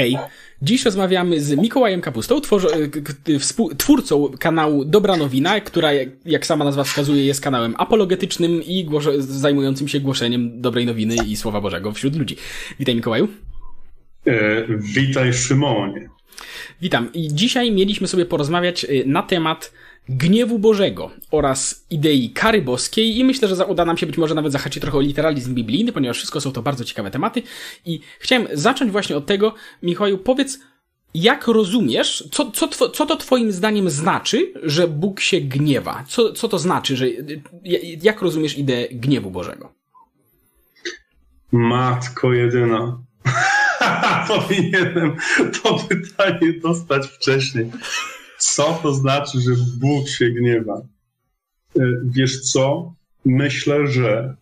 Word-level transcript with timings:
Hej, 0.00 0.18
dziś 0.62 0.84
rozmawiamy 0.84 1.40
z 1.40 1.56
Mikołajem 1.56 2.00
Kapustą, 2.00 2.40
twórcą 3.78 4.32
kanału 4.38 4.84
Dobra 4.84 5.16
Nowina, 5.16 5.60
która, 5.60 5.90
jak 6.24 6.46
sama 6.46 6.64
nazwa 6.64 6.84
wskazuje, 6.84 7.24
jest 7.24 7.40
kanałem 7.40 7.74
apologetycznym 7.78 8.62
i 8.62 8.88
zajmującym 9.18 9.88
się 9.88 10.00
głoszeniem 10.00 10.60
dobrej 10.60 10.86
nowiny 10.86 11.16
i 11.26 11.36
Słowa 11.36 11.60
Bożego 11.60 11.92
wśród 11.92 12.16
ludzi. 12.16 12.36
Witaj 12.78 12.94
Mikołaju. 12.94 13.28
E, 14.26 14.64
witaj 14.78 15.32
Szymonie. 15.32 16.08
Witam. 16.80 17.12
I 17.12 17.28
dzisiaj 17.34 17.72
mieliśmy 17.72 18.08
sobie 18.08 18.26
porozmawiać 18.26 18.84
e, 18.84 18.88
na 19.06 19.22
temat 19.22 19.72
gniewu 20.10 20.58
Bożego 20.58 21.10
oraz 21.30 21.84
idei 21.90 22.30
kary 22.30 22.62
boskiej 22.62 23.18
i 23.18 23.24
myślę, 23.24 23.48
że 23.48 23.66
uda 23.66 23.84
nam 23.84 23.96
się 23.96 24.06
być 24.06 24.18
może 24.18 24.34
nawet 24.34 24.52
zahaczyć 24.52 24.80
trochę 24.80 24.98
o 24.98 25.00
literalizm 25.00 25.54
biblijny, 25.54 25.92
ponieważ 25.92 26.16
wszystko 26.16 26.40
są 26.40 26.52
to 26.52 26.62
bardzo 26.62 26.84
ciekawe 26.84 27.10
tematy 27.10 27.42
i 27.86 28.00
chciałem 28.18 28.46
zacząć 28.52 28.90
właśnie 28.90 29.16
od 29.16 29.26
tego, 29.26 29.54
Michał, 29.82 30.18
powiedz, 30.18 30.58
jak 31.14 31.46
rozumiesz, 31.46 32.28
co, 32.32 32.50
co, 32.50 32.88
co 32.88 33.06
to 33.06 33.16
twoim 33.16 33.52
zdaniem 33.52 33.90
znaczy, 33.90 34.52
że 34.62 34.88
Bóg 34.88 35.20
się 35.20 35.40
gniewa? 35.40 36.04
Co, 36.08 36.32
co 36.32 36.48
to 36.48 36.58
znaczy, 36.58 36.96
że, 36.96 37.06
jak 38.02 38.22
rozumiesz 38.22 38.58
ideę 38.58 38.88
gniewu 38.88 39.30
Bożego? 39.30 39.72
Matko 41.52 42.32
jedyna. 42.32 42.98
Powinienem 44.28 45.16
to 45.62 45.78
pytanie 45.88 46.52
dostać 46.62 47.06
wcześniej 47.06 47.70
co 48.40 48.80
to 48.82 48.94
znaczy, 48.94 49.40
że 49.40 49.50
Bóg 49.78 50.08
się 50.08 50.30
gniewa. 50.30 50.82
E, 51.78 51.82
wiesz 52.04 52.40
co? 52.40 52.94
Myślę, 53.24 53.86
że 53.86 54.36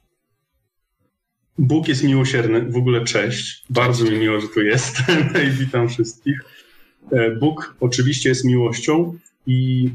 Bóg 1.58 1.88
jest 1.88 2.04
miłosierny. 2.04 2.70
W 2.70 2.76
ogóle 2.76 3.04
cześć. 3.04 3.64
Bardzo 3.70 4.04
mi 4.04 4.18
miło, 4.18 4.40
że 4.40 4.48
tu 4.48 4.62
jestem 4.62 5.28
i 5.48 5.50
witam 5.50 5.88
wszystkich. 5.88 6.40
E, 7.12 7.30
Bóg 7.30 7.76
oczywiście 7.80 8.28
jest 8.28 8.44
miłością 8.44 9.18
i 9.46 9.90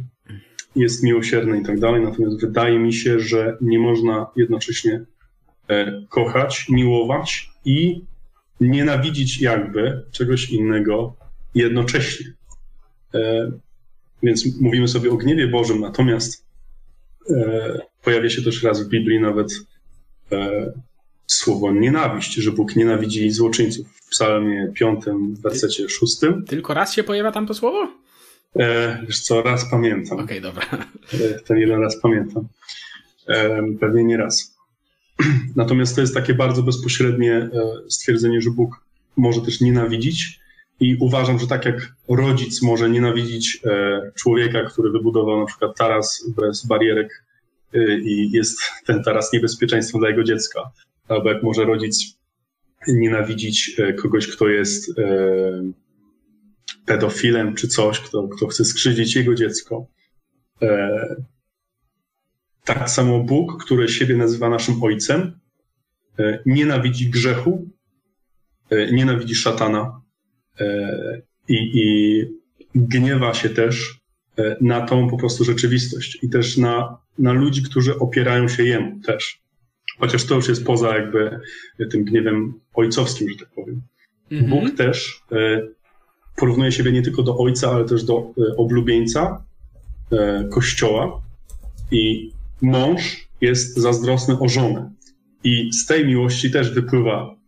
jest 0.76 1.04
miłosierny 1.04 1.60
i 1.60 1.66
tak 1.66 1.80
dalej, 1.80 2.02
natomiast 2.02 2.42
wydaje 2.42 2.80
mi 2.80 2.94
się, 2.94 3.20
że 3.20 3.58
nie 3.62 3.80
można 3.80 4.28
jednocześnie 4.36 5.06
e, 5.68 6.04
kochać, 6.10 6.66
miłować 6.70 7.50
i 7.66 8.02
nienawidzić 8.60 9.42
jakby 9.42 10.04
czegoś 10.12 10.50
innego 10.50 11.16
jednocześnie. 11.56 12.34
Więc 14.24 14.62
mówimy 14.62 14.88
sobie 14.88 15.12
o 15.12 15.18
gniewie 15.18 15.48
Bożym, 15.48 15.82
natomiast 15.82 16.46
e, 17.30 17.80
pojawia 18.04 18.30
się 18.30 18.42
też 18.42 18.64
raz 18.64 18.84
w 18.84 18.90
Biblii 18.90 19.20
nawet 19.20 19.48
e, 20.32 20.72
słowo 21.28 21.72
nienawiść, 21.72 22.34
że 22.34 22.52
Bóg 22.52 22.76
nienawidzi 22.76 23.30
złoczyńców. 23.30 23.88
W 23.88 24.10
psalmie 24.10 24.72
5, 24.76 25.06
w 25.06 25.42
wersecie 25.42 25.90
6. 25.90 26.18
Tylko 26.48 26.74
raz 26.74 26.94
się 26.94 27.04
pojawia 27.04 27.32
tam 27.32 27.48
to 27.48 27.54
słowo? 27.54 27.88
E, 28.56 28.98
wiesz 29.08 29.20
co, 29.20 29.42
raz 29.42 29.72
pamiętam. 29.72 30.20
Okej, 30.20 30.40
okay, 30.40 30.42
dobra. 30.42 30.88
E, 31.14 31.40
ten 31.40 31.58
jeden 31.58 31.82
raz 31.82 32.02
pamiętam. 32.02 32.48
E, 33.28 33.62
pewnie 33.80 34.04
nie 34.04 34.18
raz. 34.18 34.56
Natomiast 35.56 35.96
to 35.96 36.02
jest 36.02 36.14
takie 36.14 36.34
bardzo 36.34 36.64
bezpośrednie 36.64 37.34
e, 37.34 37.50
stwierdzenie, 37.90 38.42
że 38.42 38.52
Bóg 38.52 38.86
może 39.18 39.42
też 39.42 39.62
nienawidzić, 39.62 40.40
i 40.80 40.98
uważam, 41.00 41.40
że 41.40 41.48
tak 41.48 41.66
jak 41.66 41.94
rodzic 42.10 42.62
może 42.62 42.90
nienawidzić 42.90 43.60
e, 43.66 44.02
człowieka, 44.16 44.64
który 44.64 44.92
wybudował 44.92 45.40
na 45.40 45.46
przykład 45.46 45.78
taras 45.78 46.30
bez 46.38 46.66
barierek 46.66 47.24
e, 47.74 48.00
i 48.00 48.32
jest 48.32 48.60
ten 48.88 49.04
taras 49.04 49.34
niebezpieczeństwem 49.34 50.02
dla 50.02 50.10
jego 50.10 50.24
dziecka, 50.24 50.72
albo 51.08 51.30
jak 51.30 51.44
może 51.44 51.66
rodzic 51.66 52.18
nienawidzić 52.88 53.76
e, 53.80 53.94
kogoś, 53.94 54.28
kto 54.28 54.50
jest 54.50 54.92
pedofilem 56.86 57.56
czy 57.56 57.68
coś, 57.68 58.00
kto, 58.00 58.28
kto 58.28 58.48
chce 58.48 58.66
skrzywdzić 58.66 59.16
jego 59.16 59.36
dziecko. 59.36 59.88
Tak 62.64 62.90
samo 62.90 63.20
Bóg, 63.20 63.64
który 63.64 63.88
siebie 63.88 64.16
nazywa 64.16 64.50
naszym 64.50 64.84
ojcem, 64.84 65.40
nienawidzi 66.46 67.10
grzechu, 67.10 67.70
nienawidzi 68.92 69.36
szatana, 69.36 70.03
i, 71.48 71.56
i 71.74 72.26
gniewa 72.76 73.34
się 73.34 73.50
też 73.50 74.00
e, 74.38 74.58
na 74.62 74.82
tą 74.82 75.10
po 75.10 75.18
prostu 75.18 75.44
rzeczywistość 75.44 76.20
i 76.24 76.30
też 76.30 76.58
na, 76.58 76.98
na 77.18 77.34
ludzi, 77.34 77.64
którzy 77.64 78.00
opierają 78.00 78.48
się 78.48 78.64
jemu 78.64 79.00
też. 79.00 79.42
Chociaż 79.98 80.26
to 80.26 80.36
już 80.36 80.50
jest 80.50 80.66
poza 80.66 80.98
jakby 80.98 81.40
tym 81.92 82.04
gniewem 82.04 82.54
ojcowskim, 82.74 83.30
że 83.30 83.36
tak 83.36 83.50
powiem. 83.56 83.82
Mhm. 84.32 84.50
Bóg 84.50 84.78
też 84.78 85.22
e, 85.32 85.62
porównuje 86.36 86.72
siebie 86.72 86.92
nie 86.92 87.02
tylko 87.02 87.24
do 87.24 87.38
ojca, 87.38 87.72
ale 87.72 87.86
też 87.86 88.04
do 88.04 88.34
oblubieńca 88.58 89.46
kościoła 90.52 91.22
i 91.92 92.32
mąż 92.62 93.28
jest 93.42 93.78
zazdrosny 93.78 94.40
o 94.40 94.50
żonę. 94.50 94.92
I 95.44 95.74
z 95.74 95.86
tej 95.86 96.08
miłości 96.08 96.52
też 96.52 96.72
wypływa 96.72 97.36
E, 97.36 97.43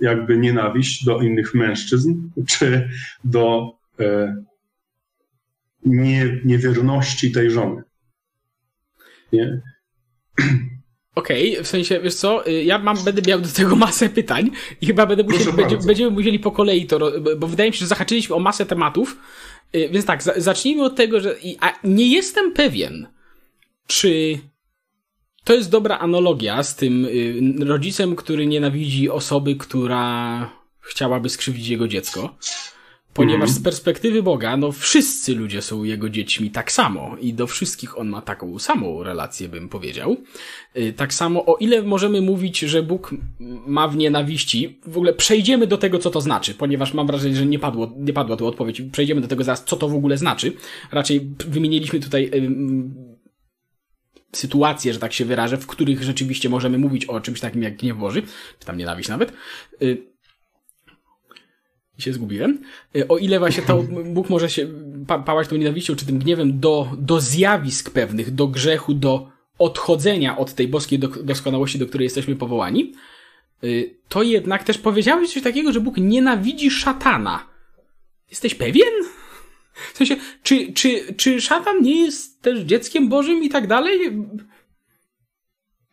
jakby 0.00 0.38
nienawiść 0.38 1.04
do 1.04 1.20
innych 1.20 1.54
mężczyzn, 1.54 2.14
czy 2.50 2.88
do 3.24 3.72
e, 4.00 4.36
nie, 5.86 6.40
niewierności 6.44 7.32
tej 7.32 7.50
żony. 7.50 7.82
Nie? 9.32 9.60
Okej, 11.14 11.52
okay, 11.52 11.64
w 11.64 11.68
sensie, 11.68 12.00
wiesz 12.00 12.14
co, 12.14 12.48
y, 12.48 12.64
ja 12.64 12.78
mam, 12.78 13.04
będę 13.04 13.22
miał 13.26 13.40
do 13.40 13.48
tego 13.48 13.76
masę 13.76 14.08
pytań 14.08 14.50
i 14.80 14.86
chyba 14.86 15.06
będę 15.06 15.24
musieli, 15.24 15.52
będzie, 15.52 15.76
będziemy 15.76 16.10
musieli 16.10 16.38
po 16.38 16.50
kolei 16.50 16.86
to, 16.86 17.12
bo 17.38 17.46
wydaje 17.46 17.70
mi 17.70 17.74
się, 17.74 17.80
że 17.80 17.86
zahaczyliśmy 17.86 18.34
o 18.34 18.38
masę 18.38 18.66
tematów, 18.66 19.18
y, 19.76 19.88
więc 19.92 20.06
tak, 20.06 20.22
zacznijmy 20.22 20.84
od 20.84 20.96
tego, 20.96 21.20
że 21.20 21.36
a 21.60 21.72
nie 21.84 22.08
jestem 22.08 22.52
pewien, 22.52 23.06
czy 23.86 24.38
to 25.46 25.54
jest 25.54 25.70
dobra 25.70 25.98
analogia 25.98 26.62
z 26.62 26.76
tym 26.76 27.04
y, 27.04 27.64
rodzicem, 27.64 28.16
który 28.16 28.46
nienawidzi 28.46 29.10
osoby, 29.10 29.56
która 29.56 30.50
chciałaby 30.80 31.28
skrzywdzić 31.28 31.68
jego 31.68 31.88
dziecko. 31.88 32.36
Ponieważ 33.12 33.50
z 33.50 33.62
perspektywy 33.62 34.22
Boga, 34.22 34.56
no 34.56 34.72
wszyscy 34.72 35.34
ludzie 35.34 35.62
są 35.62 35.84
jego 35.84 36.10
dziećmi 36.10 36.50
tak 36.50 36.72
samo 36.72 37.16
i 37.20 37.34
do 37.34 37.46
wszystkich 37.46 37.98
on 37.98 38.08
ma 38.08 38.22
taką 38.22 38.58
samą 38.58 39.02
relację, 39.02 39.48
bym 39.48 39.68
powiedział. 39.68 40.16
Y, 40.76 40.92
tak 40.92 41.14
samo, 41.14 41.46
o 41.46 41.56
ile 41.56 41.82
możemy 41.82 42.20
mówić, 42.20 42.58
że 42.58 42.82
Bóg 42.82 43.14
ma 43.66 43.88
w 43.88 43.96
nienawiści, 43.96 44.80
w 44.86 44.96
ogóle 44.96 45.12
przejdziemy 45.12 45.66
do 45.66 45.78
tego, 45.78 45.98
co 45.98 46.10
to 46.10 46.20
znaczy, 46.20 46.54
ponieważ 46.54 46.94
mam 46.94 47.06
wrażenie, 47.06 47.36
że 47.36 47.46
nie, 47.46 47.58
padło, 47.58 47.92
nie 47.96 48.12
padła 48.12 48.36
tu 48.36 48.46
odpowiedź. 48.46 48.82
Przejdziemy 48.92 49.20
do 49.20 49.28
tego 49.28 49.44
zaraz, 49.44 49.64
co 49.64 49.76
to 49.76 49.88
w 49.88 49.94
ogóle 49.94 50.18
znaczy. 50.18 50.52
Raczej 50.92 51.30
wymieniliśmy 51.48 52.00
tutaj 52.00 52.30
sytuacje, 54.36 54.92
że 54.92 54.98
tak 54.98 55.12
się 55.12 55.24
wyrażę, 55.24 55.56
w 55.56 55.66
których 55.66 56.02
rzeczywiście 56.02 56.48
możemy 56.48 56.78
mówić 56.78 57.04
o 57.04 57.20
czymś 57.20 57.40
takim 57.40 57.62
jak 57.62 57.76
gniew 57.76 57.96
Boży, 57.96 58.22
czy 58.58 58.66
tam 58.66 58.78
nienawiść 58.78 59.08
nawet. 59.08 59.32
Y, 59.82 60.02
I 61.98 62.02
się 62.02 62.12
zgubiłem. 62.12 62.58
Y, 62.96 63.08
o 63.08 63.18
ile 63.18 63.38
właśnie 63.38 63.62
to 63.62 63.82
Bóg 64.14 64.30
może 64.30 64.50
się 64.50 64.68
pa 65.06 65.18
pałać 65.18 65.48
tą 65.48 65.56
nienawiścią, 65.56 65.96
czy 65.96 66.06
tym 66.06 66.18
gniewem 66.18 66.60
do, 66.60 66.88
do 66.98 67.20
zjawisk 67.20 67.90
pewnych, 67.90 68.34
do 68.34 68.46
grzechu, 68.46 68.94
do 68.94 69.28
odchodzenia 69.58 70.38
od 70.38 70.54
tej 70.54 70.68
boskiej 70.68 70.98
doskonałości, 70.98 71.78
do 71.78 71.86
której 71.86 72.04
jesteśmy 72.04 72.36
powołani, 72.36 72.92
y, 73.64 73.94
to 74.08 74.22
jednak 74.22 74.64
też 74.64 74.78
powiedziałeś 74.78 75.32
coś 75.32 75.42
takiego, 75.42 75.72
że 75.72 75.80
Bóg 75.80 75.96
nienawidzi 75.96 76.70
szatana. 76.70 77.46
Jesteś 78.30 78.54
pewien? 78.54 78.94
W 79.94 79.96
sensie, 79.96 80.16
czy, 80.42 80.72
czy, 80.72 81.14
czy 81.14 81.40
szatan 81.40 81.82
nie 81.82 82.04
jest 82.04 82.42
też 82.42 82.60
dzieckiem 82.60 83.08
Bożym 83.08 83.42
i 83.42 83.48
tak 83.48 83.66
dalej? 83.66 84.26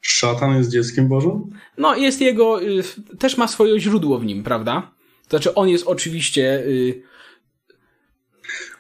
Szatan 0.02 0.58
jest 0.58 0.72
dzieckiem 0.72 1.08
Bożym? 1.08 1.50
No, 1.78 1.96
jest 1.96 2.22
jego, 2.22 2.64
y, 2.64 2.84
też 3.20 3.38
ma 3.38 3.48
swoje 3.48 3.80
źródło 3.80 4.20
w 4.20 4.26
nim, 4.26 4.44
prawda? 4.44 4.92
To 5.24 5.30
znaczy, 5.30 5.56
on 5.56 5.70
jest 5.70 5.88
oczywiście, 5.88 6.60
y, 6.60 7.02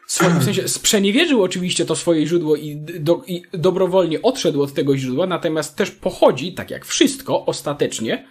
swoim, 0.07 0.39
w 0.39 0.43
sensie 0.43 0.67
sprzeniewierzył 0.67 1.43
oczywiście 1.43 1.85
to 1.85 1.95
swoje 1.95 2.27
źródło 2.27 2.55
i, 2.55 2.75
do, 2.99 3.21
i 3.27 3.43
dobrowolnie 3.51 4.21
odszedł 4.21 4.61
od 4.61 4.73
tego 4.73 4.97
źródła, 4.97 5.27
natomiast 5.27 5.75
też 5.75 5.91
pochodzi, 5.91 6.53
tak 6.53 6.71
jak 6.71 6.85
wszystko, 6.85 7.45
ostatecznie 7.45 8.27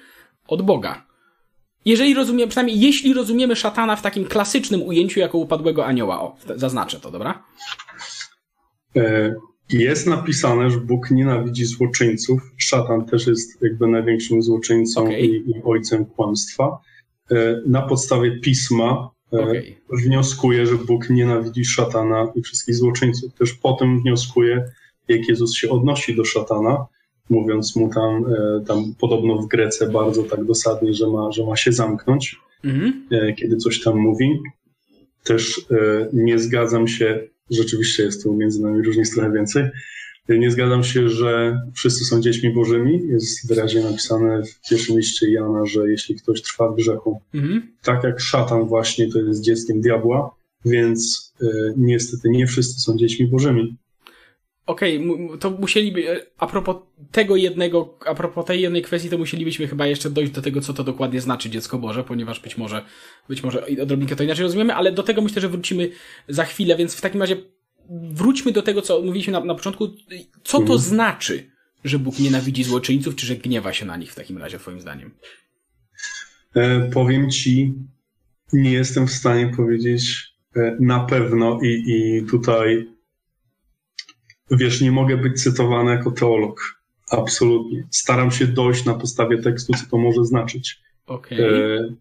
od 0.49 0.63
Boga. 0.63 1.12
Jeżeli 1.85 2.15
rozumiemy, 2.15 2.49
przynajmniej 2.49 2.81
jeśli 2.81 3.15
rozumiemy 3.15 3.57
szatana 3.57 3.97
w 3.97 4.03
takim 4.03 4.25
klasycznym 4.25 4.83
ujęciu 4.83 5.21
jako 5.21 5.39
upadłego 5.39 5.87
anioła. 5.87 6.21
O, 6.21 6.37
zaznaczę 6.57 7.01
to, 7.01 7.11
dobra? 7.11 7.45
E, 8.97 9.35
jest 9.71 10.07
napisane, 10.07 10.71
że 10.71 10.79
Bóg 10.79 11.11
nienawidzi 11.11 11.65
złoczyńców. 11.65 12.41
Szatan 12.57 13.07
też 13.07 13.27
jest 13.27 13.63
jakby 13.63 13.87
największym 13.87 14.43
złoczyńcą 14.43 15.03
okay. 15.03 15.21
i, 15.21 15.51
i, 15.51 15.63
ojcem 15.65 16.05
kłamstwa. 16.05 16.79
E, 17.31 17.63
na 17.67 17.83
podstawie 17.83 18.41
pisma 18.41 19.11
e, 19.33 19.41
okay. 19.41 19.77
wnioskuje, 19.93 20.67
że 20.67 20.75
Bóg 20.75 21.11
nienawidzi 21.11 21.65
szatana 21.65 22.33
i 22.35 22.43
wszystkich 22.43 22.75
złoczyńców. 22.75 23.35
Też 23.35 23.53
potem 23.53 24.01
wnioskuje, 24.01 24.65
jak 25.09 25.29
Jezus 25.29 25.55
się 25.55 25.71
odnosi 25.71 26.17
do 26.17 26.25
szatana 26.25 26.87
mówiąc 27.33 27.77
mu 27.77 27.89
tam, 27.89 28.25
e, 28.27 28.65
tam 28.67 28.95
podobno 29.01 29.37
w 29.37 29.49
Grece 29.49 29.91
bardzo 29.91 30.23
tak 30.23 30.45
dosadnie, 30.45 30.95
że 30.95 31.07
ma, 31.07 31.33
że 31.33 31.47
ma 31.47 31.57
się 31.57 31.73
zamknąć. 31.73 32.37
mhm. 33.11 33.35
kiedy 33.37 33.57
coś 33.57 33.83
tam 33.83 33.97
mówi. 33.99 34.41
Też 35.25 35.67
nie 36.13 36.39
zgadzam 36.39 36.89
się, 36.89 37.21
rzeczywiście 37.51 38.03
jest 38.03 38.23
tu 38.23 38.35
między 38.35 38.63
nami 38.63 38.83
różnych 38.83 39.09
trochę 39.09 39.33
więcej, 39.33 39.65
nie 40.29 40.51
zgadzam 40.51 40.85
się, 40.85 41.09
że 41.09 41.61
wszyscy 41.75 42.05
są 42.05 42.21
dziećmi 42.21 42.55
bożymi. 42.55 43.09
Jest 43.09 43.49
wyraźnie 43.49 43.83
napisane 43.83 44.43
w 44.43 44.69
pierwszym 44.71 44.97
liście 44.97 45.33
Jana, 45.33 45.67
że 45.67 45.91
jeśli 45.91 46.15
ktoś 46.15 46.43
trwa 46.43 46.69
w 46.69 46.77
grzechu, 46.77 47.21
mhm. 47.35 47.63
tak 47.83 48.05
jak 48.05 48.21
szatan 48.21 48.67
właśnie 48.67 49.13
to 49.13 49.19
jest 49.19 49.45
dzieckiem 49.45 49.81
diabła, 49.81 50.35
więc 50.65 51.33
y, 51.43 51.47
niestety 51.77 52.29
nie 52.29 52.47
wszyscy 52.47 52.81
są 52.81 52.97
dziećmi 52.97 53.27
bożymi. 53.27 53.77
Okej, 54.67 55.11
okay, 55.11 55.39
to 55.39 55.51
musieliby, 55.51 56.11
e, 56.11 56.27
a 56.39 56.47
propos 56.47 56.77
tego 57.11 57.37
jednego, 57.37 57.99
a 58.07 58.15
propos 58.15 58.47
tej 58.47 58.61
jednej 58.61 58.83
kwestii, 58.83 59.11
to 59.11 59.19
musielibyśmy 59.19 59.69
chyba 59.69 59.87
jeszcze 59.87 60.11
dojść 60.11 60.33
do 60.33 60.43
tego, 60.43 60.61
co 60.61 60.75
to 60.75 60.85
dokładnie 60.85 61.21
znaczy 61.21 61.51
dziecko 61.51 61.79
Boże, 61.79 62.05
ponieważ 62.05 62.41
być 62.41 62.59
może, 62.59 62.85
być 63.29 63.43
może 63.43 63.67
odrobinkę 63.83 64.17
to 64.17 64.25
inaczej 64.25 64.43
rozumiemy, 64.43 64.75
ale 64.75 64.93
do 64.93 65.03
tego 65.03 65.23
myślę, 65.23 65.43
że 65.43 65.49
wrócimy 65.49 65.91
za 66.29 66.45
chwilę, 66.45 66.77
więc 66.77 66.95
w 66.95 67.01
takim 67.01 67.21
razie 67.21 67.37
wróćmy 67.91 68.53
do 68.53 68.63
tego, 68.63 68.83
co 68.83 69.03
mówiliśmy 69.03 69.33
na, 69.33 69.45
na 69.45 69.55
początku. 69.55 69.89
Co 70.45 70.59
to 70.59 70.63
mhm. 70.63 70.79
znaczy, 70.79 71.51
że 71.85 71.99
Bóg 71.99 72.19
nienawidzi 72.19 72.65
złoczyńców, 72.65 73.17
czy 73.17 73.27
że 73.27 73.37
gniewa 73.37 73.73
się 73.73 73.87
na 73.87 73.97
nich 73.97 74.13
w 74.13 74.15
takim 74.15 74.39
razie, 74.39 74.59
twoim 74.59 74.81
zdaniem? 74.81 75.11
E, 76.55 76.91
powiem 76.91 77.31
ci, 77.31 77.75
nie 78.53 78.73
jestem 78.73 79.07
w 79.07 79.13
stanie 79.13 79.53
powiedzieć 79.57 80.35
e, 80.57 80.77
na 80.81 81.01
pewno 81.01 81.61
i, 81.63 81.85
i 81.87 82.27
tutaj 82.31 82.92
wiesz, 84.57 84.81
nie 84.81 84.93
mogę 84.93 85.17
być 85.17 85.43
cytowany 85.43 85.91
jako 85.91 86.11
teolog. 86.11 86.83
Absolutnie. 87.11 87.87
Staram 87.91 88.31
się 88.31 88.47
dojść 88.47 88.85
na 88.85 88.95
podstawie 88.95 89.43
tekstu, 89.43 89.73
co 89.73 89.87
to 89.91 89.99
może 89.99 90.25
znaczyć. 90.25 90.81
Okay. 91.07 91.39
E, 91.39 91.95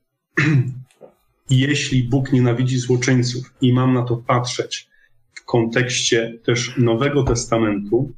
jeśli 1.50 2.04
Bóg 2.04 2.32
nienawidzi 2.32 2.78
złoczyńców 2.78 3.54
i 3.62 3.74
mam 3.74 3.94
na 3.94 4.04
to 4.04 4.18
patrzeć 4.18 4.90
w 5.34 5.46
kontekście 5.46 6.40
też 6.44 6.78
Nowego 6.78 7.24
Testamentu, 7.24 8.14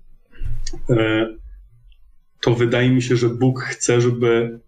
e, 0.90 1.28
to 2.42 2.56
wydaje 2.56 2.90
mi 2.90 3.02
się, 3.02 3.16
że 3.16 3.30
Bóg 3.30 3.62
chce, 3.62 4.02
żeby 4.02 4.60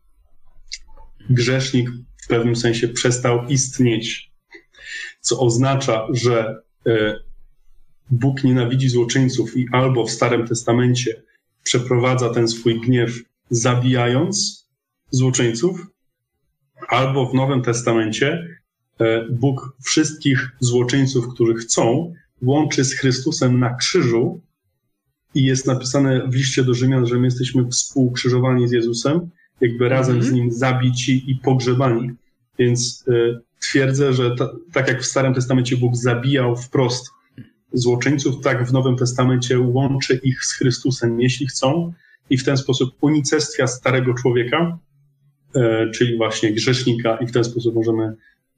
grzesznik 1.29 1.89
w 2.17 2.27
pewnym 2.27 2.55
sensie 2.55 2.87
przestał 2.87 3.47
istnieć. 3.47 4.31
Co 5.19 5.39
oznacza, 5.39 6.07
że 6.13 6.55
e, 6.85 7.19
Bóg 8.09 8.43
nienawidzi 8.43 8.89
złoczyńców 8.89 9.57
i 9.57 9.67
albo 9.71 10.05
w 10.05 10.11
Starym 10.11 10.47
Testamencie 10.47 11.21
przeprowadza 11.63 12.29
ten 12.29 12.47
swój 12.47 12.81
gniew 12.81 13.23
zabijając 13.49 14.65
złoczyńców, 15.11 15.87
albo 16.87 17.29
w 17.29 17.33
Nowym 17.33 17.61
Testamencie 17.61 18.47
e, 18.99 19.25
Bóg 19.29 19.75
wszystkich 19.85 20.49
złoczyńców, 20.59 21.27
którzy 21.33 21.53
chcą, 21.53 22.13
łączy 22.41 22.83
z 22.83 22.93
Chrystusem 22.93 23.59
na 23.59 23.75
krzyżu 23.75 24.41
i 25.35 25.43
jest 25.43 25.67
napisane 25.67 26.27
w 26.27 26.35
liście 26.35 26.63
do 26.63 26.73
Rzymian, 26.73 27.05
że 27.05 27.15
my 27.15 27.27
jesteśmy 27.27 27.67
współkrzyżowani 27.67 28.67
z 28.67 28.71
Jezusem, 28.71 29.29
jakby 29.61 29.89
razem 29.89 30.15
mm 30.15 30.27
-hmm. 30.27 30.29
z 30.29 30.33
Nim 30.33 30.51
zabici 30.51 31.31
i 31.31 31.35
pogrzebani. 31.35 32.11
Więc 32.59 33.03
y, 33.07 33.39
twierdzę, 33.61 34.13
że 34.13 34.35
ta, 34.35 34.49
tak 34.73 34.87
jak 34.87 35.01
w 35.01 35.05
Starym 35.05 35.33
Testamencie 35.33 35.77
Bóg 35.77 35.95
zabijał 35.95 36.55
wprost 36.55 37.09
złoczyńców, 37.77 38.43
tak 38.43 38.67
w 38.67 38.73
Nowym 38.73 38.95
Testamencie 38.95 39.59
łączy 39.59 40.19
ich 40.23 40.45
z 40.45 40.53
Chrystusem, 40.53 41.21
jeśli 41.21 41.47
chcą, 41.47 41.93
i 42.29 42.37
w 42.37 42.43
ten 42.43 42.57
sposób 42.57 42.95
unicestwia 43.01 43.67
starego 43.67 44.13
człowieka, 44.13 44.77
y, 45.55 45.61
czyli 45.91 46.17
właśnie 46.17 46.53
grzesznika, 46.53 47.17
i 47.17 47.27
w 47.27 47.31
ten 47.31 47.43
sposób 47.43 47.75
możemy 47.75 48.15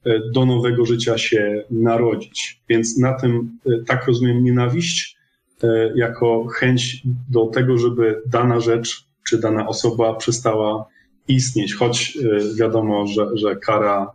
E, 0.08 0.32
do 0.32 0.46
nowego 0.46 0.86
życia 0.86 1.18
się 1.18 1.64
narodzić. 1.72 2.62
Więc 2.70 2.98
na 2.98 3.14
tym 3.14 3.60
e, 3.66 3.84
tak 3.86 4.08
rozumiem 4.08 4.44
nienawiść 4.44 5.18
e, 5.64 5.92
jako 5.96 6.48
chęć 6.48 7.04
do 7.30 7.46
tego, 7.46 7.78
żeby 7.78 8.22
dana 8.26 8.60
rzecz 8.60 9.08
czy 9.30 9.38
dana 9.38 9.68
osoba 9.68 10.14
przestała 10.14 10.86
istnieć, 11.28 11.76
choć 11.76 12.18
wiadomo, 12.60 13.08
że, 13.08 13.28
że 13.34 13.56
kara 13.56 14.12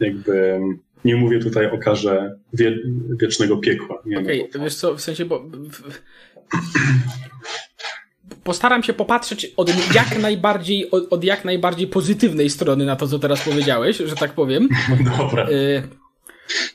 jakby 0.00 0.60
nie 1.04 1.16
mówię 1.16 1.38
tutaj 1.38 1.70
o 1.70 1.78
karze 1.78 2.38
wie, 2.52 2.78
wiecznego 3.20 3.56
piekła. 3.56 4.02
Okej, 4.20 4.48
okay, 4.48 4.62
wiesz 4.64 4.74
co, 4.74 4.94
w 4.94 5.00
sensie, 5.00 5.24
bo 5.24 5.44
postaram 8.44 8.82
się 8.82 8.92
popatrzeć 8.92 9.52
od 9.56 9.94
jak 9.94 10.18
najbardziej, 10.18 10.90
od, 10.90 11.12
od, 11.12 11.24
jak 11.24 11.44
najbardziej 11.44 11.86
pozytywnej 11.86 12.50
strony 12.50 12.84
na 12.84 12.96
to, 12.96 13.08
co 13.08 13.18
teraz 13.18 13.44
powiedziałeś, 13.44 13.96
że 13.96 14.16
tak 14.16 14.32
powiem. 14.32 14.68
Dobra. 15.18 15.50
Y 15.50 15.82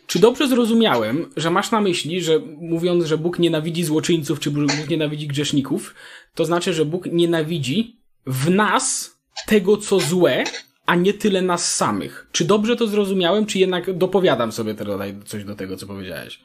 czy 0.07 0.19
dobrze 0.19 0.47
zrozumiałem, 0.47 1.29
że 1.37 1.51
masz 1.51 1.71
na 1.71 1.81
myśli, 1.81 2.21
że 2.21 2.39
mówiąc, 2.57 3.05
że 3.05 3.17
Bóg 3.17 3.39
nienawidzi 3.39 3.83
złoczyńców, 3.83 4.39
czy 4.39 4.51
Bóg 4.51 4.89
nienawidzi 4.89 5.27
grzeszników, 5.27 5.95
to 6.35 6.45
znaczy, 6.45 6.73
że 6.73 6.85
Bóg 6.85 7.05
nienawidzi 7.05 7.97
w 8.25 8.49
nas 8.49 9.17
tego, 9.47 9.77
co 9.77 9.99
złe, 9.99 10.43
a 10.91 10.95
nie 10.95 11.13
tyle 11.13 11.41
nas 11.41 11.75
samych. 11.75 12.27
Czy 12.31 12.45
dobrze 12.45 12.75
to 12.75 12.87
zrozumiałem, 12.87 13.45
czy 13.45 13.59
jednak 13.59 13.97
dopowiadam 13.97 14.51
sobie 14.51 14.75
teraz 14.75 14.99
coś 15.25 15.43
do 15.43 15.55
tego, 15.55 15.77
co 15.77 15.87
powiedziałeś? 15.87 16.39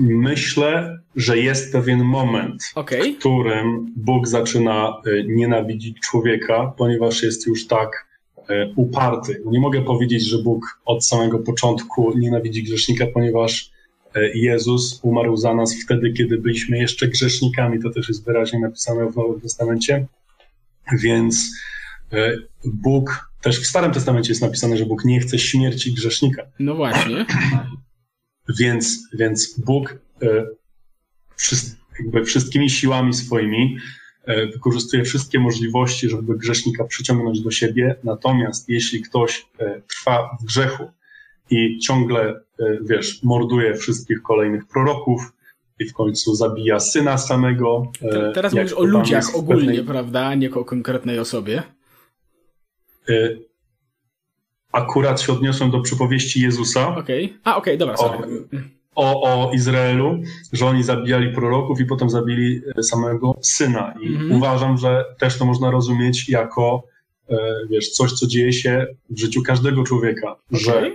Myślę, 0.00 0.98
że 1.16 1.38
jest 1.38 1.72
pewien 1.72 2.04
moment, 2.04 2.62
okay. 2.74 3.12
w 3.12 3.18
którym 3.18 3.92
Bóg 3.96 4.28
zaczyna 4.28 5.02
y, 5.06 5.24
nienawidzić 5.28 6.00
człowieka, 6.00 6.72
ponieważ 6.76 7.22
jest 7.22 7.46
już 7.46 7.66
tak 7.66 8.06
y, 8.38 8.72
uparty. 8.76 9.42
Nie 9.46 9.60
mogę 9.60 9.82
powiedzieć, 9.82 10.28
że 10.28 10.38
Bóg 10.38 10.80
od 10.84 11.06
samego 11.06 11.38
początku 11.38 12.18
nienawidzi 12.18 12.62
grzesznika, 12.62 13.06
ponieważ 13.14 13.70
y, 14.16 14.32
Jezus 14.34 15.00
umarł 15.02 15.36
za 15.36 15.54
nas 15.54 15.74
wtedy, 15.84 16.12
kiedy 16.12 16.38
byliśmy 16.38 16.78
jeszcze 16.78 17.08
grzesznikami. 17.08 17.82
To 17.82 17.90
też 17.90 18.08
jest 18.08 18.24
wyraźnie 18.24 18.58
napisane 18.58 19.10
w 19.10 19.16
Nowym 19.16 19.40
Testamencie. 19.40 20.06
Więc 21.02 21.50
Bóg, 22.64 23.33
też 23.44 23.60
w 23.60 23.66
Starym 23.66 23.92
Testamencie 23.92 24.30
jest 24.30 24.42
napisane, 24.42 24.76
że 24.76 24.86
Bóg 24.86 25.04
nie 25.04 25.20
chce 25.20 25.38
śmierci 25.38 25.94
grzesznika. 25.94 26.42
No 26.58 26.74
właśnie. 26.74 27.26
Więc, 28.58 29.08
więc 29.12 29.60
Bóg 29.60 29.98
e, 30.22 30.46
jakby 31.98 32.24
wszystkimi 32.24 32.70
siłami 32.70 33.14
swoimi 33.14 33.76
e, 34.24 34.46
wykorzystuje 34.46 35.04
wszystkie 35.04 35.38
możliwości, 35.38 36.08
żeby 36.08 36.38
grzesznika 36.38 36.84
przyciągnąć 36.84 37.40
do 37.40 37.50
siebie. 37.50 37.96
Natomiast 38.04 38.68
jeśli 38.68 39.02
ktoś 39.02 39.46
e, 39.58 39.80
trwa 39.80 40.36
w 40.40 40.44
grzechu 40.44 40.90
i 41.50 41.78
ciągle, 41.78 42.40
wiesz, 42.82 43.22
morduje 43.22 43.74
wszystkich 43.74 44.22
kolejnych 44.22 44.66
proroków, 44.66 45.32
i 45.80 45.84
w 45.84 45.92
końcu 45.92 46.34
zabija 46.34 46.80
syna 46.80 47.18
samego. 47.18 47.92
Teraz 48.34 48.54
mówisz 48.54 48.72
o 48.72 48.84
ludziach 48.84 49.34
ogólnie, 49.34 49.66
pewnej... 49.66 49.84
prawda, 49.84 50.34
nie 50.34 50.50
o 50.50 50.64
konkretnej 50.64 51.18
osobie 51.18 51.62
akurat 54.74 55.20
się 55.20 55.32
odniosłem 55.32 55.70
do 55.70 55.80
przypowieści 55.80 56.40
Jezusa. 56.40 56.96
Okej. 56.96 57.24
Okay. 57.24 57.38
A, 57.44 57.56
okej, 57.56 57.74
okay, 57.74 57.76
dobra, 57.76 57.96
sorry. 57.96 58.44
O, 58.94 59.22
o, 59.22 59.52
Izraelu, 59.52 60.18
że 60.52 60.66
oni 60.66 60.82
zabijali 60.82 61.32
proroków 61.32 61.80
i 61.80 61.84
potem 61.84 62.10
zabili 62.10 62.60
e, 62.78 62.82
samego 62.82 63.38
syna. 63.42 63.94
I 64.00 64.06
mm 64.06 64.22
-hmm. 64.22 64.36
uważam, 64.36 64.78
że 64.78 65.04
też 65.18 65.38
to 65.38 65.44
można 65.44 65.70
rozumieć 65.70 66.28
jako, 66.28 66.84
e, 67.28 67.36
wiesz, 67.70 67.90
coś, 67.90 68.12
co 68.12 68.26
dzieje 68.26 68.52
się 68.52 68.86
w 69.10 69.18
życiu 69.18 69.42
każdego 69.42 69.84
człowieka, 69.84 70.32
okay. 70.32 70.60
że 70.60 70.86
e, 70.86 70.92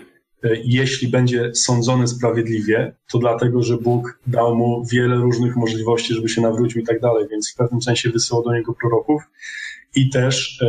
jeśli 0.63 1.08
będzie 1.08 1.56
sądzony 1.56 2.08
sprawiedliwie, 2.08 2.96
to 3.12 3.18
dlatego, 3.18 3.63
że 3.63 3.78
Bóg 3.78 4.20
dał 4.28 4.56
mu 4.56 4.86
wiele 4.92 5.16
różnych 5.16 5.56
możliwości, 5.56 6.13
żeby 6.13 6.30
się 6.30 6.42
nawrócił 6.42 6.82
i 6.82 6.86
tak 6.86 7.00
dalej, 7.00 7.25
więc 7.32 7.51
w 7.51 7.56
pewnym 7.56 7.82
sensie 7.82 8.10
wysyłał 8.10 8.44
do 8.44 8.54
niego 8.54 8.74
proroków 8.74 9.22
i 9.96 10.10
też 10.10 10.63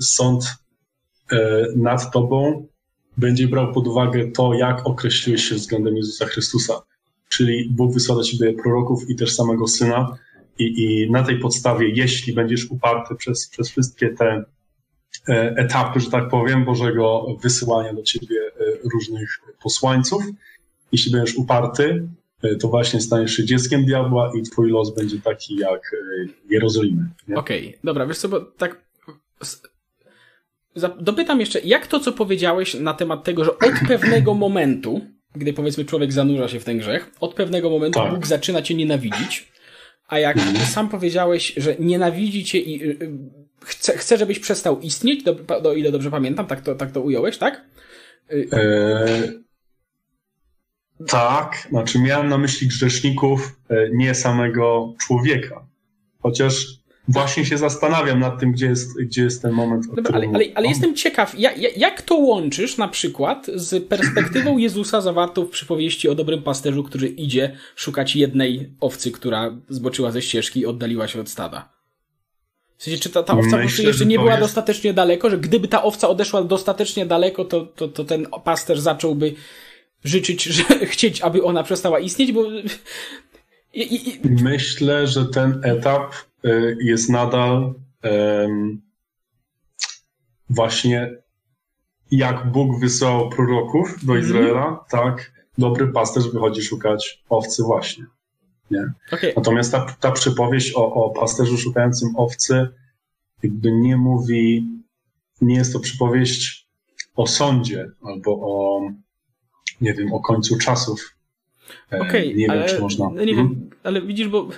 sąd 0.00 0.44
nad 1.76 2.12
tobą 2.12 2.66
będzie 3.16 3.48
brał 3.48 3.72
pod 3.72 3.86
uwagę 3.86 4.30
to, 4.30 4.54
jak 4.54 4.86
określiłeś 4.86 5.44
się 5.44 5.54
względem 5.54 5.96
Jezusa 5.96 6.26
Chrystusa. 6.26 6.82
Czyli 7.28 7.70
Bóg 7.70 7.94
wysłał 7.94 8.18
do 8.18 8.24
ciebie 8.24 8.52
proroków 8.52 9.10
i 9.10 9.16
też 9.16 9.34
samego 9.34 9.66
Syna 9.66 10.18
i, 10.58 10.64
i 10.64 11.10
na 11.10 11.22
tej 11.22 11.38
podstawie, 11.38 11.88
jeśli 11.88 12.32
będziesz 12.32 12.70
uparty 12.70 13.14
przez, 13.14 13.48
przez 13.48 13.70
wszystkie 13.70 14.08
te 14.08 14.44
e, 15.28 15.54
etapy, 15.56 16.00
że 16.00 16.10
tak 16.10 16.28
powiem, 16.28 16.64
Bożego 16.64 17.26
wysyłania 17.42 17.94
do 17.94 18.02
ciebie 18.02 18.36
e, 18.36 18.88
różnych 18.92 19.40
posłańców, 19.62 20.22
jeśli 20.92 21.12
będziesz 21.12 21.36
uparty, 21.36 22.08
to 22.60 22.68
właśnie 22.68 23.00
staniesz 23.00 23.36
się 23.36 23.44
dzieckiem 23.44 23.84
diabła 23.84 24.32
i 24.34 24.42
twój 24.42 24.70
los 24.70 24.94
będzie 24.94 25.20
taki 25.20 25.56
jak 25.56 25.96
Jerozolimy. 26.50 27.08
Okej, 27.34 27.68
okay. 27.68 27.78
dobra, 27.84 28.06
wiesz 28.06 28.18
co, 28.18 28.28
bo 28.28 28.40
tak 28.40 28.80
dopytam 31.00 31.40
jeszcze, 31.40 31.60
jak 31.60 31.86
to, 31.86 32.00
co 32.00 32.12
powiedziałeś 32.12 32.74
na 32.74 32.94
temat 32.94 33.24
tego, 33.24 33.44
że 33.44 33.50
od 33.50 33.74
pewnego 33.88 34.34
momentu, 34.34 35.00
gdy 35.34 35.52
powiedzmy 35.52 35.84
człowiek 35.84 36.12
zanurza 36.12 36.48
się 36.48 36.60
w 36.60 36.64
ten 36.64 36.78
grzech, 36.78 37.10
od 37.20 37.34
pewnego 37.34 37.70
momentu 37.70 37.98
tak. 37.98 38.14
Bóg 38.14 38.26
zaczyna 38.26 38.62
cię 38.62 38.74
nienawidzić, 38.74 39.52
a 40.08 40.18
jak 40.18 40.36
mhm. 40.36 40.56
sam 40.66 40.88
powiedziałeś, 40.88 41.54
że 41.56 41.76
nienawidzi 41.78 42.44
cię 42.44 42.58
i 42.58 42.82
y, 42.82 42.86
y, 43.02 43.10
chce, 43.64 43.96
chce 43.96 44.18
żebyś 44.18 44.38
przestał 44.38 44.80
istnieć, 44.80 45.22
do, 45.22 45.34
do 45.62 45.74
ile 45.74 45.92
dobrze 45.92 46.10
pamiętam, 46.10 46.46
tak 46.46 46.60
to, 46.60 46.74
tak 46.74 46.92
to 46.92 47.00
ująłeś, 47.00 47.38
tak? 47.38 47.64
E, 48.52 49.06
tak, 51.08 51.66
znaczy 51.70 51.98
miałem 51.98 52.28
na 52.28 52.38
myśli 52.38 52.68
grzeszników, 52.68 53.60
e, 53.68 53.90
nie 53.92 54.14
samego 54.14 54.94
człowieka. 55.00 55.66
Chociaż 56.18 56.66
właśnie 57.08 57.44
się 57.44 57.58
zastanawiam 57.58 58.20
nad 58.20 58.40
tym, 58.40 58.52
gdzie 58.52 58.66
jest, 58.66 59.02
gdzie 59.02 59.22
jest 59.22 59.42
ten 59.42 59.52
moment. 59.52 59.86
Dobra, 59.94 60.14
ale, 60.14 60.26
ale, 60.34 60.44
ale, 60.54 60.68
jestem 60.68 60.96
ciekaw, 60.96 61.38
jak, 61.38 61.78
jak 61.78 62.02
to 62.02 62.16
łączysz 62.16 62.76
na 62.76 62.88
przykład 62.88 63.46
z 63.54 63.88
perspektywą 63.88 64.58
Jezusa 64.66 65.00
zawartą 65.00 65.44
w 65.44 65.50
przypowieści 65.50 66.08
o 66.08 66.14
dobrym 66.14 66.42
pasterzu, 66.42 66.84
który 66.84 67.08
idzie 67.08 67.56
szukać 67.76 68.16
jednej 68.16 68.70
owcy, 68.80 69.10
która 69.10 69.56
zboczyła 69.68 70.10
ze 70.10 70.22
ścieżki 70.22 70.60
i 70.60 70.66
oddaliła 70.66 71.08
się 71.08 71.20
od 71.20 71.28
stada? 71.28 71.76
W 72.78 72.82
sensie, 72.82 73.00
czy 73.00 73.10
ta, 73.10 73.22
ta 73.22 73.38
owca 73.38 73.56
Myślę, 73.56 73.84
jeszcze 73.84 74.06
nie 74.06 74.18
była 74.18 74.30
jest... 74.30 74.42
dostatecznie 74.42 74.94
daleko, 74.94 75.30
że 75.30 75.38
gdyby 75.38 75.68
ta 75.68 75.82
owca 75.82 76.08
odeszła 76.08 76.42
dostatecznie 76.42 77.06
daleko, 77.06 77.44
to, 77.44 77.66
to, 77.66 77.88
to 77.88 78.04
ten 78.04 78.26
pasterz 78.44 78.78
zacząłby 78.78 79.34
życzyć, 80.04 80.42
że 80.42 80.62
chcieć, 80.92 81.20
aby 81.20 81.42
ona 81.42 81.62
przestała 81.62 81.98
istnieć, 81.98 82.32
bo... 82.32 82.44
I, 83.76 84.08
i... 84.08 84.30
Myślę, 84.42 85.06
że 85.06 85.26
ten 85.26 85.60
etap 85.64 86.14
y, 86.44 86.76
jest 86.80 87.10
nadal 87.10 87.74
um, 88.04 88.82
właśnie 90.50 91.10
jak 92.10 92.52
Bóg 92.52 92.80
wysłał 92.80 93.28
proroków 93.28 94.04
do 94.04 94.12
mhm. 94.12 94.20
Izraela, 94.20 94.66
mm. 94.66 94.78
tak 94.90 95.32
dobry 95.58 95.88
pasterz 95.88 96.28
wychodzi 96.28 96.62
szukać 96.62 97.22
owcy 97.28 97.62
właśnie. 97.62 98.06
Nie? 98.70 98.92
Okay. 99.12 99.32
Natomiast 99.36 99.72
ta, 99.72 99.96
ta 100.00 100.12
przypowieść 100.12 100.72
o, 100.76 100.94
o 100.94 101.10
pasterzu 101.10 101.58
szukającym 101.58 102.08
owcy 102.16 102.68
jakby 103.42 103.72
nie 103.72 103.96
mówi, 103.96 104.68
nie 105.40 105.54
jest 105.54 105.72
to 105.72 105.80
przypowieść 105.80 106.68
o 107.16 107.26
sądzie 107.26 107.90
albo 108.02 108.32
o, 108.32 108.80
nie 109.80 109.94
wiem, 109.94 110.12
o 110.12 110.20
końcu 110.20 110.58
czasów. 110.58 111.15
E, 111.92 112.00
okay, 112.00 112.34
nie 112.34 112.50
ale, 112.50 112.60
wiem, 112.60 112.68
czy 112.68 112.80
można. 112.80 113.10
Nie 113.10 113.34
hmm? 113.34 113.70
ale 113.82 114.02
widzisz, 114.02 114.28
bo 114.28 114.48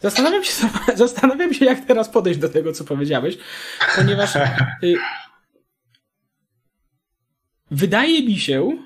zastanawiam 0.00 0.44
się, 0.44 0.52
zastanawiam 0.94 1.54
się, 1.54 1.64
jak 1.64 1.84
teraz 1.84 2.08
podejść 2.08 2.40
do 2.40 2.48
tego, 2.48 2.72
co 2.72 2.84
powiedziałeś, 2.84 3.38
ponieważ 3.96 4.36
y, 4.36 4.94
wydaje 7.70 8.22
mi 8.22 8.36
się, 8.36 8.78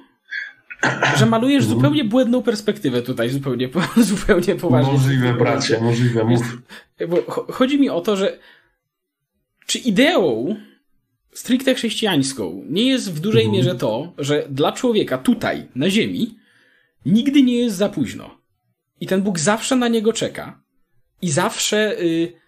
że 1.16 1.26
malujesz 1.26 1.62
mhm. 1.64 1.74
zupełnie 1.74 2.04
błędną 2.04 2.42
perspektywę 2.42 3.02
tutaj, 3.02 3.30
zupełnie, 3.30 3.68
zupełnie 3.96 4.54
poważnie. 4.54 4.92
Możliwe, 4.92 5.34
bracie, 5.34 5.80
możliwe, 5.80 6.24
mów. 6.24 6.58
Bo 7.08 7.32
chodzi 7.52 7.80
mi 7.80 7.90
o 7.90 8.00
to, 8.00 8.16
że 8.16 8.38
czy 9.66 9.78
ideą 9.78 10.56
stricte 11.38 11.74
chrześcijańską 11.74 12.64
nie 12.68 12.88
jest 12.88 13.12
w 13.12 13.20
dużej 13.20 13.44
mhm. 13.44 13.56
mierze 13.56 13.74
to, 13.74 14.12
że 14.18 14.46
dla 14.50 14.72
człowieka 14.72 15.18
tutaj, 15.18 15.68
na 15.74 15.90
ziemi, 15.90 16.36
nigdy 17.06 17.42
nie 17.42 17.56
jest 17.56 17.76
za 17.76 17.88
późno. 17.88 18.40
I 19.00 19.06
ten 19.06 19.22
Bóg 19.22 19.38
zawsze 19.38 19.76
na 19.76 19.88
niego 19.88 20.12
czeka. 20.12 20.62
I 21.22 21.30
zawsze... 21.30 22.00
Y 22.00 22.46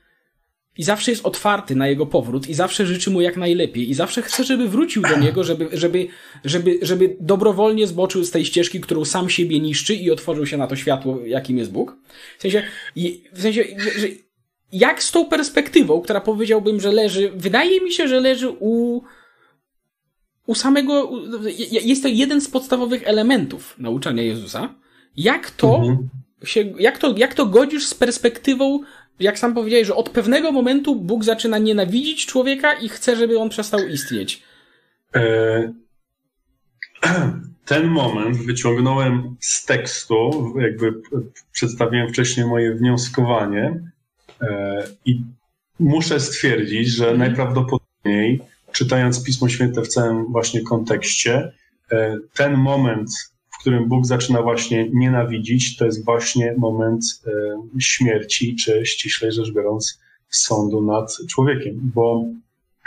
i 0.79 0.83
zawsze 0.83 1.11
jest 1.11 1.27
otwarty 1.27 1.77
na 1.77 1.89
jego 1.89 2.07
powrót 2.07 2.49
i 2.49 2.55
zawsze 2.55 2.87
życzy 2.87 3.11
mu 3.11 3.21
jak 3.21 3.37
najlepiej 3.37 3.91
i 3.91 3.95
zawsze 3.95 4.23
chce, 4.23 4.45
żeby 4.45 4.69
wrócił 4.69 5.03
do 5.03 5.19
niego, 5.19 5.45
żeby, 5.45 5.69
żeby, 5.73 6.07
żeby, 6.45 6.79
żeby 6.83 7.17
dobrowolnie 7.21 7.87
zboczył 7.87 8.25
z 8.25 8.31
tej 8.31 8.45
ścieżki, 8.45 8.81
którą 8.81 9.05
sam 9.05 9.31
siebie 9.31 9.61
niszczy 9.61 9.95
i 9.95 10.11
otworzył 10.11 10.47
się 10.47 10.57
na 10.57 10.67
to 10.67 10.77
światło, 10.77 11.21
jakim 11.27 11.59
jest 11.59 11.73
Bóg. 11.73 11.97
W 12.39 12.43
sensie, 12.43 12.63
w 13.33 13.43
sensie, 13.43 13.65
że 13.99 14.07
jak 14.73 15.03
z 15.03 15.13
tą 15.13 15.27
perspektywą, 15.27 16.01
która 16.01 16.21
powiedziałbym, 16.21 16.81
że 16.81 16.93
leży, 16.93 17.33
wydaje 17.37 17.81
mi 17.81 17.93
się, 17.93 18.09
że 18.09 18.21
leży 18.21 18.51
u, 18.51 19.03
u 20.47 20.55
samego, 20.55 21.11
jest 21.71 22.03
to 22.03 22.09
jeden 22.09 22.41
z 22.41 22.49
podstawowych 22.49 23.03
elementów 23.05 23.75
nauczania 23.79 24.23
Jezusa. 24.23 24.75
Jak 25.17 25.51
to 25.51 25.77
mhm. 25.77 26.09
się, 26.45 26.75
jak 26.79 26.99
to, 26.99 27.15
jak 27.17 27.35
to 27.35 27.47
godzisz 27.47 27.87
z 27.87 27.95
perspektywą 27.95 28.81
jak 29.21 29.39
sam 29.39 29.55
powiedziałeś, 29.55 29.87
że 29.87 29.95
od 29.95 30.11
pewnego 30.11 30.53
momentu 30.53 30.97
Bóg 30.97 31.25
zaczyna 31.25 31.59
nienawidzić 31.59 32.27
człowieka 32.27 32.73
i 32.73 32.89
chce, 32.89 33.17
żeby 33.17 33.39
on 33.39 33.49
przestał 33.49 33.81
istnieć. 33.81 34.43
E, 35.15 35.73
ten 37.65 37.87
moment 37.87 38.37
wyciągnąłem 38.37 39.37
z 39.41 39.65
tekstu, 39.67 40.55
jakby 40.61 40.95
przedstawiłem 41.53 42.09
wcześniej 42.09 42.47
moje 42.47 42.75
wnioskowanie 42.75 43.81
i 45.05 45.23
muszę 45.81 46.21
stwierdzić, 46.21 46.89
że 46.89 47.05
mhm. 47.11 47.19
najprawdopodobniej, 47.19 48.41
czytając 48.73 49.25
Pismo 49.25 49.49
Święte 49.49 49.83
w 49.83 49.89
całym 49.89 50.33
właśnie 50.33 50.63
kontekście, 50.63 51.53
e, 51.93 52.17
ten 52.35 52.55
moment 52.55 53.11
w 53.59 53.61
którym 53.61 53.89
Bóg 53.89 54.07
zaczyna 54.07 54.43
właśnie 54.43 54.89
nienawidzić, 54.93 55.77
to 55.77 55.85
jest 55.85 56.05
właśnie 56.05 56.55
moment 56.59 57.05
e, 57.27 57.81
śmierci, 57.81 58.57
czy 58.57 58.87
ściślej 58.87 59.33
rzecz 59.33 59.53
biorąc, 59.53 60.01
sądu 60.31 60.83
nad 60.83 61.17
człowiekiem. 61.29 61.75
Bo 61.95 62.25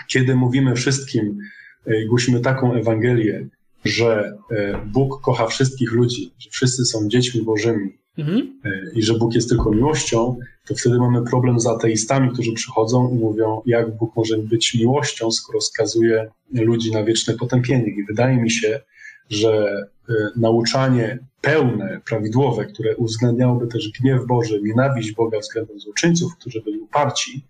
kiedy 0.08 0.36
mówimy 0.36 0.76
wszystkim, 0.76 1.38
e, 1.86 2.06
głosimy 2.06 2.40
taką 2.40 2.74
Ewangelię, 2.74 3.48
że 3.86 4.38
e, 4.52 4.86
Bóg 4.86 5.22
kocha 5.22 5.48
wszystkich 5.48 5.92
ludzi, 5.92 6.32
że 6.40 6.50
wszyscy 6.50 6.86
są 6.86 7.08
dziećmi 7.10 7.42
Bożymi 7.42 7.98
mhm. 8.18 8.60
i 8.94 9.04
że 9.04 9.14
Bóg 9.14 9.36
jest 9.36 9.50
tylko 9.50 9.72
miłością, 9.72 10.38
to 10.68 10.76
wtedy 10.76 11.00
mamy 11.00 11.24
problem 11.24 11.60
z 11.60 11.68
ateistami, 11.68 12.30
którzy 12.30 12.54
przychodzą 12.54 13.10
i 13.10 13.14
mówią, 13.14 13.62
jak 13.66 13.98
Bóg 13.98 14.16
może 14.16 14.38
być 14.38 14.74
miłością, 14.74 15.32
skoro 15.32 15.62
skazuje 15.62 16.32
ludzi 16.54 16.92
na 16.92 17.04
wieczne 17.04 17.34
potępienie. 17.34 17.88
I 17.88 18.06
wydaje 18.06 18.38
mi 18.38 18.52
się, 18.52 18.82
że 19.30 19.86
y, 20.10 20.14
nauczanie 20.36 21.20
pełne, 21.42 22.02
prawidłowe, 22.06 22.66
które 22.66 22.96
uwzględniałoby 22.96 23.68
też 23.68 23.92
gniew 24.02 24.26
Boży, 24.28 24.62
nienawiść 24.62 25.12
Boga 25.12 25.40
względem 25.40 25.80
złoczyńców, 25.80 26.36
którzy 26.38 26.62
byli 26.62 26.80
uparci, 26.80 27.46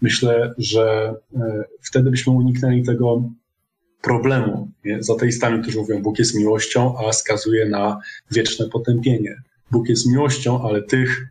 myślę, 0.00 0.54
że 0.58 1.14
y, 1.34 1.38
wtedy 1.80 2.10
byśmy 2.10 2.32
uniknęli 2.32 2.82
tego 2.82 3.22
problemu 4.02 4.68
nie? 4.84 5.02
z 5.02 5.10
ateistami, 5.10 5.62
którzy 5.62 5.78
mówią, 5.78 6.02
Bóg 6.02 6.18
jest 6.18 6.34
miłością, 6.34 6.98
a 6.98 7.12
skazuje 7.12 7.68
na 7.68 8.00
wieczne 8.30 8.68
potępienie. 8.68 9.36
Bóg 9.74 9.88
jest 9.88 10.06
miłością, 10.06 10.68
ale 10.68 10.82
tych, 10.82 11.26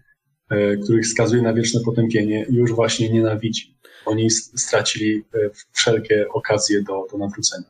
y, 0.51 0.79
których 0.83 1.07
skazuje 1.07 1.41
na 1.41 1.53
wieczne 1.53 1.81
potępienie, 1.85 2.45
już 2.49 2.71
właśnie 2.71 3.09
nienawidzi. 3.09 3.77
Oni 4.05 4.29
stracili 4.31 5.23
wszelkie 5.71 6.29
okazje 6.29 6.81
do, 6.83 7.07
do 7.11 7.17
nawrócenia. 7.17 7.67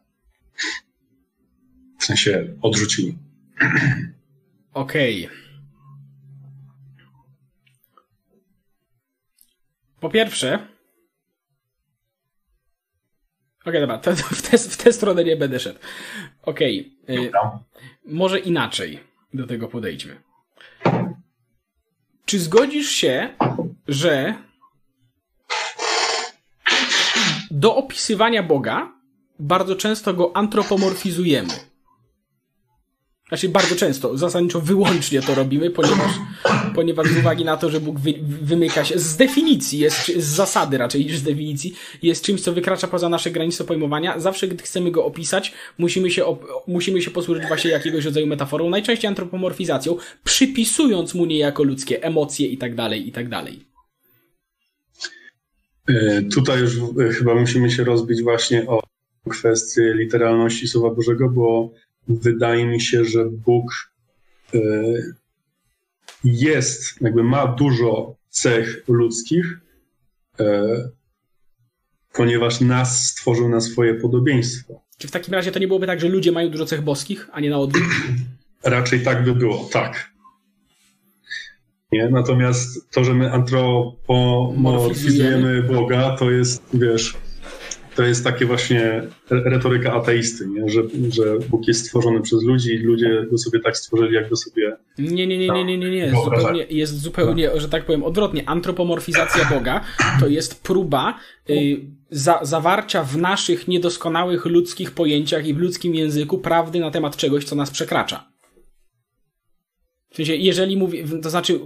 W 2.00 2.06
sensie 2.06 2.56
odrzucili. 2.62 3.18
Okej. 4.74 5.26
Okay. 5.26 5.38
Po 10.00 10.10
pierwsze. 10.10 10.54
Okej, 10.54 10.68
okay, 13.66 13.82
dobra, 13.82 13.98
to, 13.98 14.12
to 14.16 14.24
w, 14.36 14.42
tę, 14.42 14.58
w 14.58 14.78
tę 14.78 14.94
stronę 14.94 15.24
nie 15.24 15.36
będę 15.36 15.60
szedł. 15.60 15.80
Okej. 16.42 16.98
Okay. 17.04 17.32
Może 18.06 18.40
inaczej 18.40 19.00
do 19.34 19.48
tego 19.48 19.68
podejdźmy. 19.68 20.33
Czy 22.26 22.40
zgodzisz 22.40 22.90
się, 22.90 23.30
że 23.88 24.36
do 27.52 27.76
opisywania 27.76 28.44
Boga 28.44 28.92
bardzo 29.40 29.76
często 29.76 30.14
go 30.14 30.38
antropomorfizujemy? 30.38 31.54
Znaczy 33.28 33.50
bardzo 33.50 33.76
często, 33.76 34.18
zasadniczo 34.18 34.62
wyłącznie 34.62 35.22
to 35.22 35.36
robimy, 35.36 35.70
ponieważ, 35.70 36.12
ponieważ 36.76 37.08
z 37.08 37.18
uwagi 37.18 37.46
na 37.46 37.58
to, 37.58 37.70
że 37.70 37.80
Bóg 37.80 38.00
wy, 38.00 38.14
wymyka 38.42 38.86
się 38.86 39.00
z 39.00 39.18
definicji, 39.18 39.80
jest, 39.80 40.08
z 40.08 40.24
zasady 40.24 40.78
raczej 40.78 41.06
niż 41.06 41.18
z 41.18 41.24
definicji, 41.24 41.74
jest 42.04 42.26
czymś, 42.26 42.42
co 42.42 42.54
wykracza 42.54 42.88
poza 42.88 43.10
nasze 43.10 43.32
granice 43.32 43.64
pojmowania, 43.64 44.20
zawsze 44.20 44.48
gdy 44.48 44.64
chcemy 44.64 44.92
go 44.92 45.06
opisać, 45.06 45.54
musimy 45.78 46.12
się, 46.12 46.26
op, 46.26 46.46
musimy 46.68 47.02
się 47.02 47.12
posłużyć 47.12 47.48
właśnie 47.48 47.72
jakiegoś 47.72 48.06
rodzaju 48.06 48.28
metaforą, 48.28 48.70
najczęściej 48.70 49.10
antropomorfizacją, 49.10 49.98
przypisując 50.24 51.14
mu 51.14 51.26
niejako 51.26 51.64
ludzkie 51.64 52.04
emocje 52.04 52.48
i 52.48 52.58
tak 52.58 52.76
dalej, 52.76 53.08
i 53.08 53.12
tak 53.12 53.30
dalej. 53.30 53.66
E, 55.88 56.22
tutaj 56.22 56.60
już 56.60 56.78
e, 56.78 57.14
chyba 57.14 57.36
musimy 57.36 57.72
się 57.72 57.84
rozbić 57.84 58.24
właśnie 58.24 58.68
o 58.68 58.84
kwestię 59.30 59.94
literalności 59.94 60.68
Słowa 60.68 60.96
Bożego, 60.96 61.30
bo 61.30 61.72
wydaje 62.08 62.66
mi 62.66 62.82
się, 62.82 63.06
że 63.06 63.26
Bóg 63.26 63.92
e, 64.54 64.60
jest, 66.24 67.02
jakby 67.02 67.24
ma 67.24 67.48
dużo 67.48 68.16
cech 68.30 68.84
ludzkich, 68.88 69.60
e, 70.40 70.90
ponieważ 72.14 72.62
nas 72.62 73.08
stworzył 73.08 73.50
na 73.50 73.62
swoje 73.62 73.96
podobieństwo. 73.96 74.84
Czy 74.98 75.08
w 75.08 75.12
takim 75.12 75.34
razie 75.34 75.52
to 75.52 75.60
nie 75.60 75.68
byłoby 75.68 75.88
tak, 75.88 76.00
że 76.00 76.10
ludzie 76.10 76.32
mają 76.32 76.50
dużo 76.50 76.66
cech 76.66 76.82
boskich, 76.82 77.30
a 77.32 77.40
nie 77.40 77.50
na 77.50 77.58
odwrót? 77.58 77.88
Raczej 78.64 79.04
tak 79.04 79.24
by 79.24 79.36
było, 79.36 79.70
tak. 79.72 80.14
Nie? 81.92 82.10
Natomiast 82.10 82.92
to, 82.92 83.04
że 83.04 83.14
my 83.14 83.32
antropomorfizujemy 83.32 85.64
Boga, 85.64 86.18
to 86.18 86.32
jest, 86.32 86.64
wiesz, 86.74 87.18
to 87.96 88.04
jest 88.04 88.24
takie 88.24 88.46
właśnie 88.46 89.02
retoryka 89.30 89.94
ateisty, 89.94 90.48
nie? 90.48 90.70
Że, 90.70 90.82
że 91.10 91.40
Bóg 91.50 91.68
jest 91.68 91.86
stworzony 91.86 92.22
przez 92.22 92.44
ludzi 92.44 92.74
i 92.74 92.78
ludzie 92.78 93.26
go 93.32 93.38
sobie 93.38 93.60
tak 93.60 93.78
stworzyli, 93.78 94.16
jak 94.16 94.30
go 94.30 94.36
sobie. 94.36 94.78
Nie, 94.98 95.28
nie, 95.28 95.38
nie, 95.38 95.48
nie, 95.48 95.66
nie, 95.66 95.78
nie, 95.78 95.92
nie. 95.92 96.12
Zupełnie, 96.12 96.66
jest 96.70 97.00
zupełnie, 97.00 97.50
że 97.56 97.70
tak 97.70 97.86
powiem, 97.86 98.04
odwrotnie. 98.04 98.50
Antropomorfizacja 98.50 99.50
Boga 99.50 99.82
to 100.20 100.28
jest 100.28 100.64
próba 100.64 101.20
y, 101.50 101.80
za, 102.10 102.40
zawarcia 102.42 103.04
w 103.04 103.18
naszych 103.18 103.68
niedoskonałych 103.68 104.46
ludzkich 104.46 104.92
pojęciach 104.92 105.48
i 105.48 105.54
w 105.54 105.58
ludzkim 105.58 105.96
języku 105.96 106.38
prawdy 106.38 106.80
na 106.80 106.92
temat 106.92 107.18
czegoś, 107.18 107.44
co 107.44 107.56
nas 107.56 107.72
przekracza. 107.72 108.34
W 110.10 110.16
sensie, 110.16 110.36
jeżeli 110.36 110.78
mówi, 110.78 111.04
to 111.22 111.30
znaczy, 111.30 111.60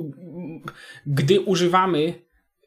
gdy 1.06 1.42
używamy, 1.42 2.14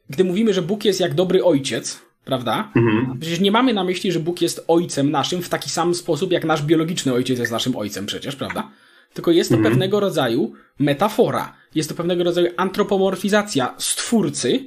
gdy 0.09 0.23
mówimy, 0.23 0.53
że 0.53 0.61
Bóg 0.61 0.85
jest 0.85 0.99
jak 0.99 1.13
dobry 1.13 1.43
ojciec, 1.43 2.10
prawda? 2.31 2.71
Mhm. 2.75 3.19
Przecież 3.19 3.39
nie 3.39 3.51
mamy 3.51 3.73
na 3.73 3.83
myśli, 3.83 4.11
że 4.11 4.19
Bóg 4.19 4.41
jest 4.41 4.65
ojcem 4.67 5.11
naszym 5.11 5.41
w 5.41 5.49
taki 5.49 5.69
sam 5.69 5.95
sposób, 5.95 6.31
jak 6.31 6.45
nasz 6.45 6.63
biologiczny 6.63 7.13
ojciec 7.13 7.39
jest 7.39 7.51
naszym 7.51 7.75
ojcem 7.75 8.05
przecież, 8.05 8.35
prawda? 8.35 8.71
Tylko 9.13 9.31
jest 9.31 9.49
to 9.49 9.55
mhm. 9.55 9.73
pewnego 9.73 9.99
rodzaju 9.99 10.53
metafora. 10.79 11.53
Jest 11.75 11.89
to 11.89 11.95
pewnego 11.95 12.23
rodzaju 12.23 12.47
antropomorfizacja 12.57 13.75
stwórcy, 13.77 14.59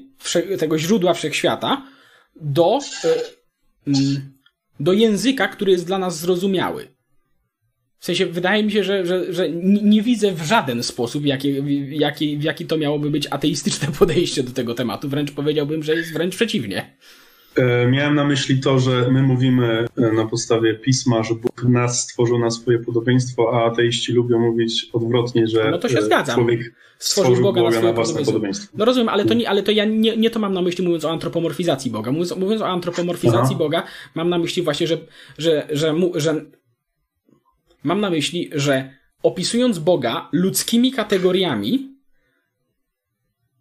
tego 0.59 0.79
źródła 0.79 1.15
wszechświata, 1.15 1.87
do, 2.37 2.79
e, 3.05 3.09
mm, 3.87 4.33
do 4.81 4.93
języka, 4.93 5.49
który 5.49 5.73
jest 5.73 5.87
dla 5.87 5.99
nas 5.99 6.19
zrozumiały. 6.19 6.89
W 7.99 8.05
sensie 8.05 8.27
wydaje 8.27 8.65
mi 8.65 8.73
się, 8.73 8.85
że, 8.85 9.07
że, 9.07 9.33
że 9.33 9.51
nie 9.83 10.03
widzę 10.03 10.33
w 10.33 10.43
żaden 10.43 10.83
sposób, 10.83 11.27
jaki, 11.27 11.55
jaki, 11.89 12.39
w 12.39 12.43
jaki 12.43 12.67
to 12.67 12.77
miałoby 12.77 13.11
być 13.11 13.27
ateistyczne 13.31 13.89
podejście 13.99 14.43
do 14.43 14.53
tego 14.53 14.75
tematu. 14.75 15.09
Wręcz 15.09 15.33
powiedziałbym, 15.33 15.83
że 15.83 15.95
jest 15.95 16.13
wręcz 16.13 16.37
przeciwnie. 16.37 16.97
E, 17.57 17.87
miałem 17.87 18.15
na 18.15 18.25
myśli 18.25 18.61
to, 18.61 18.79
że 18.79 19.09
my 19.11 19.23
mówimy 19.23 19.87
e, 19.97 20.13
na 20.13 20.27
podstawie 20.27 20.75
pisma, 20.75 21.23
że 21.23 21.35
Bóg 21.35 21.65
nas 21.65 22.01
stworzył 22.01 22.39
na 22.39 22.51
swoje 22.51 22.79
podobieństwo, 22.79 23.51
a 23.53 23.71
ateiści 23.71 24.13
lubią 24.13 24.39
mówić 24.39 24.87
odwrotnie, 24.93 25.47
że 25.47 25.71
no 25.71 25.79
to 25.79 25.89
się 25.89 26.03
zgadzam. 26.03 26.37
człowiek 26.37 26.75
stworzył 26.99 27.43
Boga, 27.43 27.61
Boga 27.61 27.63
na, 27.63 27.71
swoje 27.71 27.87
na 27.87 27.93
własne 27.93 28.13
podobieństwo. 28.13 28.33
podobieństwo. 28.33 28.77
No 28.79 28.85
rozumiem, 28.85 29.09
ale 29.09 29.25
to, 29.25 29.35
nie, 29.35 29.49
ale 29.49 29.63
to 29.63 29.73
ja 29.73 29.85
nie, 29.85 30.17
nie 30.17 30.31
to 30.31 30.39
mam 30.39 30.53
na 30.53 30.63
myśli 30.63 30.85
mówiąc 30.85 31.05
o 31.05 31.11
antropomorfizacji 31.11 31.91
Boga. 31.91 32.13
Mówiąc, 32.13 32.37
mówiąc 32.37 32.63
o 32.63 32.69
antropomorfizacji 32.69 33.55
Aha. 33.55 33.65
Boga, 33.65 33.83
mam 34.15 34.29
na 34.29 34.39
myśli 34.39 34.63
właśnie, 34.63 34.87
że, 34.87 34.99
że, 35.39 35.67
że, 35.71 35.95
że, 35.95 36.21
że 36.21 36.45
mam 37.85 38.01
na 38.01 38.11
myśli, 38.11 38.51
że 38.53 38.91
opisując 39.23 39.79
Boga 39.79 40.29
ludzkimi 40.33 40.93
kategoriami, 40.93 41.94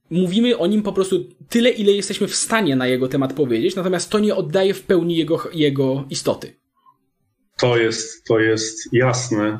mówimy 0.10 0.58
o 0.58 0.68
nim 0.68 0.84
po 0.84 0.94
prostu 0.94 1.26
tyle, 1.50 1.70
ile 1.70 1.92
jesteśmy 1.92 2.28
w 2.28 2.36
stanie 2.36 2.76
na 2.76 2.88
jego 2.88 3.08
temat 3.08 3.34
powiedzieć, 3.34 3.76
natomiast 3.76 4.10
to 4.10 4.20
nie 4.20 4.36
oddaje 4.36 4.74
w 4.74 4.84
pełni 4.84 5.18
jego, 5.18 5.40
jego 5.54 6.06
istoty. 6.10 6.54
To 7.60 7.78
jest, 7.78 8.26
to 8.26 8.40
jest 8.40 8.94
jasne. 8.94 9.60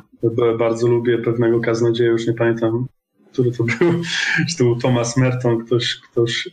Bardzo 0.58 0.88
lubię 0.88 1.18
pewnego 1.18 1.60
kaznodzieja, 1.60 2.10
już 2.10 2.26
nie 2.26 2.32
pamiętam, 2.32 2.86
który 3.32 3.52
to 3.52 3.64
był. 3.64 4.02
Czy 4.48 4.56
to 4.58 4.64
był 4.64 4.76
Thomas 4.76 5.16
Merton, 5.16 5.64
ktoś, 5.64 5.96
ktoś 6.10 6.46
e, 6.46 6.50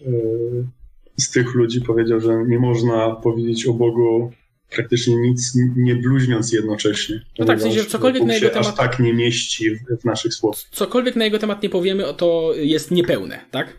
z 1.18 1.32
tych 1.32 1.56
ludzi 1.56 1.82
powiedział, 1.82 2.20
że 2.20 2.46
nie 2.48 2.60
można 2.60 3.16
powiedzieć 3.16 3.68
o 3.68 3.74
Bogu 3.74 4.32
praktycznie 4.72 5.16
nic 5.16 5.52
nie 5.76 5.96
bluźniąc 5.96 6.54
jednocześnie. 6.54 7.22
No 7.40 7.46
tak, 7.46 7.60
w 7.60 7.62
sensie 7.62 7.86
cokolwiek 7.86 8.24
na 8.24 8.34
jego 8.34 8.50
temat... 8.50 8.68
aż 8.68 8.76
tak 8.76 9.00
nie 9.00 9.14
mieści 9.14 9.76
w, 9.76 10.02
w 10.02 10.06
naszych 10.06 10.34
słowach. 10.34 10.60
Cokolwiek 10.72 11.16
na 11.16 11.26
jego 11.26 11.40
temat 11.40 11.64
nie 11.64 11.70
powiemy, 11.70 12.04
to 12.18 12.52
jest 12.56 12.92
niepełne, 12.92 13.40
tak? 13.52 13.78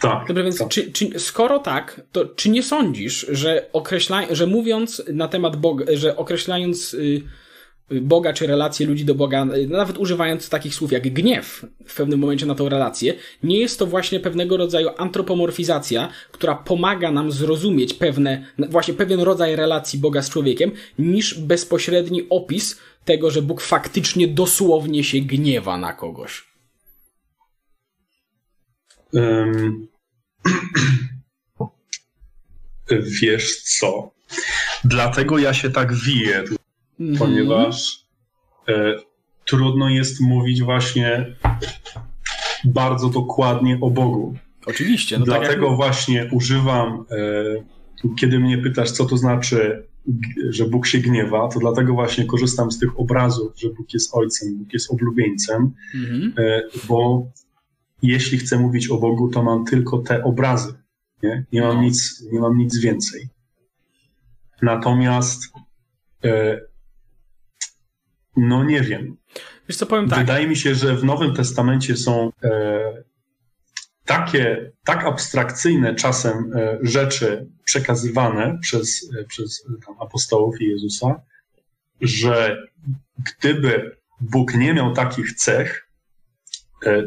Tak. 0.00 0.28
Dobra, 0.28 0.42
więc 0.42 0.58
tak. 0.58 0.68
Czy, 0.68 0.92
czy, 0.92 1.20
skoro 1.20 1.58
tak, 1.58 2.00
to 2.12 2.26
czy 2.26 2.50
nie 2.50 2.62
sądzisz, 2.62 3.26
że 3.28 3.68
określa, 3.72 4.34
że 4.34 4.46
mówiąc 4.46 5.02
na 5.12 5.28
temat 5.28 5.56
Boga, 5.56 5.84
że 5.94 6.16
określając 6.16 6.94
y, 6.94 7.22
Boga 7.90 8.32
czy 8.32 8.46
relacje 8.46 8.86
ludzi 8.86 9.04
do 9.04 9.14
Boga, 9.14 9.44
nawet 9.68 9.98
używając 9.98 10.48
takich 10.48 10.74
słów 10.74 10.92
jak 10.92 11.12
gniew 11.12 11.66
w 11.86 11.96
pewnym 11.96 12.20
momencie 12.20 12.46
na 12.46 12.54
tą 12.54 12.68
relację, 12.68 13.14
nie 13.42 13.60
jest 13.60 13.78
to 13.78 13.86
właśnie 13.86 14.20
pewnego 14.20 14.56
rodzaju 14.56 14.88
antropomorfizacja, 14.96 16.08
która 16.32 16.54
pomaga 16.54 17.10
nam 17.10 17.32
zrozumieć 17.32 17.94
pewne, 17.94 18.46
właśnie 18.58 18.94
pewien 18.94 19.20
rodzaj 19.20 19.56
relacji 19.56 19.98
Boga 19.98 20.22
z 20.22 20.30
człowiekiem, 20.30 20.70
niż 20.98 21.38
bezpośredni 21.38 22.26
opis 22.30 22.80
tego, 23.04 23.30
że 23.30 23.42
Bóg 23.42 23.60
faktycznie 23.60 24.28
dosłownie 24.28 25.04
się 25.04 25.20
gniewa 25.20 25.78
na 25.78 25.92
kogoś. 25.92 26.44
Um, 29.12 29.88
wiesz 33.22 33.62
co? 33.62 34.10
Dlatego 34.84 35.38
ja 35.38 35.54
się 35.54 35.70
tak 35.70 35.94
wiję, 35.94 36.44
mm. 37.00 37.16
ponieważ 37.16 38.04
e, 38.68 38.94
trudno 39.44 39.88
jest 39.88 40.20
mówić 40.20 40.62
właśnie 40.62 41.26
bardzo 42.64 43.08
dokładnie 43.08 43.78
o 43.80 43.90
Bogu. 43.90 44.34
Oczywiście. 44.66 45.18
No 45.18 45.24
Dlatego 45.24 45.66
tak 45.66 45.76
właśnie 45.76 46.30
używam, 46.32 47.04
e, 47.10 48.14
kiedy 48.18 48.38
mnie 48.38 48.58
pytasz, 48.58 48.90
co 48.90 49.04
to 49.04 49.16
znaczy, 49.16 49.86
że 50.48 50.64
Bóg 50.64 50.86
się 50.86 50.98
gniewa, 50.98 51.48
to 51.48 51.60
dlatego 51.60 51.94
właśnie 51.94 52.24
korzystam 52.24 52.72
z 52.72 52.78
tych 52.78 53.00
obrazów, 53.00 53.52
że 53.56 53.68
Bóg 53.68 53.94
jest 53.94 54.14
ojcem, 54.14 54.58
Bóg 54.58 54.72
jest 54.72 54.90
oblubieńcem, 54.90 55.72
-hmm. 55.96 56.30
e, 56.38 56.62
bo 56.88 57.26
jeśli 58.02 58.38
chcę 58.38 58.58
mówić 58.58 58.90
o 58.90 58.98
Bogu, 58.98 59.28
to 59.28 59.42
mam 59.42 59.64
tylko 59.64 59.98
te 59.98 60.24
obrazy. 60.24 60.74
Nie, 61.22 61.44
nie, 61.52 61.60
mam, 61.60 61.76
no. 61.76 61.82
nic, 61.82 62.24
nie 62.32 62.40
mam 62.40 62.58
nic 62.58 62.78
więcej. 62.78 63.28
Natomiast 64.62 65.52
e, 66.24 66.60
no 68.36 68.64
nie 68.64 68.80
wiem. 68.80 69.16
Wiesz 69.68 69.78
co, 69.78 69.86
powiem 69.86 70.08
tak. 70.08 70.18
Wydaje 70.18 70.48
mi 70.48 70.56
się, 70.56 70.74
że 70.74 70.96
w 70.96 71.04
Nowym 71.04 71.34
Testamencie 71.34 71.96
są 71.96 72.32
e, 72.44 73.02
takie, 74.04 74.72
tak 74.84 75.04
abstrakcyjne 75.04 75.94
czasem 75.94 76.52
e, 76.54 76.78
rzeczy 76.82 77.46
przekazywane 77.64 78.58
przez, 78.62 79.10
e, 79.20 79.24
przez 79.24 79.66
tam, 79.86 79.94
apostołów 80.00 80.60
i 80.60 80.66
Jezusa, 80.66 81.20
że 82.00 82.56
gdyby 83.16 83.96
Bóg 84.20 84.54
nie 84.54 84.74
miał 84.74 84.92
takich 84.94 85.34
cech, 85.34 85.88
e, 86.86 87.02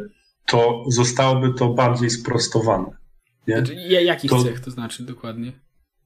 to 0.46 0.84
zostałoby 0.88 1.54
to 1.54 1.70
bardziej 1.70 2.10
sprostowane. 2.10 2.98
Nie? 3.48 3.58
Znaczy, 3.58 3.76
jakich 3.76 4.32
to, 4.32 4.44
cech 4.44 4.60
to 4.60 4.72
znaczy 4.72 5.04
dokładnie? 5.04 5.52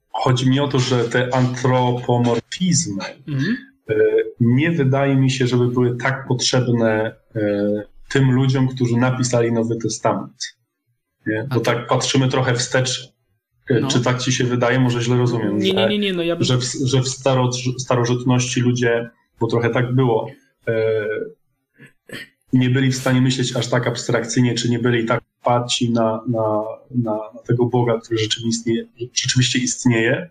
Chodzi 0.10 0.50
mi 0.50 0.60
o 0.60 0.68
to, 0.68 0.80
że 0.80 1.04
te 1.04 1.36
antropomorfizmy 1.36 3.04
mhm. 3.28 3.73
E, 3.90 3.96
nie 4.40 4.72
wydaje 4.72 5.16
mi 5.16 5.32
się, 5.32 5.48
żeby 5.48 5.68
były 5.68 5.98
tak 5.98 6.28
potrzebne 6.28 7.16
e, 7.36 7.84
tym 8.10 8.32
ludziom, 8.32 8.68
którzy 8.68 8.98
napisali 8.98 9.52
Nowy 9.52 9.76
Testament. 9.76 10.58
Nie? 11.28 11.48
Bo 11.54 11.60
tak 11.60 11.88
patrzymy 11.88 12.30
trochę 12.30 12.56
wstecz. 12.56 13.14
E, 13.70 13.80
no. 13.80 13.88
Czy 13.88 14.02
tak 14.02 14.22
ci 14.22 14.32
się 14.32 14.44
wydaje? 14.44 14.80
Może 14.80 15.02
źle 15.02 15.18
rozumiem. 15.18 15.58
Nie, 15.58 15.74
nie, 15.74 15.88
nie, 15.88 16.00
nie. 16.00 16.14
No 16.14 16.24
ja 16.24 16.36
bym... 16.36 16.44
że, 16.44 16.58
w, 16.58 16.64
że 16.64 17.02
w 17.02 17.08
starożytności 17.78 18.62
ludzie, 18.62 19.10
bo 19.40 19.48
trochę 19.48 19.70
tak 19.70 19.96
było, 19.96 20.28
nie 22.54 22.70
byli 22.70 22.92
w 22.92 22.96
stanie 22.96 23.22
myśleć 23.22 23.56
aż 23.56 23.68
tak 23.68 23.88
abstrakcyjnie, 23.88 24.54
czy 24.56 24.70
nie 24.70 24.80
byli 24.80 25.06
tak 25.06 25.22
oparci 25.42 25.92
na, 25.92 26.22
na, 26.28 26.64
na, 26.92 27.12
na 27.34 27.40
tego 27.48 27.66
Boga, 27.66 28.00
który 28.00 28.20
rzeczywiście, 28.20 28.72
rzeczywiście 29.14 29.60
istnieje, 29.60 30.30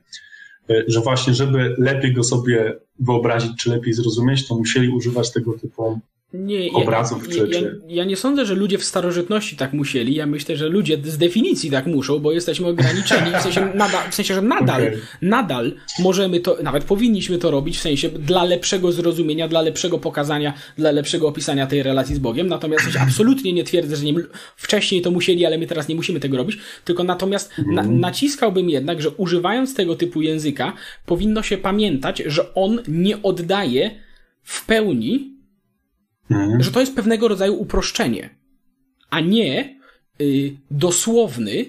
że 0.87 1.01
właśnie, 1.01 1.35
żeby 1.35 1.75
lepiej 1.79 2.15
go 2.15 2.25
sobie 2.25 2.77
wyobrazić, 2.99 3.53
czy 3.57 3.71
lepiej 3.71 3.93
zrozumieć, 3.93 4.49
to 4.49 4.55
musieli 4.55 4.89
używać 4.89 5.33
tego 5.33 5.59
typu 5.59 6.01
nie, 6.35 6.73
obrazów. 6.73 7.37
Ja, 7.37 7.47
czy, 7.47 7.49
ja, 7.51 7.61
ja, 7.89 8.05
nie 8.05 8.17
sądzę, 8.17 8.47
że 8.47 8.55
ludzie 8.55 8.79
w 8.79 8.85
starożytności 8.85 9.57
tak 9.57 9.73
musieli. 9.73 10.15
Ja 10.15 10.27
myślę, 10.27 10.57
że 10.57 10.69
ludzie 10.69 10.99
z 11.05 11.19
definicji 11.19 11.71
tak 11.71 11.87
muszą, 11.87 12.19
bo 12.19 12.33
jesteśmy 12.33 12.67
ograniczeni. 12.67 13.31
W 13.39 13.43
sensie, 13.43 13.73
nadal, 13.75 14.11
w 14.11 14.15
sensie 14.15 14.35
że 14.35 14.43
nadal, 14.43 14.83
okay. 14.83 14.99
nadal 15.23 15.73
możemy 15.99 16.41
to, 16.41 16.57
nawet 16.63 16.85
powinniśmy 16.85 17.39
to 17.39 17.51
robić, 17.51 17.79
w 17.79 17.81
sensie 17.81 18.09
dla 18.09 18.45
lepszego 18.45 18.93
zrozumienia, 18.93 19.49
dla 19.49 19.63
lepszego 19.63 19.99
pokazania, 19.99 20.55
dla 20.79 20.91
lepszego 20.91 21.29
opisania 21.29 21.67
tej 21.67 21.83
relacji 21.83 22.15
z 22.15 22.19
Bogiem. 22.19 22.49
Natomiast 22.49 22.85
coś 22.85 22.97
absolutnie 22.97 23.53
nie 23.53 23.65
twierdzę, 23.65 23.97
że 23.97 24.05
nie, 24.05 24.15
wcześniej 24.57 25.03
to 25.03 25.11
musieli, 25.11 25.47
ale 25.47 25.59
my 25.59 25.67
teraz 25.67 25.89
nie 25.89 25.95
musimy 25.95 26.21
tego 26.21 26.37
robić. 26.37 26.59
Tylko 26.85 27.05
natomiast 27.05 27.53
na, 27.59 27.83
mhm. 27.83 28.01
naciskałbym 28.01 28.71
jednak, 28.71 29.03
że 29.03 29.11
używając 29.11 29.75
tego 29.75 29.97
typu 29.97 30.23
języka, 30.23 30.73
powinno 31.07 31.43
się 31.43 31.59
pamiętać, 31.59 32.23
że 32.27 32.55
on 32.55 32.79
nie 32.89 33.23
oddaje 33.23 33.91
w 34.43 34.67
pełni 34.67 35.42
Mhm. 36.31 36.63
Że 36.63 36.71
to 36.71 36.81
jest 36.81 36.95
pewnego 36.95 37.29
rodzaju 37.29 37.55
uproszczenie, 37.61 38.31
a 39.11 39.21
nie 39.21 39.81
y, 40.21 40.57
dosłowny 40.71 41.65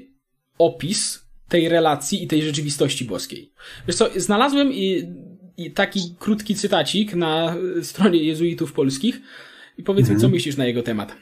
opis 0.57 1.23
tej 1.49 1.69
relacji 1.69 2.23
i 2.23 2.27
tej 2.27 2.41
rzeczywistości 2.41 3.05
boskiej. 3.05 3.51
Wiesz 3.87 3.95
co, 3.95 4.09
znalazłem 4.15 4.73
i, 4.73 5.13
i 5.57 5.71
taki 5.71 6.15
krótki 6.19 6.55
cytacik 6.55 7.15
na 7.15 7.55
stronie 7.81 8.23
jezuitów 8.23 8.73
polskich 8.73 9.21
i 9.77 9.83
powiedz 9.83 10.09
mi, 10.09 10.15
co 10.15 10.25
mhm. 10.25 10.33
myślisz 10.33 10.57
na 10.57 10.65
jego 10.65 10.83
temat. 10.83 11.15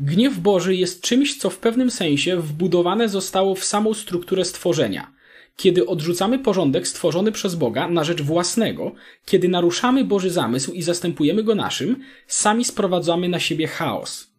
Gniew 0.00 0.38
Boży 0.38 0.74
jest 0.74 1.00
czymś, 1.00 1.36
co 1.36 1.50
w 1.50 1.58
pewnym 1.58 1.90
sensie 1.90 2.36
wbudowane 2.36 3.08
zostało 3.08 3.54
w 3.54 3.64
samą 3.64 3.94
strukturę 3.94 4.44
stworzenia. 4.44 5.17
Kiedy 5.58 5.86
odrzucamy 5.86 6.38
porządek 6.38 6.88
stworzony 6.88 7.32
przez 7.32 7.54
Boga 7.54 7.88
na 7.88 8.04
rzecz 8.04 8.22
własnego, 8.22 8.92
kiedy 9.24 9.48
naruszamy 9.48 10.04
Boży 10.04 10.30
zamysł 10.30 10.72
i 10.72 10.82
zastępujemy 10.82 11.42
go 11.42 11.54
naszym, 11.54 12.02
sami 12.26 12.64
sprowadzamy 12.64 13.28
na 13.28 13.40
siebie 13.40 13.66
chaos. 13.66 14.34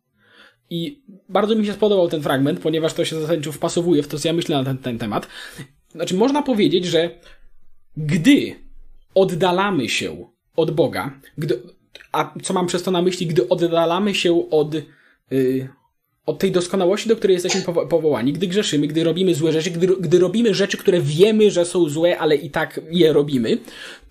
I 0.69 1.03
bardzo 1.29 1.55
mi 1.55 1.65
się 1.65 1.73
spodobał 1.73 2.07
ten 2.07 2.21
fragment, 2.21 2.59
ponieważ 2.59 2.93
to 2.93 3.05
się 3.05 3.21
zasadniczo 3.21 3.51
wpasowuje 3.51 4.03
w 4.03 4.07
to, 4.07 4.19
co 4.19 4.27
ja 4.27 4.33
myślę 4.33 4.57
na 4.57 4.63
ten, 4.63 4.77
ten 4.77 4.97
temat. 4.97 5.27
Znaczy, 5.91 6.15
można 6.15 6.41
powiedzieć, 6.41 6.85
że 6.85 7.19
gdy 7.97 8.55
oddalamy 9.15 9.89
się 9.89 10.25
od 10.55 10.71
Boga, 10.71 11.19
gdy, 11.37 11.61
a 12.11 12.33
co 12.43 12.53
mam 12.53 12.67
przez 12.67 12.83
to 12.83 12.91
na 12.91 13.01
myśli, 13.01 13.27
gdy 13.27 13.49
oddalamy 13.49 14.15
się 14.15 14.49
od, 14.49 14.73
yy, 15.31 15.69
od 16.29 16.39
tej 16.39 16.51
doskonałości, 16.51 17.09
do 17.09 17.15
której 17.15 17.33
jesteśmy 17.33 17.61
powo 17.61 17.87
powołani, 17.87 18.33
gdy 18.33 18.47
grzeszymy, 18.47 18.87
gdy 18.87 19.03
robimy 19.03 19.35
złe 19.35 19.51
rzeczy, 19.51 19.71
gdy, 19.71 19.87
gdy 19.87 20.19
robimy 20.19 20.53
rzeczy, 20.53 20.77
które 20.77 21.01
wiemy, 21.01 21.51
że 21.51 21.65
są 21.65 21.89
złe, 21.89 22.19
ale 22.19 22.35
i 22.35 22.49
tak 22.49 22.79
je 22.91 23.13
robimy, 23.13 23.57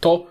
to 0.01 0.27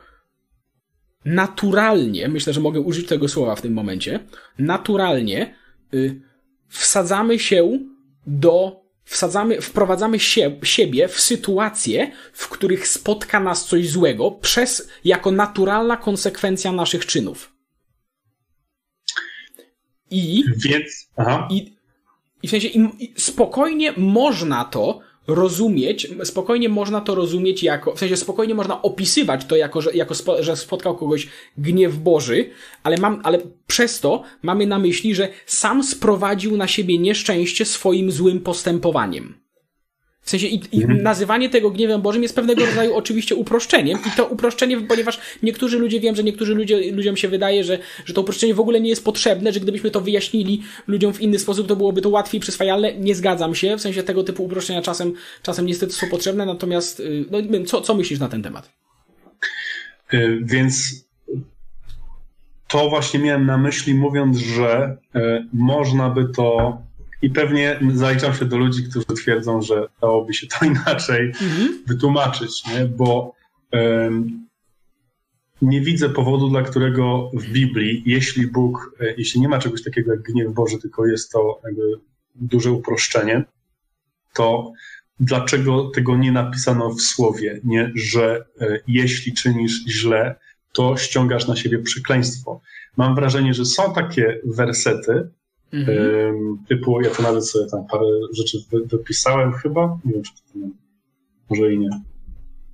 naturalnie, 1.25 2.27
myślę, 2.27 2.53
że 2.53 2.61
mogę 2.61 2.79
użyć 2.79 3.07
tego 3.07 3.27
słowa 3.27 3.55
w 3.55 3.61
tym 3.61 3.73
momencie, 3.73 4.19
naturalnie 4.59 5.55
yy, 5.91 6.21
wsadzamy 6.67 7.39
się 7.39 7.79
do 8.27 8.81
wsadzamy, 9.03 9.61
wprowadzamy 9.61 10.19
się, 10.19 10.59
siebie 10.63 11.07
w 11.07 11.19
sytuacje, 11.19 12.11
w 12.33 12.49
których 12.49 12.87
spotka 12.87 13.39
nas 13.39 13.65
coś 13.65 13.89
złego, 13.89 14.31
przez, 14.31 14.89
jako 15.05 15.31
naturalna 15.31 15.97
konsekwencja 15.97 16.71
naszych 16.71 17.05
czynów. 17.05 17.53
I, 20.09 20.43
Więc, 20.57 21.09
aha. 21.17 21.47
i, 21.51 21.76
i 22.43 22.47
w 22.47 22.51
sensie 22.51 22.67
i, 22.67 22.89
i 22.99 23.13
spokojnie 23.17 23.93
można 23.97 24.65
to 24.65 24.99
rozumieć, 25.27 26.07
spokojnie 26.23 26.69
można 26.69 27.01
to 27.01 27.15
rozumieć 27.15 27.63
jako, 27.63 27.95
w 27.95 27.99
sensie 27.99 28.17
spokojnie 28.17 28.55
można 28.55 28.81
opisywać 28.81 29.45
to 29.45 29.55
jako, 29.55 29.81
że, 29.81 29.93
jako 29.93 30.15
spo, 30.15 30.43
że 30.43 30.55
spotkał 30.55 30.97
kogoś 30.97 31.27
gniew 31.57 31.97
Boży, 31.97 32.49
ale 32.83 32.97
mam, 32.97 33.21
ale 33.23 33.39
przez 33.67 33.99
to 33.99 34.23
mamy 34.41 34.67
na 34.67 34.79
myśli, 34.79 35.15
że 35.15 35.29
sam 35.45 35.83
sprowadził 35.83 36.57
na 36.57 36.67
siebie 36.67 36.97
nieszczęście 36.97 37.65
swoim 37.65 38.11
złym 38.11 38.39
postępowaniem. 38.39 39.46
W 40.27 40.29
sensie 40.29 40.47
i, 40.47 40.61
i 40.71 40.81
mhm. 40.81 41.03
nazywanie 41.03 41.49
tego 41.49 41.71
gniewem 41.71 42.01
Bożym 42.01 42.23
jest 42.23 42.35
pewnego 42.35 42.65
rodzaju 42.65 42.95
oczywiście 42.95 43.35
uproszczeniem 43.35 43.99
i 44.07 44.17
to 44.17 44.25
uproszczenie, 44.25 44.81
ponieważ 44.81 45.19
niektórzy 45.43 45.79
ludzie, 45.79 45.99
wiem, 45.99 46.15
że 46.15 46.23
niektórzy 46.23 46.55
ludzie, 46.55 46.91
ludziom 46.91 47.17
się 47.17 47.27
wydaje, 47.27 47.63
że, 47.63 47.79
że 48.05 48.13
to 48.13 48.21
uproszczenie 48.21 48.53
w 48.53 48.59
ogóle 48.59 48.81
nie 48.81 48.89
jest 48.89 49.05
potrzebne, 49.05 49.53
że 49.53 49.59
gdybyśmy 49.59 49.91
to 49.91 50.01
wyjaśnili 50.01 50.63
ludziom 50.87 51.13
w 51.13 51.21
inny 51.21 51.39
sposób, 51.39 51.67
to 51.67 51.75
byłoby 51.75 52.01
to 52.01 52.09
łatwiej 52.09 52.41
przyswajalne. 52.41 52.97
Nie 52.97 53.15
zgadzam 53.15 53.55
się, 53.55 53.77
w 53.77 53.81
sensie 53.81 54.03
tego 54.03 54.23
typu 54.23 54.43
uproszczenia 54.43 54.81
czasem, 54.81 55.13
czasem 55.43 55.65
niestety 55.65 55.93
są 55.93 56.07
potrzebne, 56.09 56.45
natomiast 56.45 56.99
y, 56.99 57.25
no, 57.31 57.65
co, 57.65 57.81
co 57.81 57.95
myślisz 57.95 58.19
na 58.19 58.29
ten 58.29 58.43
temat? 58.43 58.71
Y, 60.13 60.39
więc 60.43 61.05
to 62.67 62.89
właśnie 62.89 63.19
miałem 63.19 63.45
na 63.45 63.57
myśli, 63.57 63.93
mówiąc, 63.93 64.37
że 64.37 64.97
y, 65.15 65.19
można 65.53 66.09
by 66.09 66.25
to 66.35 66.77
i 67.21 67.29
pewnie 67.29 67.79
zaliczam 67.93 68.33
się 68.33 68.45
do 68.45 68.57
ludzi, 68.57 68.83
którzy 68.83 69.05
twierdzą, 69.05 69.61
że 69.61 69.87
dałoby 70.01 70.33
się 70.33 70.47
to 70.47 70.65
inaczej 70.75 71.25
mhm. 71.27 71.83
wytłumaczyć, 71.87 72.63
nie? 72.67 72.85
bo 72.85 73.33
um, 73.71 74.47
nie 75.61 75.81
widzę 75.81 76.09
powodu, 76.09 76.49
dla 76.49 76.61
którego 76.61 77.31
w 77.33 77.51
Biblii, 77.51 78.03
jeśli 78.05 78.47
Bóg, 78.47 78.95
e, 78.99 79.13
jeśli 79.17 79.41
nie 79.41 79.49
ma 79.49 79.59
czegoś 79.59 79.83
takiego 79.83 80.11
jak 80.11 80.21
gniew 80.21 80.53
Boży, 80.53 80.77
tylko 80.77 81.07
jest 81.07 81.31
to 81.31 81.61
duże 82.35 82.71
uproszczenie, 82.71 83.43
to 84.33 84.71
dlaczego 85.19 85.89
tego 85.89 86.17
nie 86.17 86.31
napisano 86.31 86.89
w 86.89 87.01
słowie, 87.01 87.59
nie, 87.63 87.91
że 87.95 88.45
e, 88.61 88.79
jeśli 88.87 89.33
czynisz 89.33 89.85
źle, 89.87 90.35
to 90.73 90.97
ściągasz 90.97 91.47
na 91.47 91.55
siebie 91.55 91.79
przekleństwo. 91.79 92.61
Mam 92.97 93.15
wrażenie, 93.15 93.53
że 93.53 93.65
są 93.65 93.93
takie 93.93 94.41
wersety, 94.45 95.29
Mhm. 95.73 96.57
Typu, 96.69 97.01
ja 97.01 97.09
to 97.09 97.23
nawet 97.23 97.49
sobie 97.49 97.69
tam 97.69 97.87
parę 97.87 98.05
rzeczy 98.37 98.57
wypisałem 98.85 99.53
chyba, 99.53 99.99
nie 100.05 100.13
wiem, 100.13 100.23
czy 100.23 100.31
to 100.31 100.59
może 101.49 101.73
i 101.73 101.79
nie. 101.79 101.89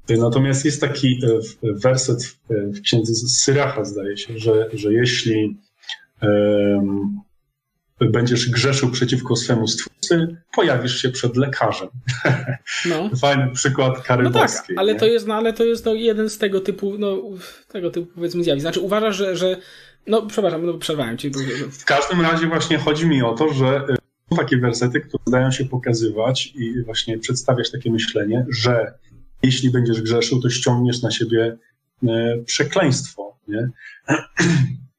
Natomiast 0.09 0.65
jest 0.65 0.81
taki 0.81 1.19
e, 1.23 1.39
werset 1.73 2.37
w 2.49 2.81
księdze 2.81 3.13
Syracha, 3.15 3.85
zdaje 3.85 4.17
się, 4.17 4.39
że, 4.39 4.69
że 4.73 4.93
jeśli 4.93 5.57
um, 6.21 7.21
będziesz 7.99 8.49
grzeszył 8.49 8.91
przeciwko 8.91 9.35
swemu 9.35 9.67
stwórcy, 9.67 10.37
pojawisz 10.55 11.01
się 11.01 11.09
przed 11.09 11.37
lekarzem. 11.37 11.89
No. 12.89 13.09
Fajny 13.21 13.51
przykład 13.51 14.01
kary 14.01 14.23
no 14.23 14.31
tak. 14.31 14.51
Ale 14.77 14.95
to 14.95 15.05
jest, 15.05 15.27
no, 15.27 15.35
ale 15.35 15.53
to 15.53 15.63
jest 15.63 15.85
no, 15.85 15.93
jeden 15.93 16.29
z 16.29 16.37
tego 16.37 16.61
typu, 16.61 16.97
no, 16.97 17.21
tego 17.67 17.91
typu 17.91 18.11
powiedzmy 18.15 18.43
zjawisk. 18.43 18.61
Znaczy 18.61 18.79
uważasz, 18.79 19.15
że, 19.15 19.35
że 19.35 19.57
no, 20.07 20.25
przepraszam, 20.25 20.65
no, 20.65 20.73
przerwałem 20.73 21.17
ci. 21.17 21.31
W 21.71 21.85
każdym 21.85 22.21
razie 22.21 22.47
właśnie 22.47 22.77
chodzi 22.77 23.07
mi 23.07 23.23
o 23.23 23.33
to, 23.33 23.53
że 23.53 23.85
y, 23.89 23.95
są 24.29 24.37
takie 24.37 24.57
wersety, 24.57 25.01
które 25.01 25.23
zdają 25.27 25.51
się 25.51 25.65
pokazywać 25.65 26.53
i 26.55 26.83
właśnie 26.83 27.19
przedstawiać 27.19 27.71
takie 27.71 27.91
myślenie, 27.91 28.45
że 28.49 28.93
jeśli 29.43 29.69
będziesz 29.69 30.01
grzeszył, 30.01 30.41
to 30.41 30.49
ściągniesz 30.49 31.01
na 31.01 31.11
siebie 31.11 31.57
y, 32.03 32.07
przekleństwo. 32.45 33.37
Nie? 33.47 33.69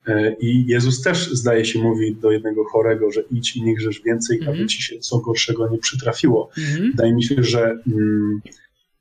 Y, 0.08 0.36
I 0.40 0.66
Jezus 0.66 1.02
też, 1.02 1.30
zdaje 1.32 1.64
się, 1.64 1.82
mówi 1.82 2.16
do 2.16 2.30
jednego 2.30 2.64
chorego, 2.64 3.10
że 3.12 3.22
idź 3.30 3.56
i 3.56 3.62
nie 3.62 3.74
grzesz 3.74 4.02
więcej, 4.02 4.38
mm 4.38 4.54
-hmm. 4.54 4.56
aby 4.56 4.66
ci 4.66 4.82
się 4.82 4.98
co 4.98 5.18
gorszego 5.18 5.68
nie 5.68 5.78
przytrafiło. 5.78 6.50
Mm 6.58 6.70
-hmm. 6.70 6.90
Wydaje 6.90 7.14
mi 7.14 7.24
się, 7.24 7.42
że 7.42 7.78
mm, 7.86 8.40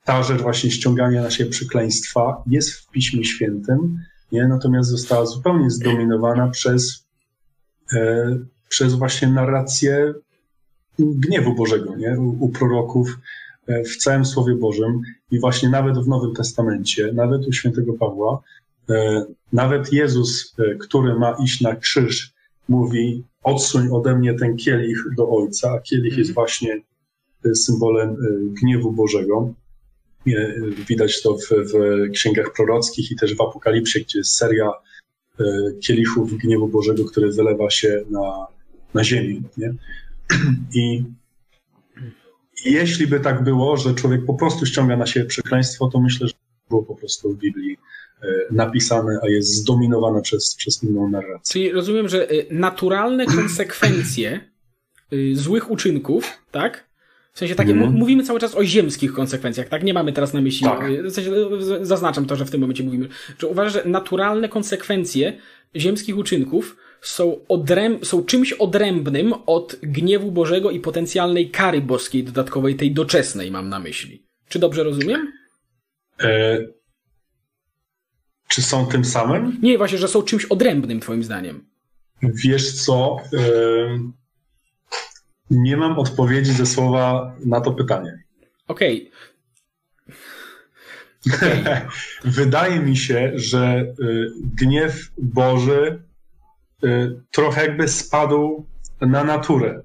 ta 0.03 0.23
rzecz 0.23 0.41
właśnie 0.41 0.71
ściągania 0.71 1.21
na 1.21 1.31
siebie 1.31 1.49
przekleństwa 1.49 2.43
jest 2.47 2.73
w 2.73 2.89
Piśmie 2.91 3.25
Świętym, 3.25 3.99
nie? 4.33 4.47
natomiast 4.47 4.89
została 4.89 5.25
zupełnie 5.25 5.69
zdominowana 5.69 6.47
przez, 6.47 7.07
e, 7.93 8.37
przez 8.69 8.93
właśnie 8.93 9.27
narrację 9.27 10.13
gniewu 10.99 11.55
Bożego 11.55 11.95
nie? 11.95 12.19
U, 12.19 12.45
u 12.45 12.49
proroków 12.49 13.17
e, 13.67 13.83
w 13.83 13.97
całym 13.97 14.25
Słowie 14.25 14.55
Bożym 14.55 15.01
i 15.31 15.39
właśnie 15.39 15.69
nawet 15.69 15.97
w 15.97 16.07
Nowym 16.07 16.33
Testamencie, 16.33 17.13
nawet 17.13 17.47
u 17.47 17.51
świętego 17.51 17.93
Pawła, 17.93 18.41
e, 18.89 19.25
nawet 19.53 19.93
Jezus, 19.93 20.55
e, 20.59 20.75
który 20.75 21.19
ma 21.19 21.35
iść 21.43 21.61
na 21.61 21.75
krzyż, 21.75 22.33
mówi 22.69 23.23
odsuń 23.43 23.89
ode 23.91 24.15
mnie 24.15 24.33
ten 24.33 24.57
kielich 24.57 25.03
do 25.17 25.29
Ojca, 25.29 25.71
a 25.71 25.79
kielich 25.79 26.17
jest 26.17 26.29
mhm. 26.29 26.33
właśnie 26.33 26.81
e, 27.45 27.55
symbolem 27.55 28.09
e, 28.09 28.15
gniewu 28.61 28.91
Bożego. 28.91 29.53
Widać 30.87 31.21
to 31.21 31.37
w, 31.37 31.49
w 31.49 32.11
księgach 32.11 32.53
prorockich 32.53 33.11
i 33.11 33.15
też 33.15 33.35
w 33.35 33.41
Apokalipsie, 33.41 34.01
gdzie 34.01 34.19
jest 34.19 34.35
seria 34.35 34.71
e, 35.39 35.43
kielichów 35.81 36.37
gniewu 36.37 36.67
Bożego, 36.67 37.05
który 37.05 37.31
wylewa 37.31 37.69
się 37.69 38.03
na, 38.09 38.47
na 38.93 39.03
ziemi. 39.03 39.41
Nie? 39.57 39.73
I 40.75 41.03
jeśli 42.65 43.07
by 43.07 43.19
tak 43.19 43.43
było, 43.43 43.77
że 43.77 43.93
człowiek 43.93 44.25
po 44.25 44.33
prostu 44.33 44.65
ściąga 44.65 44.97
na 44.97 45.05
siebie 45.05 45.25
przekleństwo, 45.25 45.89
to 45.93 45.99
myślę, 45.99 46.27
że 46.27 46.33
było 46.69 46.83
po 46.83 46.95
prostu 46.95 47.33
w 47.33 47.37
Biblii 47.37 47.77
e, 48.21 48.27
napisane, 48.51 49.19
a 49.23 49.27
jest 49.27 49.49
zdominowane 49.49 50.21
przez, 50.21 50.55
przez 50.55 50.83
inną 50.83 51.09
narrację. 51.09 51.53
Czyli 51.53 51.71
rozumiem, 51.71 52.09
że 52.09 52.29
e, 52.29 52.33
naturalne 52.51 53.25
konsekwencje 53.25 54.53
złych 55.33 55.71
uczynków, 55.71 56.25
tak? 56.51 56.92
W 57.33 57.39
sensie 57.39 57.55
takie, 57.55 57.71
mm. 57.71 57.93
mówimy 57.93 58.23
cały 58.23 58.39
czas 58.39 58.55
o 58.55 58.65
ziemskich 58.65 59.13
konsekwencjach, 59.13 59.69
tak? 59.69 59.83
Nie 59.83 59.93
mamy 59.93 60.13
teraz 60.13 60.33
na 60.33 60.41
myśli, 60.41 60.67
tak. 60.67 60.91
w 61.03 61.11
sensie, 61.11 61.31
zaznaczam 61.81 62.25
to, 62.25 62.35
że 62.35 62.45
w 62.45 62.51
tym 62.51 62.61
momencie 62.61 62.83
mówimy, 62.83 63.07
że 63.39 63.47
uważam, 63.47 63.73
że 63.73 63.89
naturalne 63.89 64.49
konsekwencje 64.49 65.33
ziemskich 65.75 66.17
uczynków 66.17 66.77
są, 67.01 67.39
odręb, 67.47 68.05
są 68.05 68.23
czymś 68.23 68.53
odrębnym 68.53 69.33
od 69.45 69.75
gniewu 69.83 70.31
Bożego 70.31 70.71
i 70.71 70.79
potencjalnej 70.79 71.49
kary 71.49 71.81
boskiej 71.81 72.23
dodatkowej, 72.23 72.75
tej 72.75 72.91
doczesnej 72.91 73.51
mam 73.51 73.69
na 73.69 73.79
myśli. 73.79 74.25
Czy 74.47 74.59
dobrze 74.59 74.83
rozumiem? 74.83 75.31
E, 76.19 76.57
czy 78.47 78.61
są 78.61 78.85
tym 78.85 79.05
samym? 79.05 79.59
Nie, 79.61 79.77
właśnie, 79.77 79.97
że 79.97 80.07
są 80.07 80.21
czymś 80.21 80.45
odrębnym, 80.45 80.99
twoim 80.99 81.23
zdaniem. 81.23 81.65
Wiesz 82.23 82.71
co? 82.71 83.17
E 83.33 84.22
nie 85.49 85.77
mam 85.77 85.99
odpowiedzi 85.99 86.53
ze 86.53 86.65
słowa 86.65 87.35
na 87.45 87.61
to 87.61 87.71
pytanie. 87.71 88.23
Okej. 88.67 89.11
Okay. 91.27 91.59
okay. 91.61 91.81
Wydaje 92.23 92.79
mi 92.79 92.97
się, 92.97 93.31
że 93.35 93.93
y, 93.99 94.27
gniew 94.55 95.11
Boży 95.17 96.03
y, 96.83 97.21
trochę 97.31 97.61
jakby 97.61 97.87
spadł 97.87 98.65
na 99.01 99.23
naturę. 99.23 99.83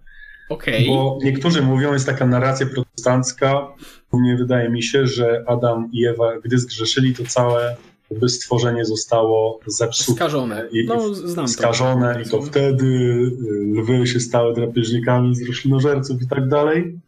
Okay. 0.48 0.86
Bo 0.86 1.18
niektórzy 1.22 1.62
mówią, 1.62 1.92
jest 1.92 2.06
taka 2.06 2.26
narracja 2.26 2.66
protestancka, 2.66 3.66
mnie 4.12 4.36
wydaje 4.36 4.70
mi 4.70 4.82
się, 4.82 5.06
że 5.06 5.44
Adam 5.46 5.90
i 5.92 6.06
Ewa, 6.06 6.40
gdy 6.44 6.58
zgrzeszyli, 6.58 7.14
to 7.14 7.24
całe 7.24 7.76
jakby 8.10 8.28
stworzenie 8.28 8.84
zostało 8.84 9.60
zepsute. 9.66 10.16
Skażone. 10.16 10.68
I, 10.72 10.84
no, 10.84 11.14
znam 11.14 11.48
skażone 11.48 12.14
to. 12.14 12.20
i 12.20 12.24
to 12.24 12.42
wtedy 12.42 12.86
y, 12.86 13.80
lwy 13.80 14.06
się 14.06 14.20
stały 14.20 14.54
drapieżnikami 14.54 15.34
z 15.34 15.48
roślinożerców 15.48 16.22
i 16.22 16.28
tak 16.28 16.48
dalej. 16.48 16.98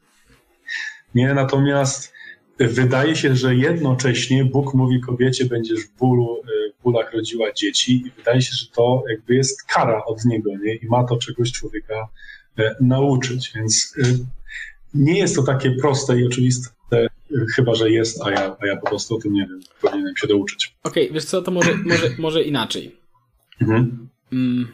Nie, 1.14 1.34
natomiast 1.34 2.12
wydaje 2.58 3.16
się, 3.16 3.36
że 3.36 3.54
jednocześnie 3.54 4.44
Bóg 4.44 4.74
mówi 4.74 5.00
kobiecie, 5.00 5.44
będziesz 5.44 5.80
w 5.80 5.96
bólu, 5.96 6.42
w 6.80 6.82
bólach 6.82 7.12
rodziła 7.12 7.52
dzieci 7.52 8.02
i 8.06 8.10
wydaje 8.16 8.42
się, 8.42 8.52
że 8.52 8.66
to 8.66 9.02
jakby 9.10 9.34
jest 9.34 9.62
kara 9.62 10.04
od 10.04 10.24
niego, 10.24 10.50
nie? 10.62 10.74
I 10.74 10.86
ma 10.86 11.04
to 11.04 11.16
czegoś 11.16 11.52
człowieka 11.52 12.08
nauczyć, 12.80 13.52
więc 13.54 13.94
nie 14.94 15.18
jest 15.18 15.36
to 15.36 15.42
takie 15.42 15.70
proste 15.70 16.20
i 16.20 16.26
oczywiste, 16.26 16.68
chyba 17.56 17.74
że 17.74 17.90
jest, 17.90 18.22
a 18.22 18.30
ja, 18.30 18.56
a 18.60 18.66
ja 18.66 18.76
po 18.76 18.86
prostu 18.86 19.16
o 19.16 19.20
tym 19.20 19.32
nie 19.32 19.46
wiem. 19.46 19.60
Powinienem 19.80 20.16
się 20.16 20.26
douczyć. 20.26 20.74
Okej, 20.82 21.04
okay, 21.04 21.14
wiesz 21.14 21.24
co, 21.24 21.42
to 21.42 21.50
może, 21.50 21.74
może, 21.84 22.10
może 22.18 22.42
inaczej. 22.42 22.96
Mhm. 23.60 24.08
Mm. 24.32 24.68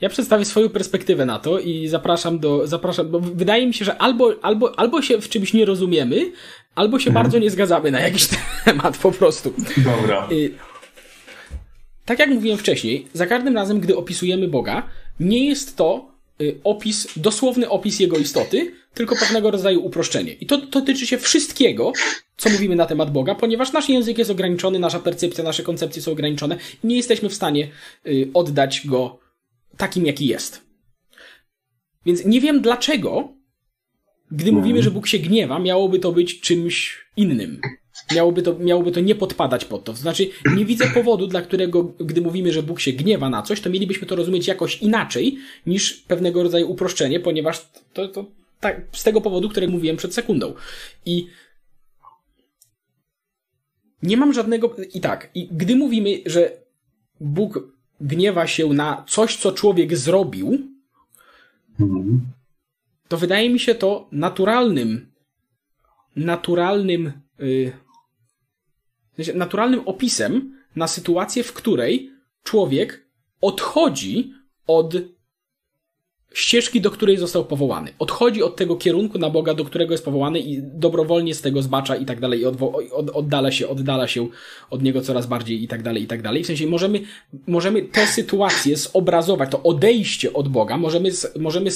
Ja 0.00 0.08
przedstawię 0.08 0.44
swoją 0.44 0.68
perspektywę 0.68 1.26
na 1.26 1.38
to 1.38 1.58
i 1.58 1.88
zapraszam 1.88 2.38
do, 2.38 2.66
zapraszam, 2.66 3.10
bo 3.10 3.20
wydaje 3.20 3.66
mi 3.66 3.74
się, 3.74 3.84
że 3.84 3.98
albo, 3.98 4.34
albo, 4.42 4.78
albo 4.78 5.02
się 5.02 5.20
w 5.20 5.28
czymś 5.28 5.52
nie 5.52 5.64
rozumiemy, 5.64 6.32
albo 6.74 6.98
się 6.98 7.10
mhm. 7.10 7.24
bardzo 7.24 7.38
nie 7.38 7.50
zgadzamy 7.50 7.90
na 7.90 8.00
jakiś 8.00 8.28
temat 8.64 8.98
po 8.98 9.12
prostu. 9.12 9.52
Dobra. 9.76 10.28
Y, 10.32 10.54
tak 12.04 12.18
jak 12.18 12.28
mówiłem 12.30 12.58
wcześniej, 12.58 13.06
za 13.12 13.26
każdym 13.26 13.54
razem, 13.54 13.80
gdy 13.80 13.96
opisujemy 13.96 14.48
Boga, 14.48 14.86
nie 15.20 15.46
jest 15.46 15.76
to 15.76 16.10
y, 16.40 16.60
opis, 16.64 17.08
dosłowny 17.16 17.68
opis 17.68 18.00
jego 18.00 18.18
istoty, 18.18 18.72
tylko 18.94 19.16
pewnego 19.16 19.50
rodzaju 19.50 19.84
uproszczenie. 19.84 20.32
I 20.32 20.46
to, 20.46 20.58
to 20.58 20.80
dotyczy 20.80 21.06
się 21.06 21.18
wszystkiego, 21.18 21.92
co 22.36 22.50
mówimy 22.50 22.76
na 22.76 22.86
temat 22.86 23.12
Boga, 23.12 23.34
ponieważ 23.34 23.72
nasz 23.72 23.88
język 23.88 24.18
jest 24.18 24.30
ograniczony, 24.30 24.78
nasza 24.78 25.00
percepcja, 25.00 25.44
nasze 25.44 25.62
koncepcje 25.62 26.02
są 26.02 26.12
ograniczone 26.12 26.56
i 26.84 26.86
nie 26.86 26.96
jesteśmy 26.96 27.28
w 27.28 27.34
stanie 27.34 27.68
y, 28.06 28.30
oddać 28.34 28.86
go 28.86 29.18
takim, 29.76 30.06
jaki 30.06 30.26
jest. 30.26 30.62
Więc 32.06 32.24
nie 32.24 32.40
wiem 32.40 32.60
dlaczego, 32.60 33.32
gdy 34.30 34.52
mówimy, 34.52 34.78
mhm. 34.78 34.84
że 34.84 34.90
Bóg 34.90 35.06
się 35.06 35.18
gniewa, 35.18 35.58
miałoby 35.58 35.98
to 35.98 36.12
być 36.12 36.40
czymś 36.40 37.04
innym. 37.16 37.60
Miałoby 38.14 38.42
to, 38.42 38.58
miałoby 38.58 38.92
to 38.92 39.00
nie 39.00 39.14
podpadać 39.14 39.64
pod 39.64 39.84
to. 39.84 39.92
To 39.92 39.98
znaczy, 39.98 40.28
nie 40.56 40.64
widzę 40.64 40.90
powodu, 40.94 41.26
dla 41.26 41.42
którego, 41.42 41.84
gdy 41.84 42.20
mówimy, 42.20 42.52
że 42.52 42.62
Bóg 42.62 42.80
się 42.80 42.92
gniewa 42.92 43.30
na 43.30 43.42
coś, 43.42 43.60
to 43.60 43.70
mielibyśmy 43.70 44.06
to 44.06 44.16
rozumieć 44.16 44.46
jakoś 44.46 44.82
inaczej 44.82 45.38
niż 45.66 45.92
pewnego 45.92 46.42
rodzaju 46.42 46.70
uproszczenie, 46.70 47.20
ponieważ 47.20 47.70
to, 47.92 48.08
to 48.08 48.39
tak, 48.60 48.82
z 48.92 49.02
tego 49.02 49.20
powodu, 49.20 49.48
który 49.48 49.68
mówiłem 49.68 49.96
przed 49.96 50.14
sekundą. 50.14 50.54
I 51.06 51.26
nie 54.02 54.16
mam 54.16 54.32
żadnego. 54.32 54.76
I 54.94 55.00
tak, 55.00 55.30
i 55.34 55.48
gdy 55.52 55.76
mówimy, 55.76 56.10
że 56.26 56.50
Bóg 57.20 57.58
gniewa 58.00 58.46
się 58.46 58.68
na 58.68 59.04
coś, 59.08 59.36
co 59.36 59.52
człowiek 59.52 59.96
zrobił, 59.96 60.58
to 63.08 63.16
wydaje 63.16 63.50
mi 63.50 63.60
się 63.60 63.74
to 63.74 64.08
naturalnym, 64.12 65.12
naturalnym, 66.16 67.12
yy, 67.38 67.72
naturalnym 69.34 69.80
opisem 69.80 70.60
na 70.76 70.88
sytuację, 70.88 71.42
w 71.42 71.52
której 71.52 72.10
człowiek 72.42 73.06
odchodzi 73.40 74.32
od 74.66 74.94
ścieżki, 76.34 76.80
do 76.80 76.90
której 76.90 77.16
został 77.16 77.44
powołany. 77.44 77.90
Odchodzi 77.98 78.42
od 78.42 78.56
tego 78.56 78.76
kierunku 78.76 79.18
na 79.18 79.30
Boga, 79.30 79.54
do 79.54 79.64
którego 79.64 79.94
jest 79.94 80.04
powołany 80.04 80.40
i 80.40 80.62
dobrowolnie 80.62 81.34
z 81.34 81.40
tego 81.40 81.62
zbacza 81.62 81.96
i 81.96 82.06
tak 82.06 82.20
dalej 82.20 82.40
i 82.40 82.44
od, 82.44 83.10
oddala 83.12 83.50
się, 83.50 83.68
oddala 83.68 84.08
się 84.08 84.28
od 84.70 84.82
niego 84.82 85.00
coraz 85.00 85.26
bardziej 85.26 85.62
i 85.62 85.68
tak 85.68 85.82
dalej, 85.82 86.02
i 86.02 86.06
tak 86.06 86.22
dalej. 86.22 86.44
W 86.44 86.46
sensie 86.46 86.66
możemy, 86.66 87.00
możemy 87.46 87.82
tę 87.82 88.06
sytuację 88.06 88.76
zobrazować, 88.76 89.50
to 89.50 89.62
odejście 89.62 90.32
od 90.32 90.48
Boga, 90.48 90.76
możemy, 90.76 91.10
możemy 91.38 91.70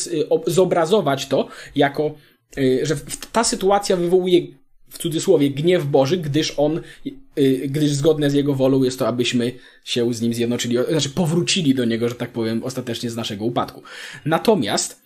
zobrazować 0.47 1.27
to 1.27 1.49
jako, 1.77 2.15
y, 2.59 2.81
że 2.83 2.97
ta 3.33 3.45
sytuacja 3.45 3.97
wywołuje 3.97 4.41
w 4.89 4.99
cudzysłowie 4.99 5.51
gniew 5.51 5.87
Boży, 5.87 6.17
gdyż 6.17 6.55
on, 6.57 6.81
y, 7.07 7.24
gdyż 7.69 7.91
zgodne 7.91 8.31
z 8.31 8.35
jego 8.35 8.55
wolą 8.55 8.83
jest 8.83 8.99
to, 8.99 9.09
abyśmy 9.09 9.53
się 9.85 10.15
z 10.15 10.21
nim 10.21 10.35
zjednoczyli, 10.35 10.77
znaczy 10.91 11.11
powrócili 11.11 11.75
do 11.75 11.85
niego, 11.85 12.09
że 12.09 12.15
tak 12.15 12.31
powiem, 12.31 12.65
ostatecznie 12.65 13.11
z 13.11 13.17
naszego 13.17 13.45
upadku. 13.45 13.83
Natomiast 14.25 15.03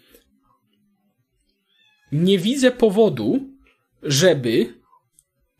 nie 2.13 2.39
widzę 2.39 2.71
powodu, 2.71 3.41
żeby 4.03 4.75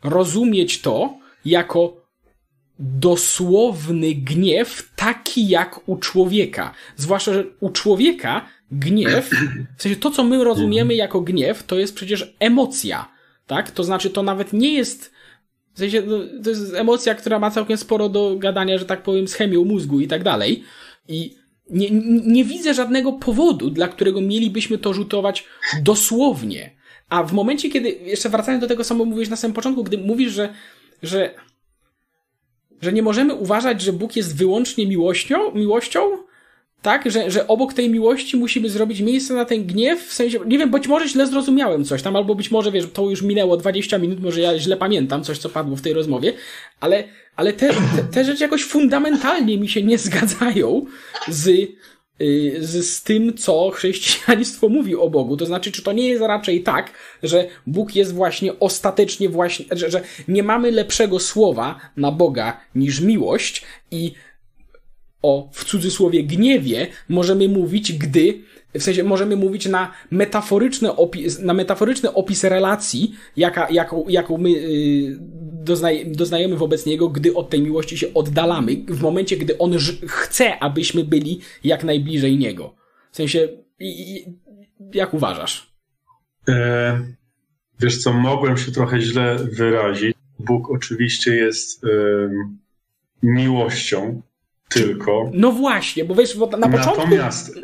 rozumieć 0.03 0.81
to 0.81 1.17
jako 1.45 2.05
dosłowny 2.79 4.13
gniew, 4.13 4.89
taki 4.95 5.47
jak 5.47 5.89
u 5.89 5.97
człowieka. 5.97 6.73
Zwłaszcza, 6.95 7.33
że 7.33 7.43
u 7.59 7.69
człowieka 7.69 8.45
gniew, 8.71 9.29
w 9.77 9.81
sensie 9.81 9.99
to, 9.99 10.11
co 10.11 10.23
my 10.23 10.43
rozumiemy 10.43 10.95
jako 10.95 11.21
gniew, 11.21 11.63
to 11.63 11.79
jest 11.79 11.95
przecież 11.95 12.35
emocja 12.39 13.19
tak? 13.49 13.71
To 13.71 13.83
znaczy, 13.83 14.09
to 14.09 14.23
nawet 14.23 14.53
nie 14.53 14.73
jest, 14.73 15.11
w 15.79 15.81
sensie, 15.81 16.01
no, 16.01 16.17
to 16.43 16.49
jest 16.49 16.73
emocja, 16.73 17.15
która 17.15 17.39
ma 17.39 17.51
całkiem 17.51 17.77
sporo 17.77 18.09
do 18.09 18.35
gadania, 18.37 18.77
że 18.77 18.85
tak 18.85 19.03
powiem, 19.03 19.27
z 19.27 19.33
chemią 19.33 19.65
mózgu 19.65 19.99
i 19.99 20.07
tak 20.07 20.23
dalej. 20.23 20.63
I 21.07 21.35
nie, 21.69 21.89
nie 22.25 22.45
widzę 22.45 22.73
żadnego 22.73 23.13
powodu, 23.13 23.69
dla 23.69 23.87
którego 23.87 24.21
mielibyśmy 24.21 24.77
to 24.77 24.93
rzutować 24.93 25.45
dosłownie. 25.83 26.75
A 27.09 27.23
w 27.23 27.33
momencie, 27.33 27.69
kiedy, 27.69 27.89
jeszcze 27.89 28.29
wracając 28.29 28.61
do 28.61 28.67
tego, 28.67 28.83
co 28.83 28.95
mówiłeś 28.95 29.29
na 29.29 29.35
samym 29.35 29.55
początku, 29.55 29.83
gdy 29.83 29.97
mówisz, 29.97 30.31
że, 30.31 30.53
że, 31.03 31.33
że 32.81 32.93
nie 32.93 33.01
możemy 33.01 33.33
uważać, 33.33 33.81
że 33.81 33.93
Bóg 33.93 34.15
jest 34.15 34.37
wyłącznie 34.37 34.87
miłością, 34.87 35.51
miłością, 35.51 35.99
tak, 36.81 37.11
że, 37.11 37.31
że 37.31 37.47
obok 37.47 37.73
tej 37.73 37.89
miłości 37.89 38.37
musimy 38.37 38.69
zrobić 38.69 39.01
miejsce 39.01 39.33
na 39.33 39.45
ten 39.45 39.65
gniew, 39.65 40.07
w 40.07 40.13
sensie, 40.13 40.39
nie 40.45 40.57
wiem, 40.57 40.71
być 40.71 40.87
może 40.87 41.07
źle 41.07 41.27
zrozumiałem 41.27 41.85
coś 41.85 42.01
tam, 42.01 42.15
albo 42.15 42.35
być 42.35 42.51
może, 42.51 42.71
wiesz, 42.71 42.85
to 42.93 43.09
już 43.09 43.21
minęło 43.21 43.57
20 43.57 43.97
minut, 43.97 44.21
może 44.21 44.41
ja 44.41 44.59
źle 44.59 44.77
pamiętam 44.77 45.23
coś, 45.23 45.37
co 45.37 45.49
padło 45.49 45.75
w 45.75 45.81
tej 45.81 45.93
rozmowie, 45.93 46.33
ale, 46.79 47.03
ale 47.35 47.53
te, 47.53 47.67
te, 47.67 48.03
te 48.11 48.25
rzeczy 48.25 48.43
jakoś 48.43 48.63
fundamentalnie 48.63 49.57
mi 49.57 49.69
się 49.69 49.83
nie 49.83 49.97
zgadzają 49.97 50.85
z, 51.27 51.47
y, 51.47 52.57
z, 52.59 52.89
z 52.89 53.03
tym, 53.03 53.33
co 53.33 53.69
chrześcijaństwo 53.69 54.69
mówi 54.69 54.95
o 54.95 55.09
Bogu. 55.09 55.37
To 55.37 55.45
znaczy, 55.45 55.71
czy 55.71 55.83
to 55.83 55.91
nie 55.91 56.07
jest 56.07 56.21
raczej 56.21 56.63
tak, 56.63 56.91
że 57.23 57.47
Bóg 57.67 57.95
jest 57.95 58.13
właśnie 58.13 58.59
ostatecznie 58.59 59.29
właśnie, 59.29 59.65
że, 59.71 59.91
że 59.91 60.01
nie 60.27 60.43
mamy 60.43 60.71
lepszego 60.71 61.19
słowa 61.19 61.79
na 61.97 62.11
Boga 62.11 62.61
niż 62.75 62.99
miłość 62.99 63.65
i 63.91 64.13
o 65.21 65.49
w 65.53 65.65
cudzysłowie 65.65 66.23
gniewie 66.23 66.87
możemy 67.09 67.47
mówić, 67.47 67.93
gdy 67.93 68.43
w 68.73 68.83
sensie 68.83 69.03
możemy 69.03 69.35
mówić 69.35 69.65
na 69.65 69.91
metaforyczny 70.11 70.95
opis, 70.95 71.39
na 71.39 71.53
metaforyczny 71.53 72.13
opis 72.13 72.43
relacji, 72.43 73.15
jaka, 73.37 73.69
jaką, 73.69 74.05
jaką 74.07 74.37
my 74.37 74.49
yy, 74.49 75.17
doznaje, 75.63 76.05
doznajemy 76.05 76.55
wobec 76.55 76.85
niego, 76.85 77.09
gdy 77.09 77.35
od 77.35 77.49
tej 77.49 77.61
miłości 77.61 77.97
się 77.97 78.13
oddalamy, 78.13 78.75
w 78.87 79.01
momencie, 79.01 79.37
gdy 79.37 79.57
on 79.57 79.77
chce, 80.07 80.59
abyśmy 80.59 81.03
byli 81.03 81.39
jak 81.63 81.83
najbliżej 81.83 82.37
niego. 82.37 82.75
W 83.11 83.15
sensie, 83.15 83.47
i, 83.79 84.15
i, 84.15 84.25
jak 84.93 85.13
uważasz? 85.13 85.73
E, 86.49 86.99
wiesz 87.79 87.97
co, 87.97 88.13
mogłem 88.13 88.57
się 88.57 88.71
trochę 88.71 89.01
źle 89.01 89.37
wyrazić. 89.51 90.15
Bóg 90.39 90.71
oczywiście 90.71 91.35
jest 91.35 91.83
e, 91.83 91.87
miłością, 93.23 94.21
tylko. 94.69 95.31
No 95.33 95.51
właśnie, 95.51 96.05
bo 96.05 96.15
wiesz, 96.15 96.37
bo 96.37 96.47
na 96.47 96.69
początku... 96.69 97.01
Natomiast 97.01 97.59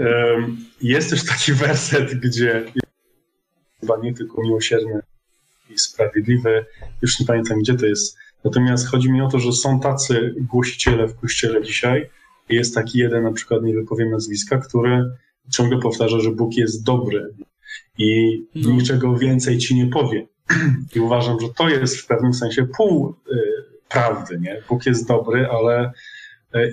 jest 0.81 1.09
też 1.09 1.25
taki 1.25 1.53
werset, 1.65 2.13
gdzie 2.13 2.65
chyba 3.79 3.97
nie 3.97 4.13
tylko 4.13 4.41
miłosierny 4.41 4.99
i 5.69 5.79
sprawiedliwy, 5.79 6.65
już 7.01 7.19
nie 7.19 7.25
pamiętam 7.25 7.59
gdzie 7.59 7.73
to 7.73 7.85
jest, 7.85 8.17
natomiast 8.43 8.87
chodzi 8.87 9.11
mi 9.11 9.21
o 9.21 9.27
to, 9.27 9.39
że 9.39 9.51
są 9.51 9.79
tacy 9.79 10.35
głosiciele 10.37 11.07
w 11.07 11.19
kościele 11.19 11.63
dzisiaj, 11.63 12.09
jest 12.49 12.75
taki 12.75 12.99
jeden, 12.99 13.23
na 13.23 13.31
przykład 13.31 13.63
nie 13.63 13.73
wypowiem 13.73 14.09
nazwiska, 14.11 14.57
który 14.57 15.11
ciągle 15.49 15.79
powtarza, 15.79 16.19
że 16.19 16.31
Bóg 16.31 16.57
jest 16.57 16.83
dobry 16.83 17.33
i 17.97 18.41
no. 18.55 18.69
niczego 18.71 19.17
więcej 19.17 19.57
ci 19.57 19.75
nie 19.75 19.87
powie. 19.87 20.27
I 20.95 20.99
uważam, 20.99 21.39
że 21.39 21.47
to 21.57 21.69
jest 21.69 21.97
w 21.97 22.07
pewnym 22.07 22.33
sensie 22.33 22.67
pół 22.77 23.15
y, 23.31 23.37
prawdy, 23.89 24.39
nie? 24.39 24.61
Bóg 24.69 24.85
jest 24.85 25.07
dobry, 25.07 25.47
ale 25.51 25.91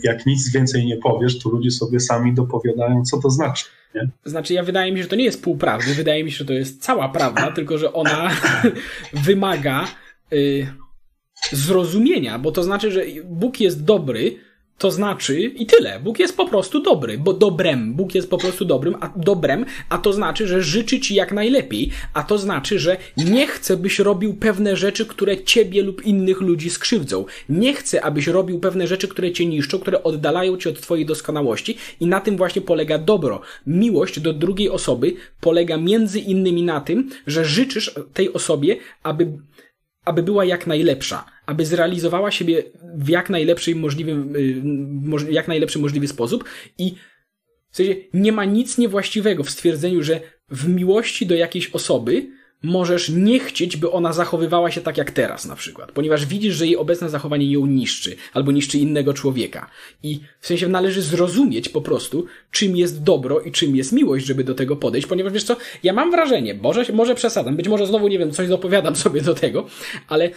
jak 0.02 0.26
nic 0.26 0.52
więcej 0.52 0.86
nie 0.86 0.96
powiesz, 0.96 1.38
to 1.38 1.48
ludzie 1.50 1.70
sobie 1.70 2.00
sami 2.00 2.34
dopowiadają, 2.34 3.04
co 3.04 3.18
to 3.20 3.30
znaczy. 3.30 3.64
Nie? 3.94 4.08
Znaczy, 4.24 4.54
ja 4.54 4.62
wydaje 4.62 4.92
mi 4.92 4.98
się, 4.98 5.02
że 5.02 5.08
to 5.08 5.16
nie 5.16 5.24
jest 5.24 5.42
półprawdy, 5.42 5.94
wydaje 5.94 6.24
mi 6.24 6.32
się, 6.32 6.38
że 6.38 6.44
to 6.44 6.52
jest 6.52 6.82
cała 6.82 7.08
prawda, 7.08 7.50
tylko 7.56 7.78
że 7.78 7.92
ona 7.92 8.30
wymaga 9.12 9.88
y, 10.32 10.66
zrozumienia, 11.52 12.38
bo 12.38 12.52
to 12.52 12.62
znaczy, 12.62 12.90
że 12.90 13.02
Bóg 13.24 13.60
jest 13.60 13.84
dobry, 13.84 14.36
to 14.82 14.90
znaczy 14.90 15.40
i 15.40 15.66
tyle. 15.66 16.00
Bóg 16.00 16.18
jest 16.18 16.36
po 16.36 16.48
prostu 16.48 16.82
dobry, 16.82 17.18
bo 17.18 17.32
dobrem. 17.32 17.94
Bóg 17.94 18.14
jest 18.14 18.30
po 18.30 18.38
prostu 18.38 18.64
dobrym, 18.64 18.94
a 19.00 19.10
dobrem, 19.16 19.64
a 19.88 19.98
to 19.98 20.12
znaczy, 20.12 20.46
że 20.48 20.62
życzy 20.62 21.00
ci 21.00 21.14
jak 21.14 21.32
najlepiej, 21.32 21.90
a 22.14 22.22
to 22.22 22.38
znaczy, 22.38 22.78
że 22.78 22.96
nie 23.16 23.46
chce, 23.46 23.76
byś 23.76 23.98
robił 23.98 24.34
pewne 24.34 24.76
rzeczy, 24.76 25.06
które 25.06 25.44
ciebie 25.44 25.82
lub 25.82 26.06
innych 26.06 26.40
ludzi 26.40 26.70
skrzywdzą. 26.70 27.24
Nie 27.48 27.74
chce, 27.74 28.04
abyś 28.04 28.26
robił 28.26 28.60
pewne 28.60 28.86
rzeczy, 28.86 29.08
które 29.08 29.32
cię 29.32 29.46
niszczą, 29.46 29.78
które 29.78 30.02
oddalają 30.02 30.56
cię 30.56 30.70
od 30.70 30.80
twojej 30.80 31.06
doskonałości 31.06 31.76
i 32.00 32.06
na 32.06 32.20
tym 32.20 32.36
właśnie 32.36 32.62
polega 32.62 32.98
dobro. 32.98 33.40
Miłość 33.66 34.20
do 34.20 34.32
drugiej 34.32 34.70
osoby 34.70 35.14
polega 35.40 35.76
między 35.76 36.20
innymi 36.20 36.62
na 36.62 36.80
tym, 36.80 37.10
że 37.26 37.44
życzysz 37.44 37.94
tej 38.14 38.32
osobie, 38.32 38.76
aby 39.02 39.32
aby 40.04 40.22
była 40.22 40.44
jak 40.44 40.66
najlepsza, 40.66 41.24
aby 41.46 41.66
zrealizowała 41.66 42.30
siebie 42.30 42.62
w 42.94 43.08
jak 43.08 43.30
najlepszym 43.30 43.78
możliwym, 43.78 44.36
y, 45.28 45.32
jak 45.32 45.48
najlepszy 45.48 45.78
możliwy 45.78 46.08
sposób 46.08 46.44
i 46.78 46.94
w 47.70 47.76
sensie 47.76 47.94
nie 48.14 48.32
ma 48.32 48.44
nic 48.44 48.78
niewłaściwego 48.78 49.44
w 49.44 49.50
stwierdzeniu, 49.50 50.02
że 50.02 50.20
w 50.50 50.68
miłości 50.68 51.26
do 51.26 51.34
jakiejś 51.34 51.70
osoby 51.70 52.26
możesz 52.62 53.08
nie 53.08 53.40
chcieć, 53.40 53.76
by 53.76 53.90
ona 53.90 54.12
zachowywała 54.12 54.70
się 54.70 54.80
tak 54.80 54.98
jak 54.98 55.10
teraz 55.10 55.46
na 55.46 55.56
przykład, 55.56 55.92
ponieważ 55.92 56.26
widzisz, 56.26 56.54
że 56.54 56.66
jej 56.66 56.76
obecne 56.76 57.08
zachowanie 57.08 57.52
ją 57.52 57.66
niszczy, 57.66 58.16
albo 58.32 58.52
niszczy 58.52 58.78
innego 58.78 59.14
człowieka. 59.14 59.70
I 60.02 60.20
w 60.40 60.46
sensie 60.46 60.68
należy 60.68 61.02
zrozumieć 61.02 61.68
po 61.68 61.80
prostu, 61.80 62.26
czym 62.50 62.76
jest 62.76 63.02
dobro 63.02 63.40
i 63.40 63.52
czym 63.52 63.76
jest 63.76 63.92
miłość, 63.92 64.26
żeby 64.26 64.44
do 64.44 64.54
tego 64.54 64.76
podejść, 64.76 65.06
ponieważ 65.06 65.32
wiesz 65.32 65.44
co, 65.44 65.56
ja 65.82 65.92
mam 65.92 66.10
wrażenie, 66.10 66.54
może, 66.54 66.84
może 66.92 67.14
przesadzam, 67.14 67.56
być 67.56 67.68
może 67.68 67.86
znowu, 67.86 68.08
nie 68.08 68.18
wiem, 68.18 68.32
coś 68.32 68.48
dopowiadam 68.48 68.96
sobie 69.06 69.20
do 69.22 69.34
tego, 69.34 69.66
ale 70.08 70.30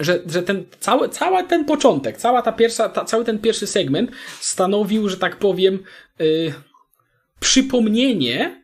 że, 0.00 0.20
że 0.26 0.42
ten 0.42 0.64
cały, 0.80 1.08
cały 1.08 1.44
ten 1.44 1.64
początek, 1.64 2.16
cała 2.16 2.42
ta 2.42 2.52
pierwsza, 2.52 2.88
ta, 2.88 3.04
cały 3.04 3.24
ten 3.24 3.38
pierwszy 3.38 3.66
segment 3.66 4.10
stanowił, 4.40 5.08
że 5.08 5.16
tak 5.16 5.36
powiem, 5.36 5.78
yy, 6.18 6.54
przypomnienie, 7.40 8.62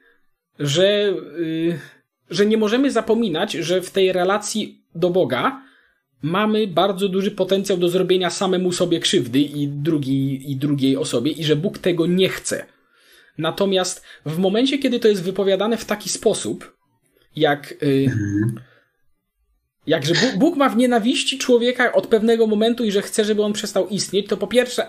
że 0.59 1.15
yy, 1.39 1.79
że 2.33 2.47
nie 2.47 2.57
możemy 2.57 2.91
zapominać, 2.91 3.53
że 3.53 3.83
w 3.83 3.91
tej 3.91 4.13
relacji 4.13 4.83
do 4.95 5.11
Boga 5.11 5.63
mamy 6.23 6.67
bardzo 6.67 7.09
duży 7.09 7.31
potencjał 7.31 7.79
do 7.79 7.89
zrobienia 7.89 8.31
samemu 8.31 8.73
sobie 8.73 9.01
krzywdy 9.01 9.41
i, 9.41 9.69
drugi, 9.69 10.51
i 10.53 10.57
drugiej 10.57 10.97
osobie 10.97 11.33
i 11.33 11.45
że 11.45 11.57
Bóg 11.57 11.79
tego 11.79 12.07
nie 12.07 12.29
chce. 12.29 12.67
Natomiast 13.39 14.05
w 14.27 14.39
momencie, 14.39 14.79
kiedy 14.79 15.01
to 15.01 15.09
jest 15.09 15.23
wypowiadane 15.23 15.77
w 15.77 15.85
taki 15.85 16.09
sposób, 16.09 16.77
jak, 17.37 17.75
yy, 17.83 18.13
jak 19.87 20.07
że 20.07 20.15
Bóg, 20.15 20.37
Bóg 20.37 20.57
ma 20.57 20.69
w 20.69 20.77
nienawiści 20.77 21.39
człowieka 21.39 21.93
od 21.93 22.07
pewnego 22.07 22.47
momentu 22.47 22.85
i 22.85 22.93
że 22.93 23.03
chce, 23.03 23.25
żeby 23.25 23.43
on 23.43 23.53
przestał 23.53 23.89
istnieć, 23.89 24.29
to 24.29 24.37
po 24.37 24.47
pierwsze, 24.47 24.87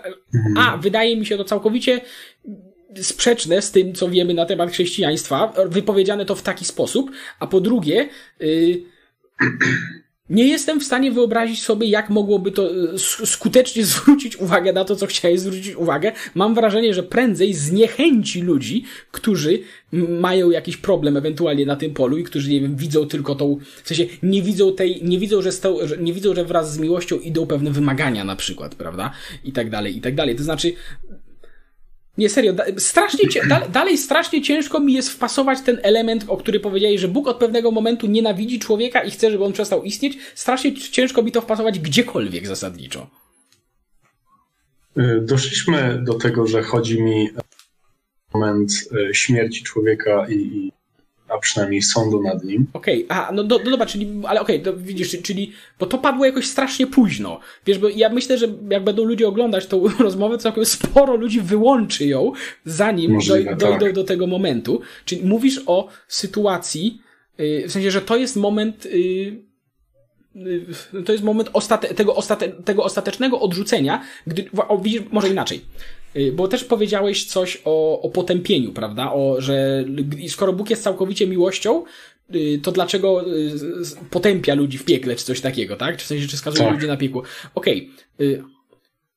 a, 0.58 0.76
wydaje 0.76 1.16
mi 1.16 1.26
się 1.26 1.36
to 1.36 1.44
całkowicie 1.44 2.00
sprzeczne 3.02 3.62
z 3.62 3.70
tym, 3.70 3.94
co 3.94 4.08
wiemy 4.08 4.34
na 4.34 4.46
temat 4.46 4.70
chrześcijaństwa, 4.70 5.52
wypowiedziane 5.66 6.24
to 6.24 6.34
w 6.34 6.42
taki 6.42 6.64
sposób, 6.64 7.10
a 7.38 7.46
po 7.46 7.60
drugie, 7.60 8.08
yy, 8.40 8.82
nie 10.30 10.48
jestem 10.48 10.80
w 10.80 10.84
stanie 10.84 11.12
wyobrazić 11.12 11.62
sobie, 11.62 11.86
jak 11.86 12.10
mogłoby 12.10 12.52
to 12.52 12.70
y, 12.94 13.26
skutecznie 13.26 13.84
zwrócić 13.94 14.36
uwagę 14.36 14.72
na 14.72 14.84
to, 14.84 14.96
co 14.96 15.06
chciałeś 15.06 15.40
zwrócić 15.40 15.76
uwagę. 15.76 16.12
Mam 16.34 16.54
wrażenie, 16.54 16.94
że 16.94 17.02
prędzej 17.02 17.54
zniechęci 17.54 18.42
ludzi, 18.42 18.84
którzy 19.12 19.58
mają 20.08 20.50
jakiś 20.50 20.76
problem 20.76 21.16
ewentualnie 21.16 21.66
na 21.66 21.76
tym 21.76 21.94
polu 21.94 22.18
i 22.18 22.24
którzy, 22.24 22.50
nie 22.50 22.60
wiem, 22.60 22.76
widzą 22.76 23.06
tylko 23.06 23.34
tą, 23.34 23.58
w 23.84 23.88
sensie 23.88 24.06
nie 24.22 24.42
widzą 24.42 24.74
tej, 24.74 25.04
nie 25.04 25.18
widzą, 25.18 25.42
że, 25.42 25.52
sto, 25.52 25.88
że 25.88 25.98
nie 25.98 26.12
widzą, 26.12 26.34
że 26.34 26.44
wraz 26.44 26.72
z 26.72 26.78
miłością 26.78 27.18
idą 27.18 27.46
pewne 27.46 27.70
wymagania 27.70 28.24
na 28.24 28.36
przykład, 28.36 28.74
prawda? 28.74 29.12
I 29.44 29.52
tak 29.52 29.70
dalej, 29.70 29.96
i 29.96 30.00
tak 30.00 30.14
dalej. 30.14 30.36
To 30.36 30.42
znaczy, 30.42 30.72
nie, 32.18 32.28
serio, 32.28 32.52
da, 32.52 32.64
strasznie, 32.78 33.28
da, 33.48 33.68
dalej 33.68 33.98
strasznie 33.98 34.42
ciężko 34.42 34.80
mi 34.80 34.92
jest 34.92 35.10
wpasować 35.10 35.60
ten 35.60 35.80
element, 35.82 36.24
o 36.28 36.36
który 36.36 36.60
powiedziałeś, 36.60 37.00
że 37.00 37.08
Bóg 37.08 37.28
od 37.28 37.36
pewnego 37.36 37.70
momentu 37.70 38.06
nienawidzi 38.06 38.58
człowieka 38.58 39.02
i 39.02 39.10
chce, 39.10 39.30
żeby 39.30 39.44
on 39.44 39.52
przestał 39.52 39.82
istnieć. 39.82 40.18
Strasznie 40.34 40.74
ciężko 40.74 41.22
mi 41.22 41.32
to 41.32 41.40
wpasować 41.40 41.78
gdziekolwiek 41.78 42.46
zasadniczo. 42.46 43.10
Y, 44.98 45.20
doszliśmy 45.22 46.00
do 46.02 46.14
tego, 46.14 46.46
że 46.46 46.62
chodzi 46.62 47.02
mi 47.02 47.30
o 48.32 48.38
moment 48.38 48.70
y, 49.10 49.14
śmierci 49.14 49.62
człowieka 49.62 50.26
i, 50.28 50.34
i 50.34 50.72
a 51.28 51.38
przynajmniej 51.38 51.82
sądu 51.82 52.22
nad 52.22 52.44
nim. 52.44 52.66
Okej, 52.72 53.04
okay, 53.04 53.18
a 53.18 53.32
no, 53.32 53.44
do, 53.44 53.58
no 53.64 53.70
dobra, 53.70 53.86
czyli, 53.86 54.22
ale 54.24 54.40
okej, 54.40 54.60
okay, 54.60 54.76
widzisz, 54.76 55.22
czyli, 55.22 55.52
bo 55.78 55.86
to 55.86 55.98
padło 55.98 56.26
jakoś 56.26 56.46
strasznie 56.46 56.86
późno. 56.86 57.40
Wiesz, 57.66 57.78
bo 57.78 57.88
ja 57.88 58.08
myślę, 58.08 58.38
że 58.38 58.46
jak 58.70 58.84
będą 58.84 59.04
ludzie 59.04 59.28
oglądać 59.28 59.66
tą 59.66 59.88
rozmowę, 59.98 60.36
to 60.36 60.42
całkiem 60.42 60.64
sporo 60.64 61.16
ludzi 61.16 61.40
wyłączy 61.40 62.06
ją, 62.06 62.32
zanim 62.64 63.12
Możliwe, 63.12 63.44
doj, 63.44 63.58
dojdą 63.58 63.86
tak. 63.86 63.94
do 63.94 64.04
tego 64.04 64.26
momentu. 64.26 64.80
Czyli 65.04 65.26
mówisz 65.26 65.60
o 65.66 65.88
sytuacji, 66.08 67.00
yy, 67.38 67.68
w 67.68 67.72
sensie, 67.72 67.90
że 67.90 68.02
to 68.02 68.16
jest 68.16 68.36
moment, 68.36 68.84
yy, 68.84 69.44
to 71.06 71.12
jest 71.12 71.24
moment 71.24 71.50
ostate, 71.52 71.94
tego, 71.94 72.14
ostate, 72.14 72.48
tego 72.48 72.84
ostatecznego 72.84 73.40
odrzucenia, 73.40 74.02
gdy, 74.26 74.50
o, 74.68 74.78
widzisz, 74.78 75.02
może 75.10 75.28
inaczej. 75.28 75.60
Y, 76.16 76.32
bo 76.32 76.48
też 76.48 76.64
powiedziałeś 76.64 77.24
coś 77.24 77.62
o, 77.64 78.02
o 78.02 78.10
potępieniu, 78.10 78.72
prawda? 78.72 79.12
O, 79.12 79.40
że 79.40 79.84
skoro 80.28 80.52
Bóg 80.52 80.70
jest 80.70 80.82
całkowicie 80.82 81.26
miłością, 81.26 81.84
y, 82.34 82.60
to 82.62 82.72
dlaczego 82.72 83.28
y, 83.34 83.52
potępia 84.10 84.54
ludzi 84.54 84.78
w 84.78 84.84
piekle, 84.84 85.16
czy 85.16 85.24
coś 85.24 85.40
takiego, 85.40 85.76
tak? 85.76 85.96
Czy 85.96 86.04
w 86.04 86.06
sensie, 86.06 86.28
czy 86.28 86.36
skazuje 86.36 86.64
tak. 86.64 86.74
ludzi 86.74 86.86
na 86.86 86.96
piekło? 86.96 87.22
Okej. 87.54 87.90
Okay. 88.18 88.44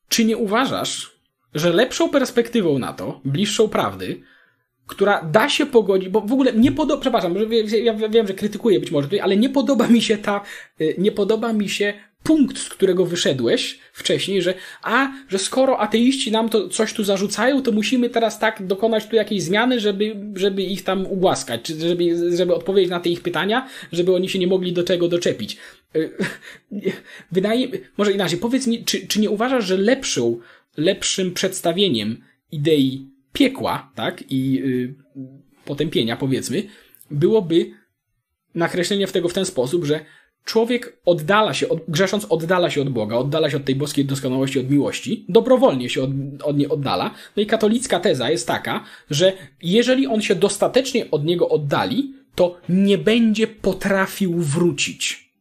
Czy 0.09 0.25
nie 0.25 0.37
uważasz, 0.37 1.11
że 1.53 1.73
lepszą 1.73 2.09
perspektywą 2.09 2.79
na 2.79 2.93
to, 2.93 3.21
bliższą 3.25 3.69
prawdy, 3.69 4.21
która 4.87 5.23
da 5.23 5.49
się 5.49 5.65
pogodzić, 5.65 6.09
bo 6.09 6.21
w 6.21 6.33
ogóle 6.33 6.53
nie 6.53 6.71
podoba, 6.71 7.01
przepraszam, 7.01 7.35
ja 7.83 7.93
wiem, 7.93 8.27
że 8.27 8.33
krytykuję 8.33 8.79
być 8.79 8.91
może 8.91 9.07
tutaj, 9.07 9.19
ale 9.19 9.37
nie 9.37 9.49
podoba 9.49 9.87
mi 9.87 10.01
się 10.01 10.17
ta, 10.17 10.41
nie 10.97 11.11
podoba 11.11 11.53
mi 11.53 11.69
się 11.69 11.93
punkt, 12.27 12.57
z 12.57 12.69
którego 12.69 13.05
wyszedłeś 13.05 13.79
wcześniej, 13.93 14.41
że 14.41 14.53
a, 14.83 15.11
że 15.29 15.39
skoro 15.39 15.79
ateiści 15.79 16.31
nam 16.31 16.49
to 16.49 16.69
coś 16.69 16.93
tu 16.93 17.03
zarzucają, 17.03 17.61
to 17.61 17.71
musimy 17.71 18.09
teraz 18.09 18.39
tak 18.39 18.67
dokonać 18.67 19.05
tu 19.05 19.15
jakiejś 19.15 19.43
zmiany, 19.43 19.79
żeby, 19.79 20.15
żeby 20.35 20.61
ich 20.63 20.83
tam 20.83 21.05
ugłaskać, 21.05 21.61
czy 21.61 21.79
żeby, 21.79 22.37
żeby 22.37 22.55
odpowiedzieć 22.55 22.91
na 22.91 22.99
te 22.99 23.09
ich 23.09 23.21
pytania, 23.21 23.67
żeby 23.91 24.15
oni 24.15 24.29
się 24.29 24.39
nie 24.39 24.47
mogli 24.47 24.73
do 24.73 24.83
czego 24.83 25.07
doczepić. 25.07 25.57
Y, 25.95 26.11
wydaje, 27.31 27.67
może 27.97 28.11
inaczej, 28.11 28.39
powiedz 28.39 28.67
mi, 28.67 28.85
czy, 28.85 29.07
czy 29.07 29.19
nie 29.19 29.29
uważasz, 29.29 29.65
że 29.65 29.77
lepszą, 29.77 30.39
lepszym 30.77 31.33
przedstawieniem 31.33 32.23
idei 32.51 33.07
piekła, 33.33 33.91
tak, 33.95 34.23
i 34.29 34.59
y, 34.65 34.95
potępienia, 35.65 36.17
powiedzmy, 36.17 36.63
byłoby 37.11 37.71
nakreślenie 38.55 39.07
w 39.07 39.11
tego 39.11 39.29
w 39.29 39.33
ten 39.33 39.45
sposób, 39.45 39.85
że 39.85 40.05
człowiek 40.47 40.97
oddala 41.05 41.53
się, 41.53 41.69
od, 41.69 41.79
grzesząc 41.87 42.25
oddala 42.29 42.69
się 42.69 42.81
od 42.81 42.89
Boga, 42.89 43.15
oddala 43.15 43.49
się 43.49 43.57
od 43.57 43.65
tej 43.65 43.75
boskiej 43.75 44.05
doskonałości, 44.05 44.59
od 44.59 44.69
miłości, 44.69 45.25
dobrowolnie 45.29 45.89
się 45.89 46.03
od, 46.03 46.09
od 46.43 46.57
niej 46.57 46.69
oddala. 46.69 47.11
No 47.35 47.43
i 47.43 47.45
katolicka 47.45 47.99
teza 47.99 48.29
jest 48.29 48.47
taka, 48.47 48.83
że 49.09 49.33
jeżeli 49.63 50.07
on 50.07 50.21
się 50.21 50.35
dostatecznie 50.35 51.11
od 51.11 51.25
niego 51.25 51.49
oddali, 51.49 52.13
to 52.35 52.57
nie 52.69 52.97
będzie 52.97 53.47
potrafił 53.47 54.33
wrócić. 54.33 55.31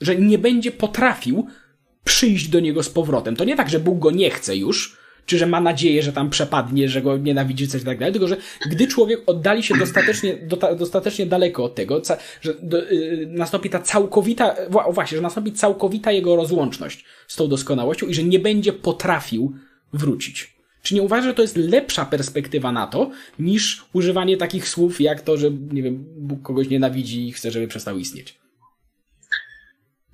Że 0.00 0.16
nie 0.16 0.38
będzie 0.38 0.70
potrafił 0.72 1.46
przyjść 2.04 2.48
do 2.48 2.60
niego 2.60 2.82
z 2.82 2.90
powrotem. 2.90 3.36
To 3.36 3.44
nie 3.44 3.56
tak, 3.56 3.70
że 3.70 3.80
Bóg 3.80 3.98
go 3.98 4.10
nie 4.10 4.30
chce 4.30 4.56
już, 4.56 4.96
czy 5.26 5.38
że 5.38 5.46
ma 5.46 5.60
nadzieję, 5.60 6.02
że 6.02 6.12
tam 6.12 6.30
przepadnie, 6.30 6.88
że 6.88 7.02
go 7.02 7.16
nienawidzi, 7.16 7.68
coś 7.68 7.84
tak 7.84 7.98
dalej, 7.98 8.12
tylko 8.12 8.28
że 8.28 8.36
gdy 8.70 8.86
człowiek 8.86 9.22
oddali 9.26 9.62
się 9.62 9.74
dostatecznie, 9.78 10.36
do, 10.36 10.56
dostatecznie 10.56 11.26
daleko 11.26 11.64
od 11.64 11.74
tego, 11.74 12.02
że 12.40 12.54
do, 12.62 12.78
yy, 12.78 13.26
nastąpi 13.26 13.70
ta 13.70 13.78
całkowita, 13.78 14.56
właśnie, 14.92 15.16
że 15.16 15.22
nastąpi 15.22 15.52
całkowita 15.52 16.12
jego 16.12 16.36
rozłączność 16.36 17.04
z 17.28 17.36
tą 17.36 17.48
doskonałością 17.48 18.06
i 18.06 18.14
że 18.14 18.22
nie 18.22 18.38
będzie 18.38 18.72
potrafił 18.72 19.52
wrócić. 19.92 20.60
Czy 20.82 20.94
nie 20.94 21.02
uważasz, 21.02 21.24
że 21.24 21.34
to 21.34 21.42
jest 21.42 21.56
lepsza 21.56 22.04
perspektywa 22.04 22.72
na 22.72 22.86
to, 22.86 23.10
niż 23.38 23.84
używanie 23.92 24.36
takich 24.36 24.68
słów 24.68 25.00
jak 25.00 25.20
to, 25.20 25.36
że, 25.36 25.50
nie 25.50 25.82
wiem, 25.82 26.04
Bóg 26.16 26.42
kogoś 26.42 26.68
nienawidzi 26.68 27.28
i 27.28 27.32
chce, 27.32 27.50
żeby 27.50 27.68
przestał 27.68 27.98
istnieć? 27.98 28.38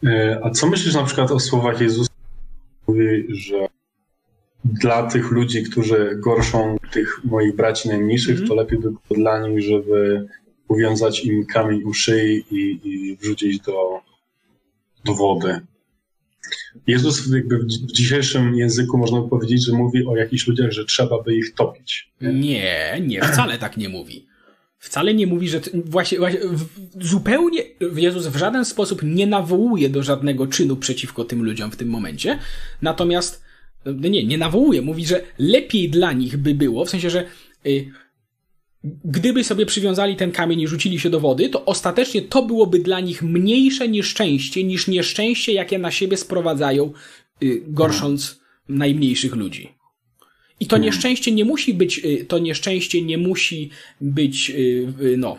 E, 0.04 0.40
a 0.42 0.50
co 0.50 0.66
myślisz 0.66 0.94
na 0.94 1.04
przykład 1.04 1.30
o 1.30 1.40
słowach 1.40 1.80
Jezusa, 1.80 2.10
mówi, 2.88 3.26
że 3.28 3.68
dla 4.72 5.02
tych 5.10 5.30
ludzi, 5.30 5.62
którzy 5.62 6.18
gorszą 6.24 6.76
tych 6.92 7.20
moich 7.24 7.56
braci 7.56 7.88
najmniejszych, 7.88 8.36
mm. 8.36 8.48
to 8.48 8.54
lepiej 8.54 8.78
by 8.78 8.90
było 8.90 9.00
dla 9.10 9.48
nich, 9.48 9.62
żeby 9.62 10.26
uwiązać 10.68 11.24
im 11.24 11.46
kamień 11.46 11.82
u 11.82 11.94
szyi 11.94 12.44
i, 12.50 12.80
i 12.84 13.16
wrzucić 13.16 13.60
do, 13.60 14.00
do 15.04 15.14
wody. 15.14 15.60
Jezus 16.86 17.32
jakby 17.32 17.58
w 17.58 17.92
dzisiejszym 17.92 18.54
języku 18.54 18.98
można 18.98 19.22
powiedzieć, 19.22 19.66
że 19.66 19.72
mówi 19.72 20.06
o 20.06 20.16
jakichś 20.16 20.46
ludziach, 20.46 20.70
że 20.72 20.84
trzeba 20.84 21.22
by 21.22 21.36
ich 21.36 21.54
topić. 21.54 22.12
Nie, 22.20 23.02
nie, 23.06 23.22
wcale 23.22 23.58
tak 23.58 23.76
nie 23.76 23.88
mówi. 23.88 24.26
Wcale 24.78 25.14
nie 25.14 25.26
mówi, 25.26 25.48
że 25.48 25.60
właśnie, 25.84 26.18
właśnie 26.18 26.40
zupełnie 27.00 27.62
Jezus 27.96 28.26
w 28.26 28.36
żaden 28.36 28.64
sposób 28.64 29.02
nie 29.02 29.26
nawołuje 29.26 29.88
do 29.88 30.02
żadnego 30.02 30.46
czynu 30.46 30.76
przeciwko 30.76 31.24
tym 31.24 31.44
ludziom 31.44 31.70
w 31.70 31.76
tym 31.76 31.88
momencie. 31.88 32.38
Natomiast 32.82 33.45
nie, 33.92 34.24
nie 34.24 34.38
nawołuje, 34.38 34.82
mówi, 34.82 35.06
że 35.06 35.22
lepiej 35.38 35.90
dla 35.90 36.12
nich 36.12 36.36
by 36.36 36.54
było, 36.54 36.84
w 36.84 36.90
sensie, 36.90 37.10
że 37.10 37.24
y, 37.66 37.90
gdyby 39.04 39.44
sobie 39.44 39.66
przywiązali 39.66 40.16
ten 40.16 40.32
kamień 40.32 40.60
i 40.60 40.68
rzucili 40.68 41.00
się 41.00 41.10
do 41.10 41.20
wody, 41.20 41.48
to 41.48 41.64
ostatecznie 41.64 42.22
to 42.22 42.42
byłoby 42.42 42.78
dla 42.78 43.00
nich 43.00 43.22
mniejsze 43.22 43.88
nieszczęście 43.88 44.64
niż 44.64 44.88
nieszczęście, 44.88 45.52
jakie 45.52 45.78
na 45.78 45.90
siebie 45.90 46.16
sprowadzają, 46.16 46.92
y, 47.42 47.62
gorsząc 47.66 48.40
najmniejszych 48.68 49.34
ludzi. 49.34 49.68
I 50.60 50.66
to 50.66 50.78
nieszczęście 50.78 51.32
nie 51.32 51.44
musi 51.44 51.74
być, 51.74 51.98
y, 52.04 52.24
to 52.28 52.38
nieszczęście 52.38 53.02
nie 53.02 53.18
musi 53.18 53.70
być, 54.00 54.50
y, 54.50 55.14
no, 55.18 55.38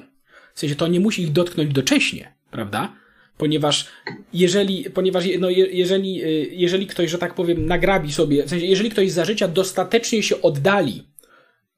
w 0.54 0.60
sensie 0.60 0.76
to 0.76 0.88
nie 0.88 1.00
musi 1.00 1.22
ich 1.22 1.32
dotknąć 1.32 1.74
docześnie, 1.74 2.34
prawda? 2.52 2.94
Ponieważ 3.38 3.88
jeżeli, 4.34 4.90
ponieważ 4.90 5.26
no, 5.40 5.50
jeżeli, 5.50 6.24
y, 6.24 6.48
jeżeli 6.52 6.88
ktoś, 6.88 7.12
że 7.12 7.18
tak 7.18 7.34
powiem, 7.34 7.66
nagrabi 7.66 8.14
sobie, 8.14 8.44
w 8.44 8.50
sensie, 8.50 8.66
jeżeli 8.66 8.90
ktoś 8.90 9.12
za 9.12 9.26
życia 9.26 9.48
dostatecznie 9.48 10.24
się 10.24 10.42
oddali 10.42 11.04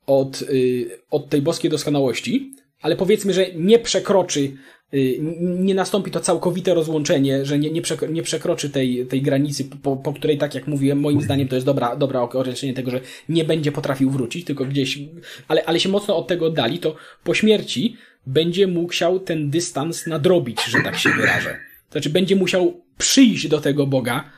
od, 0.06 0.42
y, 0.42 0.90
od 1.12 1.30
tej 1.30 1.42
boskiej 1.42 1.72
doskonałości, 1.72 2.52
ale 2.82 2.96
powiedzmy, 2.96 3.34
że 3.34 3.46
nie 3.56 3.80
przekroczy, 3.80 4.52
y, 4.94 5.20
nie 5.40 5.76
nastąpi 5.76 6.12
to 6.12 6.20
całkowite 6.20 6.74
rozłączenie, 6.74 7.46
że 7.46 7.60
nie, 7.60 7.72
nie, 7.72 7.82
przekroczy, 7.82 8.14
nie 8.14 8.24
przekroczy 8.24 8.70
tej, 8.70 9.06
tej 9.06 9.22
granicy, 9.22 9.66
po, 9.84 9.98
po, 9.98 10.14
której, 10.14 10.38
tak 10.38 10.56
jak 10.56 10.68
mówiłem, 10.68 11.00
moim 11.00 11.22
zdaniem 11.22 11.48
to 11.48 11.56
jest 11.56 11.66
dobra, 11.66 11.96
dobra 11.96 12.22
określenie 12.22 12.74
tego, 12.74 12.92
że 12.92 13.02
nie 13.30 13.44
będzie 13.44 13.72
potrafił 13.72 14.10
wrócić, 14.10 14.46
tylko 14.46 14.66
gdzieś, 14.66 15.00
ale, 15.48 15.66
ale 15.66 15.80
się 15.80 15.90
mocno 15.90 16.18
od 16.18 16.28
tego 16.28 16.46
oddali, 16.46 16.80
to 16.80 16.96
po 17.24 17.34
śmierci 17.34 17.98
będzie 18.26 18.68
musiał 18.68 19.20
ten 19.20 19.50
dystans 19.50 20.08
nadrobić, 20.08 20.66
że 20.66 20.82
tak 20.82 20.98
się 20.98 21.10
wyrażę. 21.10 21.60
Znaczy, 21.92 22.10
będzie 22.10 22.36
musiał 22.36 22.82
przyjść 22.98 23.48
do 23.48 23.62
tego 23.62 23.88
Boga 23.88 24.30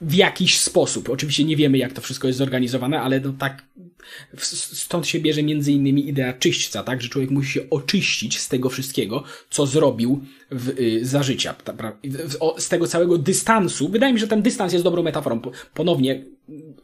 w 0.00 0.14
jakiś 0.14 0.58
sposób. 0.60 1.10
Oczywiście 1.10 1.44
nie 1.44 1.56
wiemy, 1.56 1.78
jak 1.78 1.92
to 1.92 2.00
wszystko 2.00 2.26
jest 2.26 2.38
zorganizowane, 2.38 3.00
ale 3.00 3.20
no 3.20 3.32
tak, 3.38 3.62
stąd 4.52 5.06
się 5.06 5.20
bierze 5.20 5.42
między 5.42 5.72
innymi 5.72 6.08
idea 6.08 6.32
czyśćca, 6.32 6.82
tak, 6.82 7.02
że 7.02 7.08
człowiek 7.08 7.30
musi 7.30 7.52
się 7.52 7.70
oczyścić 7.70 8.38
z 8.38 8.48
tego 8.48 8.68
wszystkiego, 8.68 9.24
co 9.50 9.66
zrobił 9.66 10.24
w, 10.50 10.68
y, 10.68 11.04
za 11.06 11.22
życia, 11.22 11.54
z 12.58 12.68
tego 12.68 12.86
całego 12.86 13.18
dystansu. 13.18 13.88
Wydaje 13.88 14.12
mi 14.12 14.18
się, 14.18 14.24
że 14.24 14.30
ten 14.30 14.42
dystans 14.42 14.72
jest 14.72 14.84
dobrą 14.84 15.02
metaforą. 15.02 15.40
Ponownie, 15.74 16.24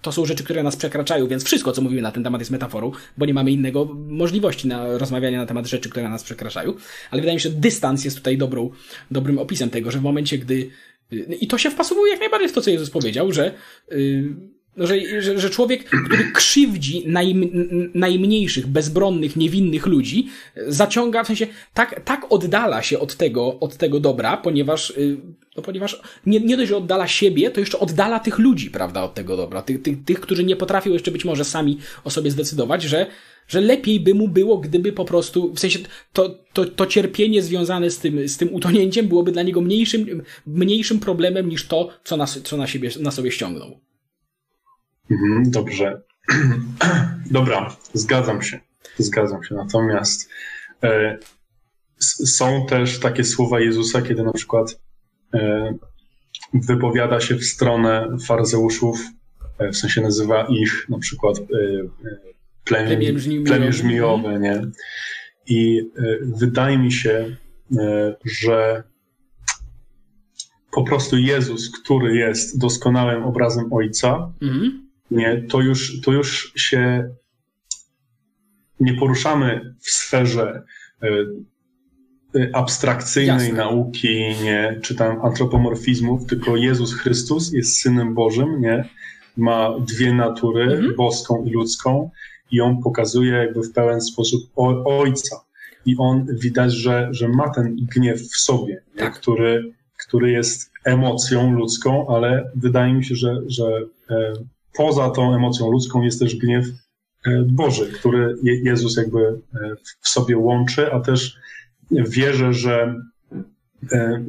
to 0.02 0.12
są 0.12 0.26
rzeczy, 0.26 0.44
które 0.44 0.62
nas 0.62 0.76
przekraczają, 0.76 1.26
więc 1.26 1.44
wszystko, 1.44 1.72
co 1.72 1.82
mówimy 1.82 2.02
na 2.02 2.12
ten 2.12 2.24
temat 2.24 2.40
jest 2.40 2.50
metaforą, 2.50 2.92
bo 3.18 3.26
nie 3.26 3.34
mamy 3.34 3.50
innego 3.50 3.84
możliwości 4.08 4.68
na 4.68 4.98
rozmawianie 4.98 5.36
na 5.36 5.46
temat 5.46 5.66
rzeczy, 5.66 5.90
które 5.90 6.08
nas 6.08 6.22
przekraczają. 6.22 6.74
Ale 7.10 7.22
wydaje 7.22 7.36
mi 7.36 7.40
się, 7.40 7.48
że 7.48 7.54
dystans 7.54 8.04
jest 8.04 8.16
tutaj 8.16 8.38
dobrą, 8.38 8.70
dobrym 9.10 9.38
opisem 9.38 9.70
tego, 9.70 9.90
że 9.90 9.98
w 9.98 10.02
momencie, 10.02 10.38
gdy 10.38 10.70
i 11.40 11.46
to 11.46 11.58
się 11.58 11.70
wpasowuje 11.70 12.10
jak 12.10 12.20
najbardziej 12.20 12.48
w 12.48 12.52
to, 12.52 12.60
co 12.60 12.70
Jezus 12.70 12.90
powiedział, 12.90 13.32
że, 13.32 13.54
yy, 13.90 14.24
że, 14.76 15.22
że, 15.22 15.40
że 15.40 15.50
człowiek, 15.50 15.84
który 15.84 16.32
krzywdzi 16.32 17.02
najm, 17.06 17.50
najmniejszych, 17.94 18.66
bezbronnych, 18.66 19.36
niewinnych 19.36 19.86
ludzi, 19.86 20.28
zaciąga, 20.66 21.24
w 21.24 21.26
sensie 21.26 21.46
tak, 21.74 22.00
tak 22.04 22.26
oddala 22.30 22.82
się 22.82 22.98
od 22.98 23.16
tego, 23.16 23.60
od 23.60 23.76
tego 23.76 24.00
dobra, 24.00 24.36
ponieważ, 24.36 24.92
yy, 24.96 25.16
no 25.56 25.62
ponieważ 25.62 26.00
nie, 26.26 26.40
nie 26.40 26.56
dość, 26.56 26.68
że 26.68 26.76
oddala 26.76 27.08
siebie, 27.08 27.50
to 27.50 27.60
jeszcze 27.60 27.78
oddala 27.78 28.20
tych 28.20 28.38
ludzi, 28.38 28.70
prawda, 28.70 29.02
od 29.02 29.14
tego 29.14 29.36
dobra. 29.36 29.62
Tych, 29.62 29.82
tych, 29.82 30.04
tych, 30.04 30.20
którzy 30.20 30.44
nie 30.44 30.56
potrafią 30.56 30.90
jeszcze 30.90 31.10
być 31.10 31.24
może 31.24 31.44
sami 31.44 31.78
o 32.04 32.10
sobie 32.10 32.30
zdecydować, 32.30 32.82
że, 32.82 33.06
że 33.48 33.60
lepiej 33.60 34.00
by 34.00 34.14
mu 34.14 34.28
było, 34.28 34.58
gdyby 34.58 34.92
po 34.92 35.04
prostu, 35.04 35.54
w 35.54 35.60
sensie 35.60 35.78
to, 36.12 36.38
to, 36.52 36.64
to 36.64 36.86
cierpienie 36.86 37.42
związane 37.42 37.90
z 37.90 37.98
tym, 37.98 38.28
z 38.28 38.36
tym 38.36 38.54
utonięciem 38.54 39.08
byłoby 39.08 39.32
dla 39.32 39.42
niego 39.42 39.60
mniejszym, 39.60 40.22
mniejszym 40.46 41.00
problemem 41.00 41.48
niż 41.48 41.66
to, 41.66 41.88
co 42.04 42.16
na, 42.16 42.26
co 42.26 42.56
na, 42.56 42.66
siebie, 42.66 42.90
na 43.00 43.10
sobie 43.10 43.30
ściągnął. 43.30 43.89
Mhm, 45.10 45.50
dobrze. 45.50 46.02
Dobra, 47.30 47.76
zgadzam 47.94 48.42
się. 48.42 48.60
Zgadzam 48.98 49.44
się. 49.44 49.54
Natomiast 49.54 50.30
e, 50.82 51.18
są 52.26 52.66
też 52.66 53.00
takie 53.00 53.24
słowa 53.24 53.60
Jezusa, 53.60 54.02
kiedy 54.02 54.22
na 54.22 54.32
przykład 54.32 54.80
e, 55.34 55.74
wypowiada 56.54 57.20
się 57.20 57.34
w 57.34 57.44
stronę 57.44 58.16
faryzeuszów, 58.26 59.00
e, 59.58 59.70
w 59.70 59.76
sensie 59.76 60.00
nazywa 60.00 60.46
ich 60.46 60.86
na 60.88 60.98
przykład 60.98 61.38
e, 61.38 61.42
e, 61.42 62.18
plemię, 62.64 63.12
plemię 63.46 63.72
żmijowe, 63.72 64.38
nie? 64.38 64.62
I 65.46 65.80
e, 65.80 66.02
wydaje 66.38 66.78
mi 66.78 66.92
się, 66.92 67.36
że 68.24 68.82
po 70.72 70.84
prostu 70.84 71.16
Jezus, 71.16 71.70
który 71.82 72.16
jest 72.16 72.58
doskonałym 72.58 73.24
obrazem 73.24 73.72
Ojca, 73.72 74.32
mhm. 74.42 74.89
Nie, 75.10 75.42
to 75.48 75.60
już, 75.60 76.00
to 76.00 76.12
już 76.12 76.52
się 76.56 77.10
nie 78.80 78.94
poruszamy 78.94 79.74
w 79.80 79.90
sferze 79.90 80.62
e, 81.02 81.06
abstrakcyjnej 82.52 83.48
Jasne. 83.48 83.64
nauki, 83.64 84.34
nie, 84.42 84.78
czy 84.82 84.94
tam 84.94 85.24
antropomorfizmów, 85.24 86.26
tylko 86.26 86.56
Jezus 86.56 86.94
Chrystus 86.94 87.52
jest 87.52 87.76
Synem 87.76 88.14
Bożym, 88.14 88.60
nie, 88.60 88.88
ma 89.36 89.74
dwie 89.80 90.14
natury, 90.14 90.62
mhm. 90.62 90.96
boską 90.96 91.44
i 91.44 91.50
ludzką 91.50 92.10
i 92.50 92.60
on 92.60 92.82
pokazuje 92.82 93.32
jakby 93.32 93.62
w 93.62 93.72
pełen 93.72 94.00
sposób 94.00 94.50
ojca. 94.84 95.36
I 95.86 95.96
on 95.98 96.26
widać, 96.40 96.72
że, 96.72 97.08
że 97.10 97.28
ma 97.28 97.50
ten 97.50 97.76
gniew 97.76 98.20
w 98.20 98.36
sobie, 98.36 98.82
tak. 98.96 99.14
który, 99.14 99.72
który 100.06 100.30
jest 100.30 100.72
emocją 100.84 101.52
ludzką, 101.52 102.06
ale 102.08 102.50
wydaje 102.54 102.94
mi 102.94 103.04
się, 103.04 103.14
że, 103.14 103.36
że 103.46 103.64
e, 104.10 104.32
poza 104.74 105.10
tą 105.10 105.34
emocją 105.34 105.70
ludzką 105.70 106.02
jest 106.02 106.20
też 106.20 106.36
gniew 106.36 106.66
e, 107.26 107.42
Boży, 107.42 107.92
który 107.92 108.36
Jezus 108.42 108.96
jakby 108.96 109.20
e, 109.26 109.76
w 110.00 110.08
sobie 110.08 110.36
łączy, 110.36 110.92
a 110.92 111.00
też 111.00 111.36
wierzę, 111.90 112.54
że 112.54 112.94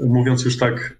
mówiąc 0.07 0.45
już 0.45 0.57
tak 0.57 0.97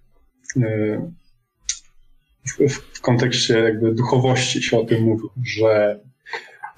w 2.94 3.02
kontekście 3.02 3.60
jakby 3.60 3.94
duchowości 3.94 4.64
się 4.64 4.80
o 4.80 4.86
tym 4.86 5.04
mówił, 5.04 5.30
że 5.44 6.00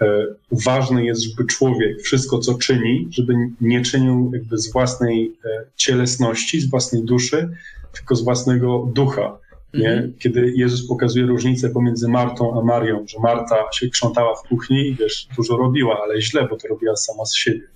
E, 0.03 0.25
ważne 0.51 1.05
jest, 1.05 1.21
żeby 1.21 1.45
człowiek 1.45 2.01
wszystko, 2.01 2.39
co 2.39 2.53
czyni, 2.53 3.07
żeby 3.11 3.33
nie 3.61 3.81
czynił 3.81 4.31
jakby 4.33 4.57
z 4.57 4.71
własnej 4.71 5.33
e, 5.45 5.65
cielesności, 5.75 6.61
z 6.61 6.69
własnej 6.69 7.03
duszy, 7.03 7.49
tylko 7.93 8.15
z 8.15 8.23
własnego 8.23 8.91
ducha. 8.95 9.39
Nie? 9.73 9.91
Mhm. 9.91 10.13
Kiedy 10.19 10.53
Jezus 10.55 10.87
pokazuje 10.87 11.25
różnicę 11.25 11.69
pomiędzy 11.69 12.07
Martą 12.07 12.59
a 12.59 12.65
Marią, 12.65 13.05
że 13.07 13.19
Marta 13.19 13.55
się 13.73 13.89
krzątała 13.89 14.35
w 14.35 14.47
kuchni 14.47 14.87
i 14.87 14.95
wiesz, 14.95 15.27
dużo 15.37 15.57
robiła, 15.57 16.01
ale 16.03 16.21
źle, 16.21 16.47
bo 16.49 16.57
to 16.57 16.67
robiła 16.67 16.95
sama 16.95 17.25
z 17.25 17.35
siebie. 17.35 17.67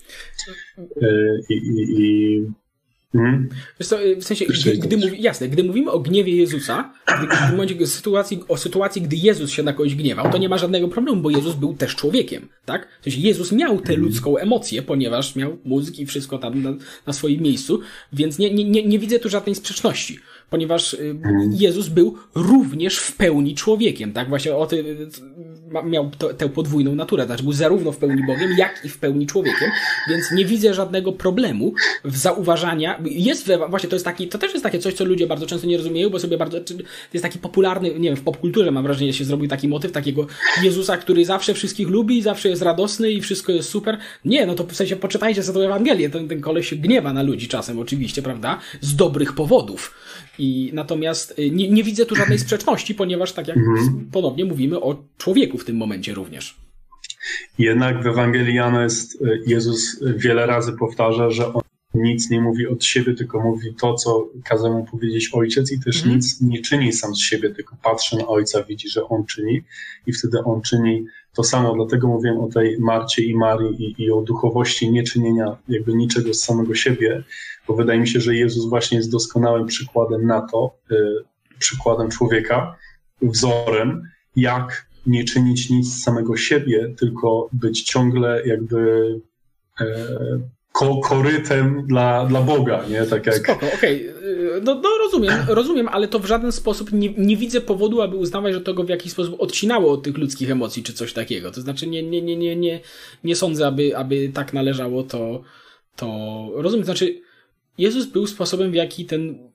E, 0.77 1.07
I, 1.49 1.53
i, 1.53 2.01
i 2.01 2.45
Mhm. 3.15 3.49
Co, 3.83 3.97
w 4.19 4.23
sensie, 4.23 4.45
gdy, 4.45 4.77
gdy 4.77 4.97
mówi, 4.97 5.21
jasne, 5.21 5.49
gdy 5.49 5.63
mówimy 5.63 5.91
o 5.91 5.99
gniewie 5.99 6.35
Jezusa, 6.35 6.93
gdy, 7.05 7.35
w 7.35 7.51
momencie 7.51 7.87
sytuacji, 7.87 8.43
o 8.47 8.57
sytuacji, 8.57 9.01
gdy 9.01 9.15
Jezus 9.15 9.51
się 9.51 9.63
na 9.63 9.73
kogoś 9.73 9.95
gniewał, 9.95 10.31
to 10.31 10.37
nie 10.37 10.49
ma 10.49 10.57
żadnego 10.57 10.87
problemu, 10.87 11.21
bo 11.21 11.29
Jezus 11.29 11.55
był 11.55 11.73
też 11.73 11.95
człowiekiem, 11.95 12.49
tak? 12.65 12.87
W 13.01 13.03
sensie 13.03 13.19
Jezus 13.19 13.51
miał 13.51 13.81
tę 13.81 13.95
ludzką 13.95 14.37
emocję, 14.37 14.81
ponieważ 14.81 15.35
miał 15.35 15.57
mózg 15.65 15.99
i 15.99 16.05
wszystko 16.05 16.37
tam 16.37 16.63
na, 16.63 16.73
na 17.07 17.13
swoim 17.13 17.41
miejscu, 17.41 17.79
więc 18.13 18.39
nie, 18.39 18.53
nie, 18.53 18.63
nie, 18.63 18.85
nie 18.85 18.99
widzę 18.99 19.19
tu 19.19 19.29
żadnej 19.29 19.55
sprzeczności 19.55 20.19
ponieważ 20.49 20.93
y, 20.93 21.15
Jezus 21.51 21.87
był 21.87 22.17
również 22.35 22.97
w 22.97 23.15
pełni 23.15 23.55
człowiekiem, 23.55 24.13
tak? 24.13 24.29
Właśnie 24.29 24.55
o 24.55 24.65
ty, 24.65 24.97
miał 25.85 26.11
to, 26.17 26.33
tę 26.33 26.49
podwójną 26.49 26.95
naturę, 26.95 27.25
znaczy 27.25 27.43
był 27.43 27.53
zarówno 27.53 27.91
w 27.91 27.97
pełni 27.97 28.25
Bogiem, 28.27 28.57
jak 28.57 28.81
i 28.85 28.89
w 28.89 28.97
pełni 28.97 29.27
człowiekiem, 29.27 29.71
więc 30.09 30.31
nie 30.31 30.45
widzę 30.45 30.73
żadnego 30.73 31.11
problemu 31.11 31.73
w 32.05 32.17
zauważania, 32.17 32.99
jest 33.05 33.51
właśnie 33.69 33.89
to 33.89 33.95
jest 33.95 34.05
taki, 34.05 34.27
to 34.27 34.37
też 34.37 34.53
jest 34.53 34.63
takie 34.63 34.79
coś, 34.79 34.93
co 34.93 35.05
ludzie 35.05 35.27
bardzo 35.27 35.45
często 35.45 35.67
nie 35.67 35.77
rozumieją, 35.77 36.09
bo 36.09 36.19
sobie 36.19 36.37
bardzo, 36.37 36.59
to 36.59 36.73
jest 37.13 37.23
taki 37.23 37.39
popularny, 37.39 37.99
nie 37.99 38.09
wiem, 38.09 38.17
w 38.17 38.23
popkulturze 38.23 38.71
mam 38.71 38.83
wrażenie, 38.83 39.13
się 39.13 39.25
zrobił 39.25 39.47
taki 39.47 39.67
motyw 39.67 39.91
takiego 39.91 40.27
Jezusa, 40.63 40.97
który 40.97 41.25
zawsze 41.25 41.53
wszystkich 41.53 41.87
lubi, 41.87 42.21
zawsze 42.21 42.49
jest 42.49 42.61
radosny 42.61 43.11
i 43.11 43.21
wszystko 43.21 43.51
jest 43.51 43.69
super. 43.69 43.97
Nie, 44.25 44.45
no 44.45 44.55
to 44.55 44.63
w 44.63 44.75
sensie 44.75 44.95
poczytajcie 44.95 45.43
sobie 45.43 45.59
tą 45.59 45.65
Ewangelię, 45.65 46.09
ten, 46.09 46.27
ten 46.27 46.41
koleś 46.41 46.69
się 46.69 46.75
gniewa 46.75 47.13
na 47.13 47.23
ludzi 47.23 47.47
czasem 47.47 47.79
oczywiście, 47.79 48.21
prawda? 48.21 48.59
Z 48.81 48.95
dobrych 48.95 49.33
powodów. 49.33 49.93
I 50.39 50.71
natomiast 50.73 51.39
y, 51.39 51.51
nie, 51.51 51.69
nie 51.69 51.83
widzę 51.83 52.05
tu 52.05 52.15
żadnej 52.15 52.39
sprzeczności, 52.39 52.95
ponieważ 52.95 53.33
tak 53.33 53.47
jak 53.47 53.57
mhm. 53.57 54.09
ponownie 54.11 54.45
mówimy 54.45 54.81
o 54.81 55.03
człowieku 55.17 55.57
w 55.57 55.65
tym 55.65 55.77
momencie 55.77 56.13
również. 56.13 56.57
Jednak 57.59 58.03
w 58.03 58.07
Ewangelii 58.07 58.55
Jana 58.55 58.83
jest, 58.83 59.21
y, 59.21 59.43
Jezus 59.47 60.03
wiele 60.15 60.45
razy 60.45 60.73
powtarza, 60.73 61.29
że 61.29 61.53
on 61.53 61.61
nic 61.93 62.29
nie 62.29 62.41
mówi 62.41 62.67
od 62.67 62.83
siebie, 62.83 63.13
tylko 63.13 63.41
mówi 63.41 63.73
to, 63.81 63.93
co 63.93 64.29
kazał 64.45 64.73
mu 64.73 64.85
powiedzieć 64.85 65.29
ojciec 65.33 65.71
i 65.71 65.79
też 65.79 65.97
mhm. 65.97 66.15
nic 66.15 66.41
nie 66.41 66.61
czyni 66.61 66.93
sam 66.93 67.15
z 67.15 67.19
siebie, 67.19 67.49
tylko 67.49 67.75
patrzy 67.83 68.17
na 68.17 68.27
ojca, 68.27 68.63
widzi, 68.63 68.89
że 68.89 69.03
on 69.03 69.25
czyni 69.25 69.61
i 70.07 70.13
wtedy 70.13 70.39
on 70.43 70.61
czyni 70.61 71.05
to 71.37 71.43
samo. 71.43 71.73
Dlatego 71.75 72.07
mówiłem 72.07 72.39
o 72.39 72.47
tej 72.47 72.79
Marcie 72.79 73.23
i 73.23 73.35
Marii 73.35 73.83
i, 73.83 74.03
i 74.03 74.11
o 74.11 74.21
duchowości 74.21 74.91
nieczynienia 74.91 75.57
jakby 75.67 75.93
niczego 75.93 76.33
z 76.33 76.39
samego 76.39 76.75
siebie, 76.75 77.23
bo 77.67 77.75
wydaje 77.75 77.99
mi 77.99 78.07
się, 78.07 78.19
że 78.19 78.35
Jezus 78.35 78.69
właśnie 78.69 78.97
jest 78.97 79.11
doskonałym 79.11 79.65
przykładem 79.65 80.27
na 80.27 80.41
to, 80.41 80.77
y, 80.91 80.95
przykładem 81.59 82.09
człowieka, 82.09 82.75
wzorem, 83.21 84.03
jak 84.35 84.87
nie 85.05 85.23
czynić 85.23 85.69
nic 85.69 85.93
z 85.93 86.03
samego 86.03 86.37
siebie, 86.37 86.93
tylko 86.99 87.49
być 87.53 87.83
ciągle 87.83 88.41
jakby 88.45 88.79
y, 89.81 89.85
ko 90.77 90.97
korytem 90.97 91.87
dla, 91.87 92.25
dla 92.25 92.41
Boga, 92.41 92.83
nie? 92.89 93.03
Tak 93.03 93.25
jak... 93.25 93.35
Spoko, 93.35 93.67
okej. 93.75 94.09
Okay. 94.09 94.61
No, 94.63 94.75
no, 94.75 94.89
rozumiem, 94.99 95.33
rozumiem, 95.47 95.87
ale 95.87 96.07
to 96.07 96.19
w 96.19 96.25
żaden 96.25 96.51
sposób 96.51 96.91
nie, 96.91 97.09
nie 97.17 97.37
widzę 97.37 97.61
powodu, 97.61 98.01
aby 98.01 98.15
uznawać, 98.15 98.53
że 98.53 98.61
to 98.61 98.73
go 98.73 98.83
w 98.83 98.89
jakiś 98.89 99.11
sposób 99.11 99.41
odcinało 99.41 99.91
od 99.91 100.03
tych 100.03 100.17
ludzkich 100.17 100.51
emocji, 100.51 100.83
czy 100.83 100.93
coś 100.93 101.13
takiego. 101.13 101.51
To 101.51 101.61
znaczy 101.61 101.87
nie, 101.87 102.03
nie, 102.03 102.21
nie, 102.21 102.37
nie, 102.37 102.55
nie, 102.55 102.79
nie 103.23 103.35
sądzę, 103.35 103.67
aby, 103.67 103.97
aby 103.97 104.29
tak 104.33 104.53
należało 104.53 105.03
to, 105.03 105.43
to... 105.95 106.07
Rozumiem, 106.53 106.83
to 106.83 106.85
znaczy 106.85 107.21
Jezus 107.77 108.05
był 108.05 108.27
sposobem, 108.27 108.71
w 108.71 108.75
jaki 108.75 109.05
ten 109.05 109.51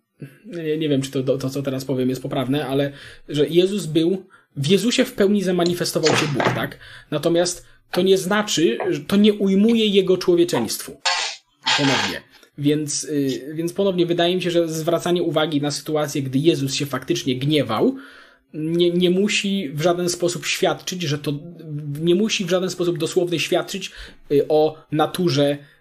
nie, 0.47 0.79
nie 0.79 0.89
wiem, 0.89 1.03
czy 1.03 1.11
to, 1.11 1.39
to, 1.39 1.51
co 1.51 1.63
teraz 1.63 1.85
powiem, 1.85 2.09
jest 2.09 2.23
poprawne, 2.23 2.67
ale 2.67 2.93
że 3.29 3.49
Jezus 3.49 3.87
był, 3.87 4.25
w 4.57 4.67
Jezusie 4.67 5.05
w 5.05 5.13
pełni 5.13 5.43
zamanifestował 5.43 6.17
się 6.17 6.27
Bóg, 6.27 6.45
tak? 6.45 6.79
Natomiast 7.11 7.67
to 7.91 8.03
nie 8.03 8.19
znaczy, 8.19 8.79
to 9.07 9.17
nie 9.17 9.35
ujmuje 9.35 9.87
jego 9.87 10.17
człowieczeństwu. 10.17 11.01
Ponownie. 11.79 12.23
Więc, 12.59 13.03
yy, 13.03 13.55
więc 13.55 13.73
ponownie 13.73 14.07
wydaje 14.07 14.37
mi 14.37 14.43
się, 14.43 14.51
że 14.51 14.69
zwracanie 14.69 15.23
uwagi 15.23 15.61
na 15.61 15.71
sytuację, 15.71 16.23
gdy 16.23 16.39
Jezus 16.39 16.75
się 16.75 16.87
faktycznie 16.87 17.37
gniewał, 17.37 17.97
nie, 18.55 18.91
nie 18.91 19.11
musi 19.11 19.71
w 19.75 19.83
żaden 19.83 20.09
sposób 20.09 20.47
świadczyć, 20.47 21.03
że 21.03 21.19
to 21.19 21.33
nie 22.01 22.15
musi 22.15 22.45
w 22.45 22.51
żaden 22.51 22.71
sposób 22.71 22.99
dosłownie 22.99 23.41
świadczyć 23.41 23.91
y, 24.33 24.49
o 24.49 24.85
naturze 24.93 25.51
y, 25.53 25.72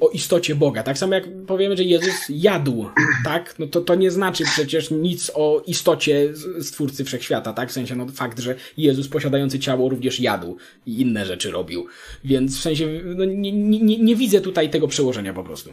o 0.00 0.08
istocie 0.08 0.54
Boga. 0.54 0.82
Tak 0.82 0.98
samo 0.98 1.14
jak 1.14 1.24
powiemy, 1.46 1.76
że 1.76 1.84
Jezus 1.84 2.14
jadł, 2.28 2.86
tak? 3.24 3.54
No 3.58 3.66
to, 3.66 3.80
to 3.80 3.94
nie 3.94 4.10
znaczy 4.10 4.44
przecież 4.44 4.90
nic 4.90 5.30
o 5.34 5.62
istocie 5.66 6.32
Stwórcy 6.60 7.04
Wszechświata, 7.04 7.52
tak? 7.52 7.68
W 7.68 7.72
sensie, 7.72 7.96
no 7.96 8.06
fakt, 8.06 8.38
że 8.38 8.54
Jezus 8.76 9.08
posiadający 9.08 9.58
ciało 9.58 9.88
również 9.88 10.20
jadł 10.20 10.56
i 10.86 11.00
inne 11.00 11.26
rzeczy 11.26 11.50
robił. 11.50 11.86
Więc 12.24 12.58
w 12.58 12.60
sensie, 12.60 12.86
no, 13.04 13.24
nie, 13.24 13.52
nie, 13.52 13.98
nie 13.98 14.16
widzę 14.16 14.40
tutaj 14.40 14.70
tego 14.70 14.88
przełożenia 14.88 15.34
po 15.34 15.44
prostu 15.44 15.72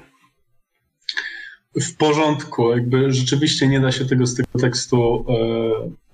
w 1.81 1.95
porządku, 1.97 2.71
jakby 2.71 3.13
rzeczywiście 3.13 3.67
nie 3.67 3.79
da 3.79 3.91
się 3.91 4.05
tego 4.05 4.25
z 4.25 4.35
tego 4.35 4.59
tekstu 4.59 5.25
e, 5.29 5.33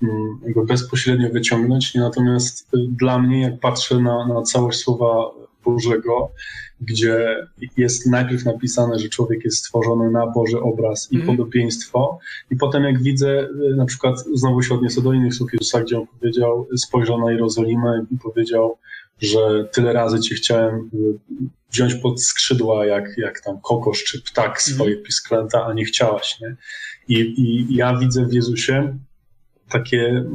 mm, 0.04 0.66
bezpośrednio 0.68 1.30
wyciągnąć, 1.30 1.96
natomiast 1.96 2.68
e, 2.74 2.78
dla 2.90 3.20
mnie, 3.20 3.42
jak 3.42 3.60
patrzę 3.60 4.00
na, 4.00 4.28
na 4.28 4.42
całość 4.42 4.80
Słowa 4.80 5.32
Bożego, 5.66 6.32
gdzie 6.82 7.38
jest 7.78 8.08
najpierw 8.08 8.46
napisane, 8.46 9.00
że 9.00 9.10
człowiek 9.10 9.46
jest 9.46 9.58
stworzony 9.58 10.12
na 10.12 10.28
Boży 10.28 10.60
obraz 10.60 11.12
i 11.12 11.16
mm. 11.16 11.28
podobieństwo, 11.28 12.20
i 12.52 12.56
potem 12.56 12.84
jak 12.84 13.04
widzę, 13.04 13.50
e, 13.72 13.76
na 13.76 13.86
przykład 13.86 14.16
znowu 14.34 14.62
się 14.62 14.74
odniosę 14.74 15.02
do 15.02 15.14
innych 15.14 15.36
słów 15.36 15.54
Jezusa, 15.54 15.82
gdzie 15.82 16.00
on 16.00 16.08
powiedział, 16.08 16.68
spojrzał 16.78 17.20
na 17.20 17.32
Jerozolimę 17.32 18.06
i 18.12 18.18
powiedział, 18.18 18.78
że 19.20 19.70
tyle 19.72 19.94
razy 19.94 20.20
cię 20.20 20.36
chciałem 20.36 20.90
wziąć 21.72 21.96
pod 21.96 22.24
skrzydła 22.24 22.86
jak, 22.86 23.18
jak 23.18 23.42
tam 23.42 23.62
kokosz 23.62 24.04
czy 24.04 24.22
ptak 24.22 24.46
mhm. 24.46 24.76
swoje 24.76 24.92
mm. 24.92 25.04
pisklęta, 25.04 25.66
a 25.66 25.74
nie 25.74 25.86
chciałaś, 25.86 26.40
nie? 26.42 26.56
I, 27.08 27.42
I 27.42 27.76
ja 27.76 27.98
widzę 27.98 28.26
w 28.26 28.34
Jezusie 28.34 28.98
takie 29.72 30.02
e, 30.08 30.26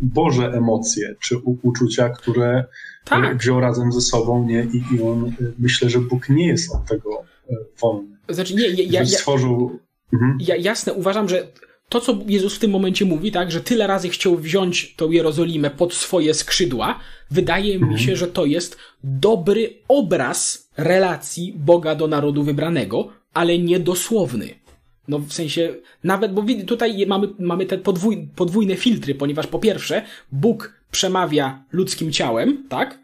Boże 0.00 0.52
emocje 0.52 1.14
czy 1.20 1.38
uczucia, 1.62 2.08
które 2.08 2.64
tak. 3.04 3.38
wziął 3.38 3.60
razem 3.60 3.92
ze 3.92 4.00
sobą, 4.00 4.46
nie? 4.46 4.66
I, 4.72 4.94
I 4.94 5.02
on, 5.02 5.24
e, 5.28 5.32
myślę, 5.58 5.90
że 5.90 5.98
Bóg 5.98 6.28
nie 6.28 6.46
jest 6.46 6.74
od 6.74 6.86
tego 6.86 7.24
e, 7.50 7.54
wolny. 7.82 8.16
Znaczy, 8.28 8.54
nie, 8.54 8.68
ja, 8.68 9.00
ja, 9.00 9.06
stworzył... 9.06 9.78
Mhm. 10.12 10.38
Ja, 10.40 10.56
jasne, 10.56 10.92
uważam, 10.92 11.28
że 11.28 11.46
to, 11.88 12.00
co 12.00 12.18
Jezus 12.26 12.54
w 12.54 12.58
tym 12.58 12.70
momencie 12.70 13.04
mówi, 13.04 13.32
tak, 13.32 13.52
że 13.52 13.60
tyle 13.60 13.86
razy 13.86 14.08
chciał 14.08 14.36
wziąć 14.36 14.94
tą 14.96 15.10
Jerozolimę 15.10 15.70
pod 15.70 15.94
swoje 15.94 16.34
skrzydła, 16.34 16.98
wydaje 17.30 17.74
mhm. 17.74 17.92
mi 17.92 18.00
się, 18.00 18.16
że 18.16 18.26
to 18.28 18.44
jest 18.44 18.76
dobry 19.04 19.74
obraz 19.88 20.68
relacji 20.76 21.54
Boga 21.56 21.94
do 21.94 22.08
narodu 22.08 22.42
wybranego, 22.42 23.08
ale 23.34 23.58
niedosłowny. 23.58 24.61
No 25.08 25.18
w 25.18 25.32
sensie, 25.32 25.74
nawet, 26.04 26.32
bo 26.32 26.44
tutaj 26.66 27.06
mamy, 27.06 27.28
mamy 27.38 27.66
te 27.66 27.78
podwój, 27.78 28.28
podwójne 28.36 28.76
filtry, 28.76 29.14
ponieważ 29.14 29.46
po 29.46 29.58
pierwsze, 29.58 30.02
Bóg 30.32 30.82
przemawia 30.90 31.64
ludzkim 31.72 32.12
ciałem, 32.12 32.64
tak? 32.68 32.98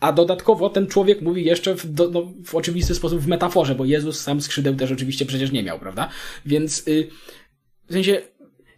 A 0.00 0.12
dodatkowo 0.12 0.70
ten 0.70 0.86
człowiek 0.86 1.22
mówi 1.22 1.44
jeszcze 1.44 1.74
w, 1.74 1.86
do, 1.86 2.10
no, 2.10 2.32
w 2.44 2.54
oczywisty 2.54 2.94
sposób 2.94 3.20
w 3.20 3.26
metaforze, 3.26 3.74
bo 3.74 3.84
Jezus 3.84 4.20
sam 4.20 4.40
skrzydeł 4.40 4.74
też 4.74 4.92
oczywiście 4.92 5.26
przecież 5.26 5.52
nie 5.52 5.62
miał, 5.62 5.78
prawda? 5.78 6.08
Więc, 6.46 6.88
y, 6.88 7.08
w 7.88 7.92
sensie, 7.92 8.22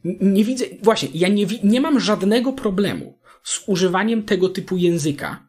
nie 0.05 0.45
widzę, 0.45 0.65
właśnie, 0.83 1.09
ja 1.15 1.29
nie, 1.29 1.47
nie 1.63 1.81
mam 1.81 2.01
żadnego 2.01 2.53
problemu 2.53 3.19
z 3.43 3.63
używaniem 3.67 4.23
tego 4.23 4.49
typu 4.49 4.77
języka 4.77 5.47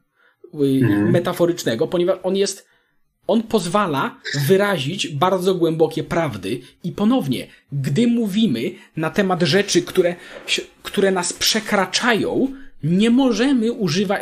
mm. 0.53 1.11
metaforycznego, 1.11 1.87
ponieważ 1.87 2.17
on 2.23 2.35
jest, 2.35 2.67
on 3.27 3.43
pozwala 3.43 4.19
wyrazić 4.47 5.07
bardzo 5.07 5.55
głębokie 5.55 6.03
prawdy 6.03 6.59
i 6.83 6.91
ponownie, 6.91 7.47
gdy 7.71 8.07
mówimy 8.07 8.71
na 8.97 9.09
temat 9.09 9.41
rzeczy, 9.41 9.81
które, 9.81 10.15
które 10.83 11.11
nas 11.11 11.33
przekraczają, 11.33 12.47
nie 12.83 13.09
możemy 13.09 13.71
używać, 13.71 14.21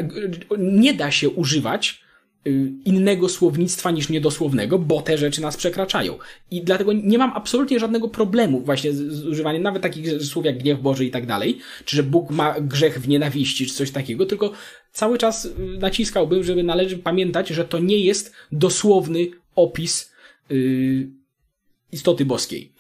nie 0.58 0.94
da 0.94 1.12
się 1.12 1.30
używać 1.30 2.02
Y, 2.48 2.72
innego 2.86 3.30
słownictwa 3.30 3.92
niż 3.92 4.10
niedosłownego, 4.10 4.80
bo 4.80 5.02
te 5.02 5.18
rzeczy 5.18 5.42
nas 5.42 5.58
przekraczają. 5.58 6.18
I 6.52 6.64
dlatego 6.64 6.94
nie 6.94 7.18
mam 7.18 7.32
absolutnie 7.36 7.80
żadnego 7.80 8.08
problemu 8.08 8.62
właśnie 8.62 8.94
z, 8.94 8.98
z 8.98 9.26
używaniem 9.26 9.64
nawet 9.64 9.84
takich 9.84 10.24
słów 10.24 10.46
jak 10.46 10.58
gniew 10.58 10.82
Boży 10.82 11.06
i 11.06 11.12
tak 11.12 11.26
dalej, 11.26 11.60
czy 11.86 11.96
że 11.96 12.04
Bóg 12.04 12.30
ma 12.30 12.56
grzech 12.62 13.02
w 13.02 13.08
nienawiści, 13.08 13.66
czy 13.66 13.74
coś 13.74 13.92
takiego, 13.92 14.26
tylko 14.26 14.52
cały 14.92 15.18
czas 15.18 15.46
y, 15.46 15.52
naciskałbym, 15.80 16.44
żeby 16.44 16.64
należy 16.64 16.98
pamiętać, 16.98 17.50
że 17.50 17.66
to 17.66 17.80
nie 17.80 17.98
jest 17.98 18.34
dosłowny 18.52 19.28
opis 19.56 20.12
yy, 20.50 21.08
istoty 21.92 22.26
boskiej. 22.26 22.72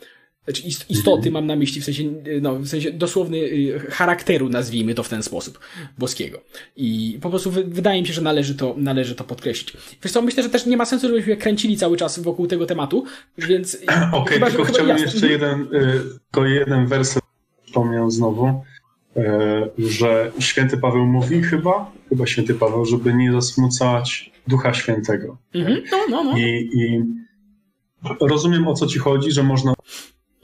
Znaczy 0.43 0.63
istoty 0.89 1.17
mhm. 1.17 1.33
mam 1.33 1.47
na 1.47 1.55
myśli, 1.55 1.81
w 1.81 1.85
sensie, 1.85 2.03
no, 2.41 2.59
w 2.59 2.67
sensie 2.67 2.91
dosłowny 2.91 3.37
y, 3.37 3.79
charakteru, 3.89 4.49
nazwijmy 4.49 4.93
to 4.95 5.03
w 5.03 5.09
ten 5.09 5.23
sposób, 5.23 5.59
boskiego. 5.97 6.41
I 6.75 7.19
po 7.21 7.29
prostu 7.29 7.51
wydaje 7.51 8.01
mi 8.01 8.07
się, 8.07 8.13
że 8.13 8.21
należy 8.21 8.55
to, 8.55 8.75
należy 8.77 9.15
to 9.15 9.23
podkreślić. 9.23 9.73
Wiesz 10.03 10.11
co, 10.11 10.21
myślę, 10.21 10.43
że 10.43 10.49
też 10.49 10.65
nie 10.65 10.77
ma 10.77 10.85
sensu, 10.85 11.07
żebyśmy 11.07 11.37
kręcili 11.37 11.77
cały 11.77 11.97
czas 11.97 12.19
wokół 12.19 12.47
tego 12.47 12.65
tematu, 12.65 13.05
więc... 13.37 13.75
Okej, 14.13 14.37
okay, 14.37 14.51
tylko 14.51 14.63
chciałbym 14.63 14.97
jeszcze 14.97 15.27
jeden, 15.27 15.61
y, 15.61 16.01
tylko 16.23 16.45
jeden 16.45 16.87
werset 16.87 17.23
wspomniał 17.65 18.11
znowu, 18.11 18.47
y, 18.47 18.78
że 19.77 20.31
święty 20.39 20.77
Paweł 20.77 21.05
mówi 21.05 21.41
chyba, 21.41 21.91
chyba 22.09 22.27
święty 22.27 22.53
Paweł, 22.53 22.85
żeby 22.85 23.13
nie 23.13 23.31
zasmucać 23.31 24.31
Ducha 24.47 24.73
Świętego. 24.73 25.37
Mhm, 25.53 25.81
no, 25.91 25.97
no, 26.09 26.23
no. 26.23 26.37
I, 26.37 26.69
I 26.73 27.03
rozumiem 28.21 28.67
o 28.67 28.73
co 28.73 28.87
ci 28.87 28.99
chodzi, 28.99 29.31
że 29.31 29.43
można 29.43 29.73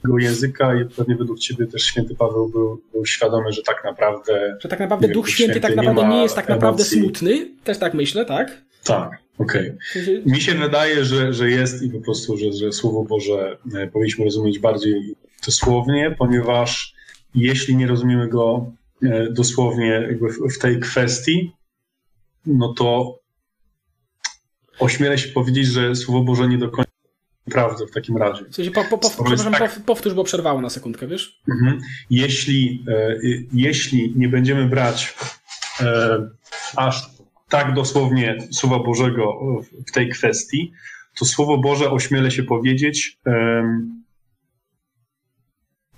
tego 0.02 0.18
języka 0.18 0.74
i 0.74 0.84
pewnie 0.84 1.16
według 1.16 1.38
ciebie 1.38 1.66
też 1.66 1.82
święty 1.82 2.14
Paweł 2.14 2.48
był, 2.48 2.82
był 2.92 3.06
świadomy, 3.06 3.52
że 3.52 3.62
tak 3.62 3.84
naprawdę... 3.84 4.56
Że 4.60 4.68
tak 4.68 4.80
naprawdę 4.80 5.08
Duch 5.08 5.30
Święty, 5.30 5.52
święty 5.52 5.68
tak 5.68 5.76
naprawdę 5.76 6.08
nie, 6.08 6.16
nie 6.16 6.22
jest 6.22 6.36
tak 6.36 6.48
naprawdę 6.48 6.82
emocji. 6.82 7.00
smutny, 7.00 7.48
też 7.64 7.78
tak 7.78 7.94
myślę, 7.94 8.24
tak? 8.24 8.62
Tak, 8.84 9.10
okej. 9.38 9.72
Okay. 9.90 10.22
Mi 10.26 10.40
się 10.40 10.54
wydaje, 10.54 11.04
że, 11.04 11.32
że 11.32 11.50
jest 11.50 11.82
i 11.82 11.90
po 11.90 12.00
prostu, 12.00 12.36
że, 12.36 12.52
że 12.52 12.72
Słowo 12.72 13.04
Boże 13.04 13.56
e, 13.74 13.86
powinniśmy 13.86 14.24
rozumieć 14.24 14.58
bardziej 14.58 15.14
dosłownie, 15.46 16.14
ponieważ 16.18 16.95
jeśli 17.36 17.76
nie 17.76 17.86
rozumiemy 17.86 18.28
go 18.28 18.72
e, 19.02 19.30
dosłownie 19.30 19.86
jakby 19.86 20.28
w 20.50 20.58
tej 20.58 20.80
kwestii, 20.80 21.52
no 22.46 22.74
to 22.74 23.18
ośmielę 24.78 25.18
się 25.18 25.28
powiedzieć, 25.28 25.66
że 25.66 25.94
Słowo 25.94 26.22
Boże 26.22 26.48
nie 26.48 26.58
do 26.58 26.70
końca 26.70 26.90
prawdę 27.50 27.86
w 27.86 27.90
takim 27.90 28.16
razie. 28.16 28.44
W 28.44 28.54
sensie, 28.54 28.70
po, 28.70 28.84
po, 28.84 28.98
po, 28.98 29.08
tak, 29.58 29.80
powtórz, 29.84 30.14
bo 30.14 30.24
przerwało 30.24 30.60
na 30.60 30.70
sekundkę, 30.70 31.06
wiesz? 31.06 31.40
Mhm. 31.48 31.80
Jeśli, 32.10 32.84
e, 32.88 33.16
jeśli 33.52 34.12
nie 34.16 34.28
będziemy 34.28 34.66
brać 34.66 35.14
e, 35.80 36.18
aż 36.76 37.10
tak 37.48 37.74
dosłownie 37.74 38.38
Słowa 38.52 38.78
Bożego 38.78 39.40
w 39.86 39.92
tej 39.92 40.08
kwestii, 40.10 40.72
to 41.18 41.24
Słowo 41.24 41.58
Boże, 41.58 41.90
ośmielę 41.90 42.30
się 42.30 42.42
powiedzieć, 42.42 43.18
e, 43.26 43.62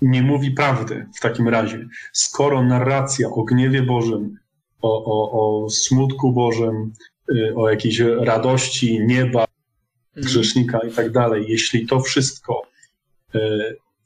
nie 0.01 0.21
mówi 0.21 0.51
prawdy 0.51 1.05
w 1.15 1.19
takim 1.19 1.47
razie. 1.47 1.87
Skoro 2.13 2.63
narracja 2.63 3.29
o 3.29 3.43
gniewie 3.43 3.83
Bożym, 3.83 4.37
o, 4.81 5.05
o, 5.05 5.31
o 5.65 5.69
smutku 5.69 6.31
Bożym, 6.31 6.93
e, 7.35 7.55
o 7.55 7.69
jakiejś 7.69 7.99
radości 7.99 9.05
nieba, 9.05 9.45
grzesznika 10.15 10.79
i 10.79 10.91
tak 10.91 11.11
dalej. 11.11 11.45
Jeśli 11.47 11.87
to 11.87 11.99
wszystko 11.99 12.61
e, 13.35 13.39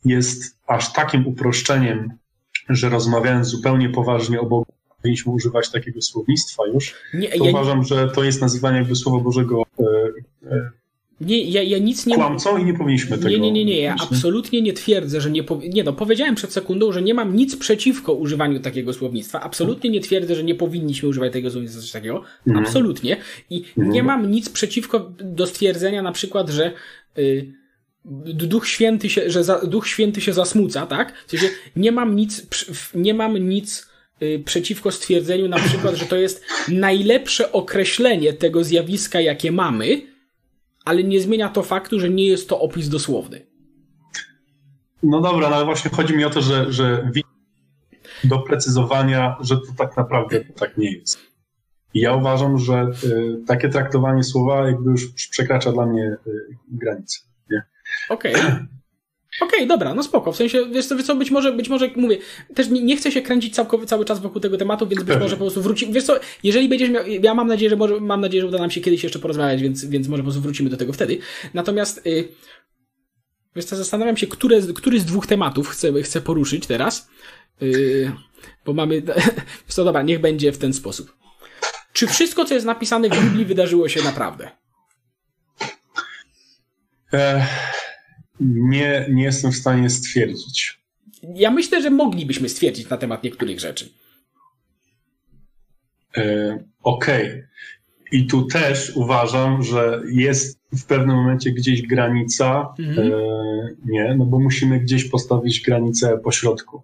jest 0.05 0.57
aż 0.67 0.93
takim 0.93 1.27
uproszczeniem, 1.27 2.09
że 2.69 2.89
rozmawiając 2.89 3.47
zupełnie 3.47 3.89
poważnie 3.89 4.41
o 4.41 4.45
Bogu, 4.45 4.73
powinniśmy 4.97 5.31
używać 5.31 5.71
takiego 5.71 6.01
słownictwa 6.01 6.63
już, 6.67 6.95
nie, 7.13 7.29
to 7.29 7.45
ja 7.45 7.51
uważam, 7.51 7.79
nie... 7.79 7.85
że 7.85 8.07
to 8.07 8.23
jest 8.23 8.41
nazywanie 8.41 8.77
jakby 8.77 8.95
Słowa 8.95 9.23
Bożego 9.23 9.63
e, 9.79 10.69
nie, 11.21 11.43
ja, 11.43 11.63
ja 11.63 11.77
nic 11.77 12.05
nie... 12.05 12.15
Kłamcą 12.15 12.57
i 12.57 12.65
nie 12.65 12.73
powinniśmy 12.73 13.17
tego... 13.17 13.29
Nie, 13.29 13.39
nie, 13.39 13.51
nie, 13.51 13.65
nie. 13.65 13.81
Ja 13.81 13.95
absolutnie 13.99 14.61
nie 14.61 14.73
twierdzę, 14.73 15.21
że 15.21 15.31
nie... 15.31 15.43
Nie 15.69 15.83
no, 15.83 15.93
powiedziałem 15.93 16.35
przed 16.35 16.53
sekundą, 16.53 16.91
że 16.91 17.01
nie 17.01 17.13
mam 17.13 17.35
nic 17.35 17.55
przeciwko 17.55 18.13
używaniu 18.13 18.59
takiego 18.59 18.93
słownictwa. 18.93 19.41
Absolutnie 19.41 19.89
nie 19.89 20.01
twierdzę, 20.01 20.35
że 20.35 20.43
nie 20.43 20.55
powinniśmy 20.55 21.09
używać 21.09 21.33
tego 21.33 21.49
słownictwa, 21.49 21.81
coś 21.81 21.91
takiego. 21.91 22.23
Mhm. 22.47 22.65
Absolutnie. 22.65 23.17
I 23.49 23.63
mhm. 23.77 23.89
nie 23.89 24.03
mam 24.03 24.31
nic 24.31 24.49
przeciwko 24.49 25.11
do 25.23 25.47
stwierdzenia 25.47 26.01
na 26.01 26.11
przykład, 26.11 26.49
że... 26.49 26.71
Y, 27.17 27.53
Duch 28.25 28.67
Święty 28.67 29.09
się, 29.09 29.29
że 29.29 29.43
za, 29.43 29.59
Duch 29.59 29.87
Święty 29.87 30.21
się 30.21 30.33
zasmuca, 30.33 30.85
tak? 30.85 31.13
W 31.27 31.31
sensie 31.31 31.49
nie 31.75 31.91
mam 31.91 32.15
nic, 32.15 32.47
nie 32.95 33.13
mam 33.13 33.49
nic 33.49 33.89
y, 34.21 34.43
przeciwko 34.45 34.91
stwierdzeniu 34.91 35.47
na 35.47 35.59
przykład, 35.59 35.95
że 35.95 36.05
to 36.05 36.15
jest 36.15 36.45
najlepsze 36.67 37.51
określenie 37.51 38.33
tego 38.33 38.63
zjawiska, 38.63 39.21
jakie 39.21 39.51
mamy, 39.51 40.12
ale 40.85 41.03
nie 41.03 41.21
zmienia 41.21 41.49
to 41.49 41.63
faktu, 41.63 41.99
że 41.99 42.09
nie 42.09 42.27
jest 42.27 42.49
to 42.49 42.59
opis 42.59 42.89
dosłowny. 42.89 43.45
No 45.03 45.21
dobra, 45.21 45.49
no 45.49 45.55
ale 45.55 45.65
właśnie 45.65 45.91
chodzi 45.91 46.17
mi 46.17 46.25
o 46.25 46.29
to, 46.29 46.41
że, 46.41 46.73
że 46.73 47.11
doprecyzowania, 48.23 49.37
że 49.41 49.57
to 49.57 49.73
tak 49.77 49.97
naprawdę 49.97 50.45
tak 50.45 50.77
nie 50.77 50.91
jest. 50.91 51.19
I 51.93 51.99
ja 51.99 52.15
uważam, 52.15 52.57
że 52.57 52.91
y, 53.03 53.45
takie 53.47 53.69
traktowanie 53.69 54.23
słowa 54.23 54.67
jakby 54.67 54.91
już 54.91 55.07
przekracza 55.29 55.71
dla 55.71 55.85
mnie 55.85 56.17
y, 56.27 56.57
granice. 56.67 57.19
Okej. 58.09 58.35
Okay. 58.35 58.67
Okej, 59.41 59.59
okay, 59.59 59.67
dobra, 59.67 59.93
no 59.93 60.03
spoko. 60.03 60.31
W 60.31 60.35
sensie, 60.35 60.65
wiesz 60.71 60.85
co, 60.85 60.95
wiesz 60.95 61.05
co 61.05 61.15
być 61.15 61.31
może, 61.31 61.51
być 61.51 61.69
może, 61.69 61.89
mówię, 61.95 62.17
też 62.55 62.69
nie, 62.69 62.83
nie 62.83 62.97
chcę 62.97 63.11
się 63.11 63.21
kręcić 63.21 63.55
cały, 63.55 63.85
cały 63.85 64.05
czas 64.05 64.19
wokół 64.19 64.41
tego 64.41 64.57
tematu, 64.57 64.87
więc 64.87 65.03
być 65.03 65.19
może 65.19 65.35
po 65.35 65.43
prostu 65.43 65.61
wrócimy. 65.61 65.93
Wiesz 65.93 66.03
co, 66.03 66.19
jeżeli 66.43 66.69
będziesz 66.69 66.89
miał, 66.89 67.07
ja 67.07 67.33
mam 67.33 67.47
nadzieję, 67.47 67.69
że 67.69 67.75
może, 67.75 67.99
mam 67.99 68.21
nadzieję, 68.21 68.41
że 68.41 68.47
uda 68.47 68.57
nam 68.57 68.71
się 68.71 68.81
kiedyś 68.81 69.03
jeszcze 69.03 69.19
porozmawiać, 69.19 69.61
więc, 69.61 69.85
więc 69.85 70.07
może 70.07 70.23
po 70.23 70.25
prostu 70.25 70.41
wrócimy 70.41 70.69
do 70.69 70.77
tego 70.77 70.93
wtedy. 70.93 71.17
Natomiast, 71.53 72.07
y, 72.07 72.27
wiesz 73.55 73.65
co, 73.65 73.75
zastanawiam 73.75 74.17
się, 74.17 74.27
które, 74.27 74.61
który 74.75 74.99
z 74.99 75.05
dwóch 75.05 75.27
tematów 75.27 75.69
chcę, 75.69 76.03
chcę 76.03 76.21
poruszyć 76.21 76.67
teraz, 76.67 77.09
y, 77.61 78.11
bo 78.65 78.73
mamy, 78.73 79.01
wiesz 79.67 79.75
co, 79.75 79.83
dobra, 79.83 80.01
niech 80.01 80.21
będzie 80.21 80.51
w 80.51 80.57
ten 80.57 80.73
sposób. 80.73 81.15
Czy 81.93 82.07
wszystko, 82.07 82.45
co 82.45 82.53
jest 82.53 82.65
napisane 82.65 83.09
w 83.09 83.23
Biblii 83.23 83.45
wydarzyło 83.45 83.89
się 83.89 84.03
naprawdę? 84.03 84.51
Ech 87.13 87.72
nie, 88.43 89.05
nie 89.11 89.23
jestem 89.23 89.51
w 89.51 89.55
stanie 89.55 89.89
stwierdzić. 89.89 90.83
Ja 91.35 91.51
myślę, 91.51 91.81
że 91.81 91.89
moglibyśmy 91.89 92.49
stwierdzić 92.49 92.89
na 92.89 92.97
temat 92.97 93.23
niektórych 93.23 93.59
rzeczy. 93.59 93.89
E, 96.17 96.59
Okej. 96.83 97.27
Okay. 97.27 97.47
I 98.11 98.27
tu 98.27 98.45
też 98.45 98.91
uważam, 98.95 99.63
że 99.63 100.01
jest 100.11 100.59
w 100.71 100.85
pewnym 100.85 101.15
momencie 101.15 101.51
gdzieś 101.51 101.81
granica. 101.81 102.73
Mhm. 102.79 103.11
E, 103.11 103.15
nie, 103.85 104.15
no 104.17 104.25
bo 104.25 104.39
musimy 104.39 104.79
gdzieś 104.79 105.09
postawić 105.09 105.61
granicę 105.61 106.17
pośrodku. 106.17 106.83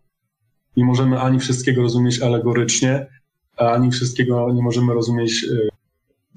Nie 0.78 0.86
możemy 0.86 1.20
ani 1.20 1.40
wszystkiego 1.40 1.82
rozumieć 1.82 2.22
alegorycznie, 2.22 3.08
ani 3.58 3.92
wszystkiego 3.92 4.54
nie 4.54 4.62
możemy 4.62 4.94
rozumieć 4.94 5.44
e, 5.44 5.79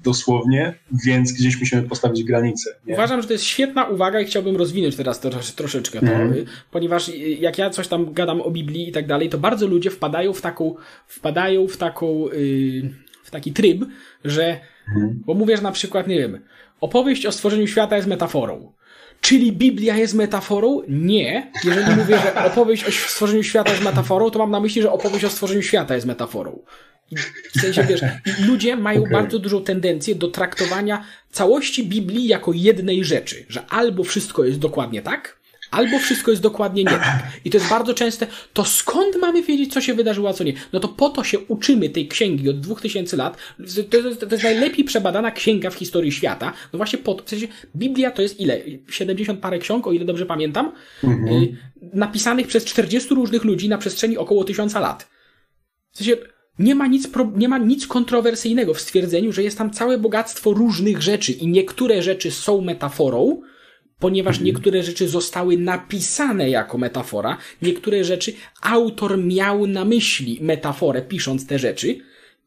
dosłownie, 0.03 0.73
więc 1.05 1.31
gdzieś 1.31 1.59
musimy 1.59 1.83
postawić 1.83 2.23
granicę. 2.23 2.69
Nie? 2.85 2.93
Uważam, 2.93 3.21
że 3.21 3.27
to 3.27 3.33
jest 3.33 3.45
świetna 3.45 3.85
uwaga 3.85 4.21
i 4.21 4.25
chciałbym 4.25 4.55
rozwinąć 4.55 4.95
teraz 4.95 5.19
to, 5.19 5.29
troszeczkę 5.55 5.99
to, 5.99 6.05
mm. 6.05 6.45
ponieważ 6.71 7.11
jak 7.39 7.57
ja 7.57 7.69
coś 7.69 7.87
tam 7.87 8.13
gadam 8.13 8.41
o 8.41 8.51
Biblii 8.51 8.89
i 8.89 8.91
tak 8.91 9.07
dalej, 9.07 9.29
to 9.29 9.37
bardzo 9.37 9.67
ludzie 9.67 9.91
wpadają 9.91 10.33
w 10.33 10.41
taką, 10.41 10.75
wpadają 11.07 11.67
w 11.67 11.77
taką, 11.77 12.27
yy, 12.27 12.89
w 13.23 13.31
taki 13.31 13.53
tryb, 13.53 13.85
że, 14.25 14.59
mm. 14.95 15.21
bo 15.25 15.33
mówisz 15.33 15.61
na 15.61 15.71
przykład, 15.71 16.07
nie 16.07 16.17
wiem, 16.17 16.39
opowieść 16.81 17.25
o 17.25 17.31
stworzeniu 17.31 17.67
świata 17.67 17.95
jest 17.95 18.07
metaforą. 18.07 18.73
Czyli 19.21 19.51
Biblia 19.51 19.97
jest 19.97 20.13
metaforą? 20.13 20.81
Nie. 20.87 21.51
Jeżeli 21.63 21.95
mówię, 21.95 22.17
że 22.19 22.45
opowieść 22.45 22.85
o 22.85 22.91
stworzeniu 22.91 23.43
świata 23.43 23.71
jest 23.71 23.83
metaforą, 23.83 24.29
to 24.29 24.39
mam 24.39 24.51
na 24.51 24.59
myśli, 24.59 24.81
że 24.81 24.91
opowieść 24.91 25.25
o 25.25 25.29
stworzeniu 25.29 25.61
świata 25.61 25.95
jest 25.95 26.07
metaforą. 26.07 26.59
W 27.55 27.61
sensie, 27.61 27.83
wiesz, 27.83 28.01
ludzie 28.47 28.75
mają 28.75 28.99
okay. 28.99 29.13
bardzo 29.13 29.39
dużą 29.39 29.63
tendencję 29.63 30.15
do 30.15 30.27
traktowania 30.27 31.05
całości 31.31 31.83
Biblii 31.83 32.27
jako 32.27 32.53
jednej 32.53 33.03
rzeczy, 33.03 33.45
że 33.49 33.65
albo 33.65 34.03
wszystko 34.03 34.45
jest 34.45 34.59
dokładnie 34.59 35.01
tak, 35.01 35.43
albo 35.73 35.99
wszystko 35.99 36.31
jest 36.31 36.43
dokładnie 36.43 36.83
nie 36.83 36.89
tak. 36.89 37.23
I 37.45 37.49
to 37.49 37.57
jest 37.57 37.69
bardzo 37.69 37.93
częste. 37.93 38.27
To 38.53 38.65
skąd 38.65 39.15
mamy 39.15 39.43
wiedzieć, 39.43 39.73
co 39.73 39.81
się 39.81 39.93
wydarzyło, 39.93 40.29
a 40.29 40.33
co 40.33 40.43
nie? 40.43 40.53
No 40.73 40.79
to 40.79 40.87
po 40.87 41.09
to 41.09 41.23
się 41.23 41.39
uczymy 41.39 41.89
tej 41.89 42.07
księgi 42.07 42.49
od 42.49 42.59
2000 42.59 43.17
lat. 43.17 43.37
To 43.89 43.97
jest, 43.97 44.19
to 44.19 44.27
jest 44.31 44.43
najlepiej 44.43 44.85
przebadana 44.85 45.31
księga 45.31 45.69
w 45.69 45.75
historii 45.75 46.11
świata. 46.11 46.53
No 46.73 46.77
właśnie 46.77 46.99
po 46.99 47.13
to. 47.13 47.23
W 47.25 47.29
sensie 47.29 47.47
Biblia 47.75 48.11
to 48.11 48.21
jest 48.21 48.39
ile? 48.39 48.61
70 48.89 49.39
parę 49.39 49.59
ksiąg, 49.59 49.87
o 49.87 49.91
ile 49.91 50.05
dobrze 50.05 50.25
pamiętam, 50.25 50.71
mhm. 51.03 51.43
Y, 51.43 51.57
napisanych 51.93 52.47
przez 52.47 52.65
40 52.65 53.15
różnych 53.15 53.43
ludzi 53.43 53.69
na 53.69 53.77
przestrzeni 53.77 54.17
około 54.17 54.43
1000 54.43 54.73
lat. 54.73 55.09
W 55.91 55.97
sensie 55.97 56.17
nie 56.59 56.75
ma, 56.75 56.87
nic, 56.87 57.09
nie 57.35 57.49
ma 57.49 57.57
nic 57.57 57.87
kontrowersyjnego 57.87 58.73
w 58.73 58.81
stwierdzeniu, 58.81 59.31
że 59.31 59.43
jest 59.43 59.57
tam 59.57 59.71
całe 59.71 59.97
bogactwo 59.97 60.53
różnych 60.53 61.01
rzeczy 61.01 61.31
i 61.31 61.47
niektóre 61.47 62.01
rzeczy 62.01 62.31
są 62.31 62.61
metaforą, 62.61 63.41
ponieważ 63.99 64.35
mhm. 64.35 64.45
niektóre 64.45 64.83
rzeczy 64.83 65.07
zostały 65.07 65.57
napisane 65.57 66.49
jako 66.49 66.77
metafora, 66.77 67.37
niektóre 67.61 68.03
rzeczy 68.03 68.33
autor 68.61 69.17
miał 69.17 69.67
na 69.67 69.85
myśli 69.85 70.39
metaforę 70.41 71.01
pisząc 71.01 71.47
te 71.47 71.59
rzeczy, 71.59 71.99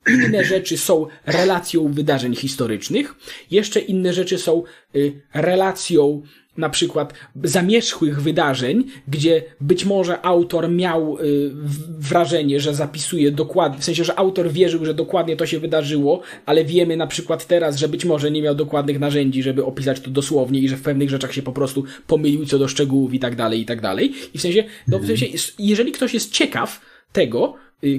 inne 0.09 0.45
rzeczy 0.55 0.79
są 0.79 1.07
relacją 1.27 1.93
wydarzeń 1.93 2.37
historycznych, 2.37 3.15
jeszcze 3.51 3.81
inne 3.81 4.13
rzeczy 4.13 4.39
są 4.39 4.63
y, 4.97 5.23
relacją 5.35 6.23
na 6.57 6.69
przykład 6.69 7.15
zamierzchłych 7.45 8.23
wydarzeń, 8.23 8.85
gdzie 9.09 9.43
być 9.61 9.85
może 9.85 10.25
autor 10.25 10.71
miał 10.71 11.19
y, 11.19 11.51
wrażenie, 11.99 12.61
że 12.61 12.75
zapisuje 12.75 13.31
dokładnie, 13.31 13.81
w 13.81 13.85
sensie, 13.85 14.05
że 14.05 14.19
autor 14.19 14.51
wierzył, 14.51 14.85
że 14.85 14.95
dokładnie 14.95 15.37
to 15.37 15.47
się 15.47 15.59
wydarzyło, 15.59 16.21
ale 16.47 16.65
wiemy 16.65 16.97
na 16.97 17.07
przykład 17.07 17.47
teraz, 17.47 17.77
że 17.77 17.89
być 17.89 18.05
może 18.05 18.31
nie 18.31 18.43
miał 18.43 18.55
dokładnych 18.55 18.99
narzędzi, 18.99 19.43
żeby 19.43 19.65
opisać 19.65 20.01
to 20.01 20.11
dosłownie 20.11 20.61
i 20.61 20.69
że 20.69 20.77
w 20.77 20.83
pewnych 20.83 21.11
rzeczach 21.11 21.33
się 21.33 21.43
po 21.43 21.53
prostu 21.53 21.85
pomylił 22.07 22.47
co 22.47 22.59
do 22.59 22.69
szczegółów 22.69 23.15
i 23.15 23.19
tak 23.19 23.37
dalej, 23.37 23.61
i 23.61 23.65
tak 23.65 23.81
dalej. 23.81 24.13
I 24.35 24.39
w 24.39 24.43
sensie, 24.43 24.65
no, 24.89 24.99
w 24.99 25.07
sensie, 25.07 25.27
jeżeli 25.59 25.93
ktoś 25.93 26.15
jest 26.15 26.33
ciekaw 26.33 26.81
tego, 27.13 27.55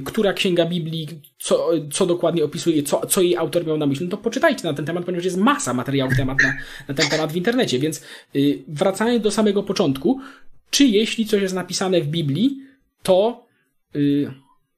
która 0.06 0.34
księga 0.34 0.66
Biblii, 0.66 1.08
co, 1.40 1.70
co 1.92 2.06
dokładnie 2.06 2.44
opisuje, 2.44 2.84
co, 2.84 3.06
co 3.06 3.22
jej 3.22 3.38
autor 3.38 3.68
miał 3.68 3.78
na 3.78 3.86
myśli, 3.86 4.06
no 4.06 4.12
to 4.12 4.18
poczytajcie 4.18 4.68
na 4.68 4.74
ten 4.74 4.86
temat, 4.86 5.06
ponieważ 5.06 5.26
jest 5.26 5.38
masa 5.38 5.74
materiałów 5.74 6.16
temat 6.18 6.44
na, 6.44 6.54
na 6.88 6.94
ten 6.94 7.10
temat 7.10 7.34
w 7.34 7.36
internecie. 7.36 7.80
Więc 7.80 8.04
yy, 8.34 8.64
wracając 8.68 9.24
do 9.24 9.32
samego 9.32 9.64
początku, 9.64 10.22
czy 10.70 10.86
jeśli 10.86 11.26
coś 11.26 11.42
jest 11.42 11.56
napisane 11.56 12.02
w 12.02 12.08
Biblii, 12.08 12.62
to 13.04 13.46
yy, 13.94 14.32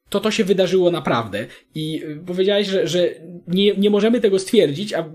to 0.09 0.19
to 0.19 0.31
się 0.31 0.43
wydarzyło 0.43 0.91
naprawdę. 0.91 1.47
I 1.75 2.03
y, 2.03 2.23
powiedziałeś, 2.25 2.67
że, 2.67 2.87
że 2.87 3.09
nie, 3.47 3.75
nie 3.75 3.89
możemy 3.89 4.21
tego 4.21 4.39
stwierdzić, 4.39 4.93
a 4.93 5.09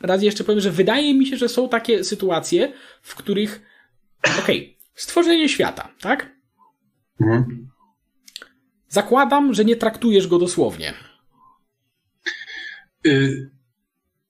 raz 0.00 0.22
jeszcze 0.22 0.44
powiem, 0.44 0.60
że 0.60 0.70
wydaje 0.70 1.14
mi 1.14 1.26
się, 1.26 1.36
że 1.36 1.48
są 1.48 1.68
takie 1.68 2.04
sytuacje, 2.04 2.72
w 3.02 3.14
których 3.14 3.62
okej, 4.42 4.58
okay, 4.58 4.74
stworzenie 4.94 5.48
świata, 5.48 5.88
tak? 6.00 6.36
Mhm. 7.20 7.73
Zakładam, 8.94 9.54
że 9.54 9.64
nie 9.64 9.76
traktujesz 9.76 10.28
go 10.28 10.38
dosłownie. 10.38 10.94
Y, 13.06 13.50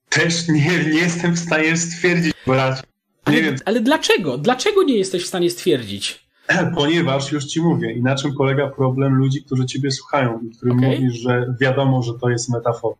też 0.09 0.49
nie, 0.49 0.85
nie 0.85 1.01
jestem 1.01 1.35
w 1.35 1.39
stanie 1.39 1.77
stwierdzić, 1.77 2.35
brać. 2.47 2.77
Nie 2.77 2.83
ale, 3.25 3.43
wiem. 3.43 3.57
ale 3.65 3.81
dlaczego? 3.81 4.39
Dlaczego 4.39 4.83
nie 4.83 4.99
jesteś 4.99 5.25
w 5.25 5.27
stanie 5.27 5.51
stwierdzić? 5.51 6.29
Ponieważ 6.79 7.33
już 7.33 7.45
ci 7.45 7.62
mówię, 7.62 7.93
i 7.93 8.03
na 8.03 8.15
czym 8.15 8.35
polega 8.35 8.71
problem 8.71 9.15
ludzi, 9.15 9.45
którzy 9.45 9.67
ciebie 9.67 9.91
słuchają 9.91 10.41
i 10.41 10.57
którym 10.57 10.79
okay. 10.79 10.91
mówisz, 10.91 11.15
że 11.15 11.55
wiadomo, 11.61 12.03
że 12.03 12.12
to 12.21 12.31
jest 12.31 12.49
metafora. 12.49 12.97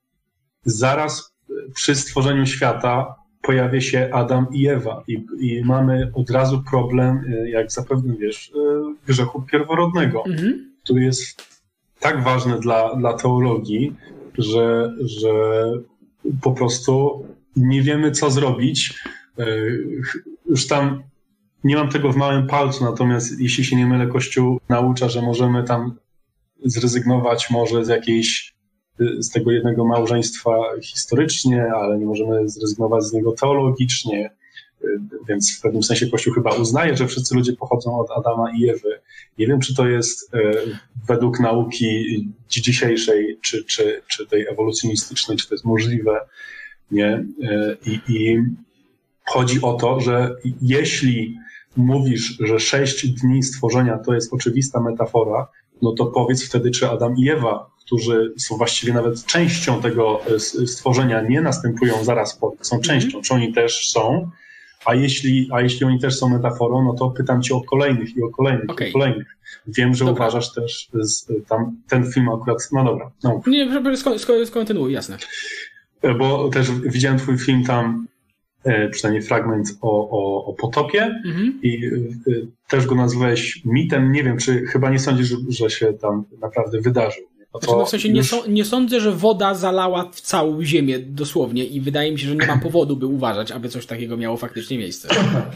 Zaraz 0.65 1.35
przy 1.75 1.95
stworzeniu 1.95 2.47
świata 2.47 3.15
pojawia 3.43 3.81
się 3.81 4.11
Adam 4.13 4.47
i 4.53 4.69
Ewa 4.69 5.05
i, 5.09 5.27
i 5.41 5.63
mamy 5.65 6.11
od 6.15 6.31
razu 6.31 6.63
problem, 6.71 7.17
y, 7.17 7.51
jak 7.51 7.73
zapewne 7.73 8.17
wiesz, 8.17 8.49
y, 8.49 8.53
grzechu 9.07 9.43
pierworodnego, 9.43 10.25
mm 10.27 10.39
-hmm. 10.39 10.53
który 10.83 11.05
jest 11.05 11.54
tak 12.05 12.25
ważne 12.25 12.59
dla, 12.59 12.97
dla 12.97 13.13
teologii, 13.13 13.97
że, 14.39 14.95
że 15.01 15.33
po 16.43 16.53
prostu 16.53 17.25
nie 17.57 17.83
wiemy, 17.83 18.11
co 18.11 18.31
zrobić. 18.31 19.01
E, 19.39 19.47
już 20.47 20.67
tam 20.67 21.03
nie 21.65 21.77
mam 21.77 21.89
tego 21.89 22.13
w 22.13 22.17
małym 22.17 22.47
palcu, 22.47 22.85
natomiast 22.85 23.41
jeśli 23.41 23.65
się 23.65 23.77
nie 23.77 23.87
mylę, 23.87 24.07
Kościół 24.07 24.61
naucza, 24.69 25.09
że 25.09 25.23
możemy 25.23 25.65
tam 25.65 25.95
zrezygnować 26.65 27.51
może 27.51 27.85
z 27.85 27.89
jakiejś 27.89 28.55
z 29.19 29.31
tego 29.31 29.53
jednego 29.53 29.85
małżeństwa 29.85 30.51
historycznie, 30.83 31.73
ale 31.75 31.99
nie 31.99 32.07
możemy 32.07 32.49
zrezygnować 32.49 33.05
z 33.05 33.13
niego 33.13 33.33
teologicznie. 33.33 34.31
Więc 35.29 35.59
w 35.59 35.61
pewnym 35.61 35.83
sensie 35.83 36.07
Kościół 36.07 36.35
chyba 36.35 36.55
uznaje, 36.55 36.97
że 36.97 37.07
wszyscy 37.07 37.35
ludzie 37.35 37.53
pochodzą 37.53 37.99
od 37.99 38.11
Adama 38.11 38.51
i 38.57 38.69
Ewy. 38.69 39.01
Nie 39.39 39.47
wiem, 39.47 39.61
czy 39.61 39.75
to 39.75 39.89
jest 39.89 40.35
e, 40.35 40.39
według 41.09 41.41
nauki 41.41 42.05
dzisiejszej, 42.49 43.39
czy, 43.43 43.65
czy, 43.65 44.03
czy 44.09 44.27
tej 44.27 44.47
ewolucjonistycznej, 44.47 45.37
czy 45.37 45.49
to 45.49 45.55
jest 45.55 45.65
możliwe. 45.65 46.21
Nie? 46.91 47.25
E, 47.43 47.77
I, 47.87 48.01
I 48.09 48.39
chodzi 49.25 49.63
o 49.63 49.75
to, 49.75 50.01
że 50.01 50.35
jeśli 50.63 51.39
mówisz, 51.77 52.37
że 52.41 52.61
sześć 52.61 53.09
dni 53.09 53.43
stworzenia 53.43 53.99
to 53.99 54.15
jest 54.15 54.33
oczywista 54.33 54.81
metafora, 54.81 55.49
no 55.83 55.93
to 55.93 56.07
powiedz 56.07 56.45
wtedy, 56.45 56.71
czy 56.71 56.89
Adam 56.89 57.17
i 57.17 57.31
Ewa, 57.31 57.71
którzy 57.87 58.35
są 58.39 58.57
właściwie 58.57 58.93
nawet 58.93 59.25
częścią 59.27 59.83
tego 59.83 60.21
e, 60.27 60.67
stworzenia, 60.67 61.21
nie 61.21 61.41
następują 61.41 62.05
zaraz 62.05 62.39
po, 62.39 62.53
są 62.61 62.81
częścią, 62.81 63.23
czy 63.23 63.35
oni 63.35 63.53
też 63.53 63.89
są, 63.89 64.31
a 64.85 64.95
jeśli, 64.95 65.49
a 65.53 65.61
jeśli 65.61 65.87
oni 65.87 66.01
też 66.01 66.17
są 66.19 66.29
metaforą, 66.29 66.85
no 66.85 66.93
to 66.93 67.11
pytam 67.11 67.43
cię 67.43 67.55
o 67.55 67.61
kolejnych 67.61 68.17
i 68.17 68.23
o 68.23 68.31
kolejnych 68.31 68.71
okay. 68.71 68.87
i 68.87 68.91
o 68.91 68.93
kolejnych. 68.93 69.37
Wiem, 69.67 69.95
że 69.95 70.05
dobra. 70.05 70.27
uważasz 70.27 70.53
też 70.53 70.89
z, 70.95 71.27
tam 71.49 71.77
ten 71.89 72.13
film 72.13 72.29
akurat, 72.29 72.69
no 72.73 72.85
dobra. 72.85 73.11
No. 73.25 73.41
Nie, 73.47 73.97
sko, 73.97 74.19
sko, 74.19 74.47
skontynuuj, 74.47 74.93
jasne. 74.93 75.19
Bo 76.19 76.49
też 76.49 76.71
widziałem 76.71 77.19
twój 77.19 77.39
film 77.39 77.65
tam 77.65 78.07
przynajmniej 78.91 79.23
fragment 79.23 79.69
o, 79.81 80.11
o, 80.11 80.45
o 80.45 80.53
potopie 80.53 81.03
mhm. 81.27 81.59
i 81.63 81.91
też 82.69 82.87
go 82.87 82.95
nazwałeś 82.95 83.63
mitem. 83.65 84.13
Nie 84.13 84.25
wiem, 84.25 84.39
czy 84.39 84.67
chyba 84.67 84.91
nie 84.91 84.99
sądzisz, 84.99 85.29
że, 85.29 85.37
że 85.49 85.71
się 85.71 85.93
tam 85.93 86.25
naprawdę 86.41 86.81
wydarzył. 86.81 87.25
No 87.55 87.61
znaczy, 87.61 87.77
no 87.79 87.87
w 87.87 87.89
sensie 87.89 88.09
już... 88.09 88.17
nie, 88.17 88.25
so, 88.25 88.47
nie, 88.49 88.65
sądzę, 88.65 89.01
że 89.01 89.13
woda 89.13 89.55
zalała 89.55 90.11
całą 90.11 90.65
ziemię 90.65 90.99
dosłownie 90.99 91.65
i 91.65 91.81
wydaje 91.81 92.13
mi 92.13 92.19
się, 92.19 92.29
że 92.29 92.37
nie 92.37 92.47
ma 92.47 92.59
powodu, 92.59 92.97
by 92.97 93.07
uważać, 93.07 93.53
aby 93.53 93.69
coś 93.69 93.87
takiego 93.87 94.17
miało 94.17 94.37
faktycznie 94.37 94.79
miejsce. 94.79 95.09
Okej, 95.09 95.49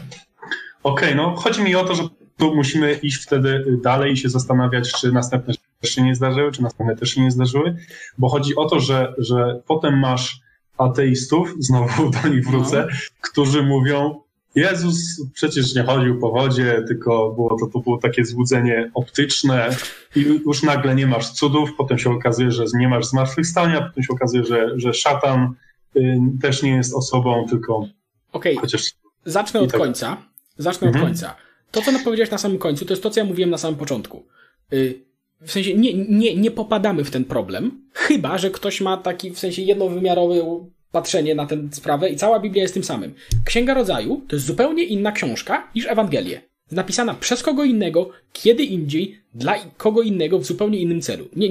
okay, 0.83 1.15
no 1.15 1.35
chodzi 1.35 1.61
mi 1.61 1.75
o 1.75 1.83
to, 1.83 1.95
że 1.95 2.03
tu 2.37 2.55
musimy 2.55 2.93
iść 2.93 3.23
wtedy 3.23 3.77
dalej 3.83 4.13
i 4.13 4.17
się 4.17 4.29
zastanawiać, 4.29 4.91
czy 4.91 5.11
następne 5.11 5.53
też 5.81 5.91
się 5.91 6.01
nie 6.01 6.15
zdarzyły, 6.15 6.51
czy 6.51 6.63
następne 6.63 6.95
też 6.95 7.09
się 7.09 7.21
nie 7.21 7.31
zdarzyły, 7.31 7.75
bo 8.17 8.29
chodzi 8.29 8.55
o 8.55 8.65
to, 8.65 8.79
że, 8.79 9.13
że 9.17 9.61
potem 9.67 9.99
masz 9.99 10.39
ateistów, 10.77 11.55
znowu 11.59 12.09
do 12.09 12.29
nich 12.29 12.47
wrócę, 12.47 12.87
no. 12.89 12.97
którzy 13.21 13.63
mówią, 13.63 14.21
Jezus 14.55 15.21
przecież 15.33 15.75
nie 15.75 15.83
chodził 15.83 16.19
po 16.19 16.31
wodzie, 16.31 16.83
tylko 16.87 17.31
było 17.31 17.57
to, 17.59 17.67
to 17.67 17.79
było 17.79 17.97
takie 17.97 18.25
złudzenie 18.25 18.91
optyczne 18.93 19.69
i 20.15 20.21
już 20.21 20.63
nagle 20.63 20.95
nie 20.95 21.07
masz 21.07 21.31
cudów, 21.31 21.69
potem 21.77 21.97
się 21.97 22.09
okazuje, 22.09 22.51
że 22.51 22.63
nie 22.73 22.87
masz 22.87 23.05
zmartwychwstania, 23.05 23.81
potem 23.81 24.03
się 24.03 24.13
okazuje, 24.13 24.43
że, 24.43 24.69
że 24.75 24.93
szatan 24.93 25.53
y, 25.95 26.19
też 26.41 26.63
nie 26.63 26.71
jest 26.71 26.95
osobą, 26.95 27.45
tylko... 27.49 27.77
Okej, 27.77 27.91
okay. 28.31 28.55
chociaż... 28.55 28.83
zacznę 29.25 29.59
od 29.59 29.71
tak... 29.71 29.81
końca. 29.81 30.17
Zacznę 30.57 30.87
mhm. 30.87 31.05
od 31.05 31.09
końca. 31.09 31.35
To, 31.71 31.81
co 31.81 31.91
powiedziałeś 32.03 32.31
na 32.31 32.37
samym 32.37 32.57
końcu, 32.57 32.85
to 32.85 32.93
jest 32.93 33.03
to, 33.03 33.09
co 33.09 33.19
ja 33.19 33.25
mówiłem 33.25 33.49
na 33.49 33.57
samym 33.57 33.79
początku. 33.79 34.25
Y, 34.73 35.09
w 35.41 35.51
sensie 35.51 35.73
nie, 35.73 35.93
nie, 35.93 36.35
nie 36.35 36.51
popadamy 36.51 37.03
w 37.03 37.11
ten 37.11 37.25
problem, 37.25 37.81
chyba, 37.93 38.37
że 38.37 38.51
ktoś 38.51 38.81
ma 38.81 38.97
taki 38.97 39.31
w 39.31 39.39
sensie 39.39 39.61
jednowymiarowy 39.61 40.43
patrzenie 40.91 41.35
na 41.35 41.45
tę 41.45 41.57
sprawę 41.71 42.09
i 42.09 42.15
cała 42.15 42.39
Biblia 42.39 42.61
jest 42.61 42.73
tym 42.73 42.83
samym. 42.83 43.13
Księga 43.45 43.73
Rodzaju 43.73 44.21
to 44.27 44.35
jest 44.35 44.45
zupełnie 44.45 44.83
inna 44.83 45.11
książka 45.11 45.67
niż 45.75 45.85
Ewangelie. 45.85 46.41
Napisana 46.71 47.13
przez 47.13 47.43
kogo 47.43 47.63
innego, 47.63 48.09
kiedy 48.33 48.63
indziej, 48.63 49.19
dla 49.33 49.55
kogo 49.77 50.01
innego 50.01 50.39
w 50.39 50.45
zupełnie 50.45 50.79
innym 50.79 51.01
celu. 51.01 51.25
Nie, 51.35 51.49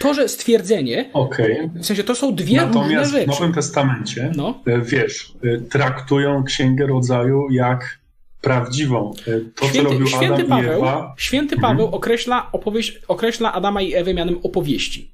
to, 0.00 0.14
że 0.14 0.28
stwierdzenie, 0.28 1.10
okay. 1.12 1.70
w 1.74 1.86
sensie 1.86 2.04
to 2.04 2.14
są 2.14 2.34
dwie 2.34 2.56
Natomiast 2.56 2.90
różne 2.90 3.04
rzeczy. 3.04 3.24
w 3.24 3.28
Nowym 3.28 3.52
Testamencie, 3.52 4.32
no. 4.36 4.62
E, 4.66 4.80
wiesz, 4.80 5.32
e, 5.44 5.58
traktują 5.58 6.44
Księgę 6.44 6.86
Rodzaju 6.86 7.50
jak 7.50 7.98
prawdziwą. 8.40 9.12
E, 9.26 9.40
to, 9.54 9.66
święty, 9.66 9.88
co 9.88 9.92
robił 9.92 10.06
święty 10.06 10.34
Adam 10.34 10.46
Paweł, 10.46 10.72
i 10.72 10.76
Ewa. 10.76 11.14
Święty 11.18 11.54
mhm. 11.54 11.72
Paweł 11.72 11.94
określa, 11.94 12.52
opowieść, 12.52 13.00
określa 13.08 13.52
Adama 13.52 13.82
i 13.82 13.94
Ewę 13.94 14.14
mianem 14.14 14.38
opowieści. 14.42 15.12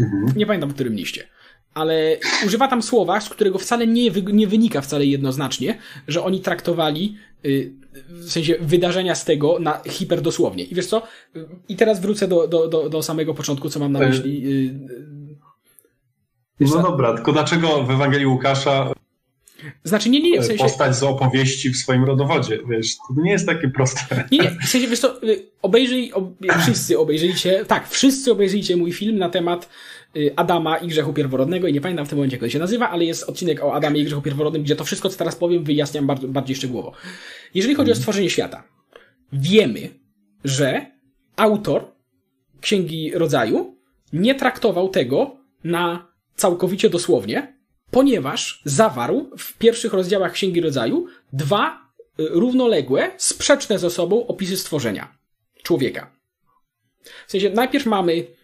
Mhm. 0.00 0.26
Nie 0.36 0.46
pamiętam 0.46 0.70
w 0.70 0.74
którym 0.74 0.94
liście 0.94 1.33
ale 1.74 2.16
używa 2.46 2.68
tam 2.68 2.82
słowa, 2.82 3.20
z 3.20 3.28
którego 3.28 3.58
wcale 3.58 3.86
nie, 3.86 4.10
nie 4.10 4.46
wynika 4.46 4.80
wcale 4.80 5.06
jednoznacznie, 5.06 5.78
że 6.08 6.24
oni 6.24 6.40
traktowali 6.40 7.16
y, 7.44 7.72
w 8.08 8.30
sensie 8.30 8.54
wydarzenia 8.60 9.14
z 9.14 9.24
tego 9.24 9.58
na 9.58 9.80
hiperdosłownie. 9.88 10.64
I 10.64 10.74
wiesz 10.74 10.86
co? 10.86 11.02
I 11.68 11.76
teraz 11.76 12.00
wrócę 12.00 12.28
do, 12.28 12.48
do, 12.48 12.68
do, 12.68 12.88
do 12.88 13.02
samego 13.02 13.34
początku, 13.34 13.70
co 13.70 13.80
mam 13.80 13.92
na 13.92 14.00
e, 14.00 14.08
myśli. 14.08 14.46
Y, 16.60 16.66
no 16.74 16.82
dobra, 16.82 17.14
tylko 17.14 17.32
dlaczego 17.32 17.84
w 17.84 17.90
Ewangelii 17.90 18.26
Łukasza 18.26 18.94
znaczy, 19.84 20.10
nie, 20.10 20.20
nie, 20.20 20.30
nie. 20.30 20.40
W 20.40 20.44
sensie... 20.44 20.64
Postać 20.64 20.96
z 20.96 21.02
opowieści 21.02 21.70
w 21.70 21.76
swoim 21.76 22.04
rodowodzie, 22.04 22.58
wiesz, 22.68 22.96
to 22.96 23.22
nie 23.22 23.30
jest 23.30 23.46
takie 23.46 23.68
proste. 23.68 24.24
Nie, 24.32 24.38
nie, 24.38 24.50
w 24.50 24.68
sensie, 24.68 24.88
wiesz 24.88 25.00
co, 25.00 25.22
y, 25.22 25.46
obejrzyj, 25.62 26.12
ob, 26.12 26.24
wszyscy 26.60 26.98
obejrzyjcie, 26.98 27.64
tak, 27.64 27.88
wszyscy 27.88 28.32
obejrzyjcie 28.32 28.76
mój 28.76 28.92
film 28.92 29.18
na 29.18 29.28
temat 29.28 29.68
Y, 29.68 29.68
Adama 30.36 30.76
i 30.76 30.88
grzechu 30.88 31.12
pierworodnego 31.12 31.68
i 31.68 31.72
nie 31.72 31.80
pamiętam 31.80 32.06
w 32.06 32.08
tym 32.08 32.18
momencie, 32.18 32.36
jak 32.36 32.40
to 32.40 32.48
się 32.48 32.58
nazywa, 32.58 32.90
ale 32.90 33.04
jest 33.04 33.22
odcinek 33.22 33.64
o 33.64 33.74
Adamie 33.74 34.00
i 34.00 34.04
grzechu 34.04 34.22
pierworodnym, 34.22 34.62
gdzie 34.62 34.76
to 34.76 34.84
wszystko, 34.84 35.08
co 35.08 35.18
teraz 35.18 35.36
powiem, 35.36 35.64
wyjaśniam 35.64 36.06
bardzo, 36.06 36.28
bardziej 36.28 36.56
szczegółowo. 36.56 36.92
Jeżeli 37.54 37.74
chodzi 37.74 37.92
o 37.92 37.94
stworzenie 37.94 38.30
świata, 38.30 38.64
wiemy, 39.32 39.90
że 40.44 40.86
autor 41.36 41.84
Księgi 42.60 43.12
Rodzaju 43.14 43.76
nie 44.12 44.34
traktował 44.34 44.88
tego 44.88 45.36
na 45.64 46.12
całkowicie 46.36 46.90
dosłownie, 46.90 47.56
ponieważ 47.90 48.62
zawarł 48.64 49.30
w 49.38 49.58
pierwszych 49.58 49.92
rozdziałach 49.92 50.32
Księgi 50.32 50.60
Rodzaju 50.60 51.06
dwa 51.32 51.90
y, 52.20 52.28
równoległe, 52.30 53.10
sprzeczne 53.16 53.78
ze 53.78 53.90
sobą 53.90 54.26
opisy 54.26 54.56
stworzenia 54.56 55.18
człowieka. 55.62 56.10
W 57.26 57.30
sensie 57.30 57.50
najpierw 57.50 57.86
mamy 57.86 58.26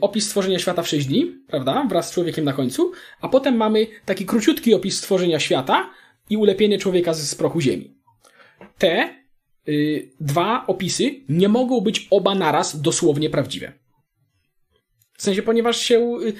opis 0.00 0.26
stworzenia 0.26 0.58
świata 0.58 0.82
w 0.82 0.88
6 0.88 1.06
dni, 1.06 1.36
prawda? 1.46 1.86
Wraz 1.88 2.08
z 2.08 2.14
człowiekiem 2.14 2.44
na 2.44 2.52
końcu, 2.52 2.92
a 3.20 3.28
potem 3.28 3.56
mamy 3.56 3.86
taki 4.04 4.26
króciutki 4.26 4.74
opis 4.74 4.98
stworzenia 4.98 5.40
świata 5.40 5.90
i 6.30 6.36
ulepienie 6.36 6.78
człowieka 6.78 7.14
z, 7.14 7.34
prochu 7.34 7.60
ziemi. 7.60 7.94
Te 8.78 9.14
y, 9.68 10.10
dwa 10.20 10.66
opisy 10.66 11.20
nie 11.28 11.48
mogą 11.48 11.80
być 11.80 12.08
oba 12.10 12.34
naraz 12.34 12.80
dosłownie 12.80 13.30
prawdziwe. 13.30 13.72
W 15.16 15.22
sensie, 15.22 15.42
ponieważ 15.42 15.76
się. 15.76 16.18
Y, 16.22 16.34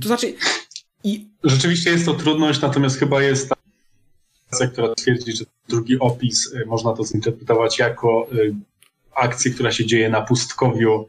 to 0.00 0.08
znaczy. 0.08 0.34
I... 1.04 1.28
Rzeczywiście 1.44 1.90
jest 1.90 2.06
to 2.06 2.14
trudność, 2.14 2.60
natomiast 2.60 2.98
chyba 2.98 3.22
jest 3.22 3.48
ta 3.48 4.66
która 4.66 4.94
twierdzi, 4.94 5.32
że 5.32 5.44
drugi 5.68 5.98
opis 5.98 6.52
y, 6.52 6.66
można 6.66 6.92
to 6.92 7.04
zinterpretować 7.04 7.78
jako 7.78 8.28
y, 8.32 8.54
akcję, 9.14 9.50
która 9.50 9.72
się 9.72 9.86
dzieje 9.86 10.08
na 10.08 10.22
pustkowiu 10.22 11.08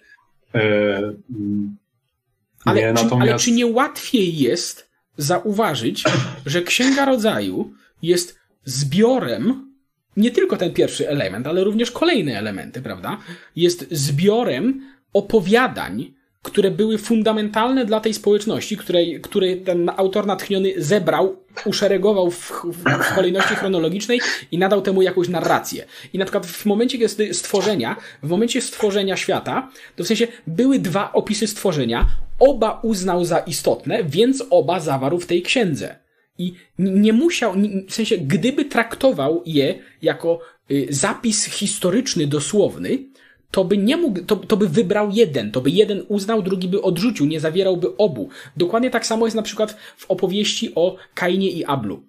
ale, 2.66 2.82
nie, 2.82 2.88
czy, 2.88 3.04
natomiast... 3.04 3.32
ale 3.32 3.40
czy 3.40 3.52
nie 3.52 3.66
łatwiej 3.66 4.38
jest 4.38 4.90
zauważyć, 5.18 6.04
że 6.46 6.62
Księga 6.62 7.06
Rodzaju 7.06 7.74
jest 8.02 8.40
zbiorem, 8.66 9.74
nie 10.18 10.32
tylko 10.32 10.58
ten 10.58 10.74
pierwszy 10.74 11.10
element, 11.10 11.48
ale 11.48 11.64
również 11.64 11.92
kolejne 11.92 12.38
elementy, 12.38 12.82
prawda? 12.82 13.18
Jest 13.56 13.88
zbiorem 13.92 14.82
opowiadań, 15.14 16.14
które 16.44 16.72
były 16.72 16.98
fundamentalne 16.98 17.86
dla 17.86 18.00
tej 18.00 18.14
społeczności, 18.14 18.78
której, 18.78 19.22
której 19.22 19.62
ten 19.62 19.92
autor 19.98 20.26
natchniony 20.26 20.74
zebrał, 20.78 21.36
uszeregował 21.66 22.32
w, 22.32 22.52
w, 22.64 23.16
kolejności 23.16 23.56
chronologicznej 23.56 24.22
i 24.52 24.58
nadał 24.58 24.82
temu 24.82 25.02
jakąś 25.02 25.28
narrację. 25.30 25.86
I 26.14 26.18
na 26.18 26.26
przykład 26.26 26.46
w 26.46 26.66
momencie 26.66 27.10
stworzenia, 27.34 27.96
w 28.24 28.30
momencie 28.30 28.62
stworzenia 28.62 29.18
świata, 29.18 29.72
to 29.96 30.04
w 30.04 30.08
sensie 30.08 30.28
były 30.48 30.80
dwa 30.80 31.14
opisy 31.14 31.48
stworzenia, 31.48 32.06
oba 32.40 32.80
uznał 32.84 33.26
za 33.26 33.40
istotne, 33.40 34.04
więc 34.04 34.44
oba 34.50 34.80
zawarł 34.80 35.20
w 35.20 35.26
tej 35.26 35.42
księdze. 35.42 35.96
I 36.38 36.54
nie 36.80 37.14
musiał, 37.14 37.54
w 37.88 37.94
sensie, 37.94 38.18
gdyby 38.18 38.66
traktował 38.66 39.44
je 39.46 39.80
jako 40.02 40.40
y, 40.72 40.88
zapis 40.90 41.46
historyczny 41.46 42.28
dosłowny, 42.28 43.13
to 43.54 43.66
by 43.66 43.78
nie 43.78 43.98
mógł, 43.98 44.26
to, 44.26 44.36
to 44.36 44.58
by 44.58 44.70
wybrał 44.70 45.12
jeden, 45.12 45.52
to 45.52 45.62
by 45.62 45.70
jeden 45.70 46.06
uznał, 46.08 46.42
drugi 46.42 46.68
by 46.68 46.82
odrzucił, 46.82 47.26
nie 47.26 47.40
zawierałby 47.40 47.98
obu. 47.98 48.30
Dokładnie 48.58 48.90
tak 48.90 49.06
samo 49.06 49.26
jest 49.26 49.36
na 49.36 49.42
przykład 49.42 49.78
w 49.98 50.12
opowieści 50.12 50.76
o 50.76 50.96
Kainie 51.14 51.50
i 51.50 51.66
Ablu. 51.66 52.04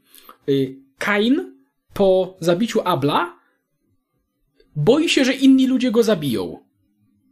Y, 0.49 0.77
Kain 0.99 1.55
po 1.95 2.37
zabiciu 2.41 2.81
Abla 2.85 3.39
boi 4.77 5.09
się, 5.09 5.25
że 5.25 5.33
inni 5.33 5.67
ludzie 5.67 5.91
go 5.91 6.03
zabiją. 6.03 6.59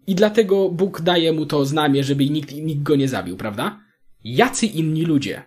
I 0.06 0.14
dlatego 0.14 0.68
Bóg 0.68 1.00
daje 1.00 1.32
mu 1.32 1.46
to 1.46 1.64
znamie, 1.64 2.04
żeby 2.04 2.30
nikt, 2.30 2.52
nikt 2.54 2.82
go 2.82 2.96
nie 2.96 3.08
zabił, 3.08 3.36
prawda? 3.36 3.80
Jacy 4.24 4.66
inni 4.66 5.04
ludzie? 5.04 5.42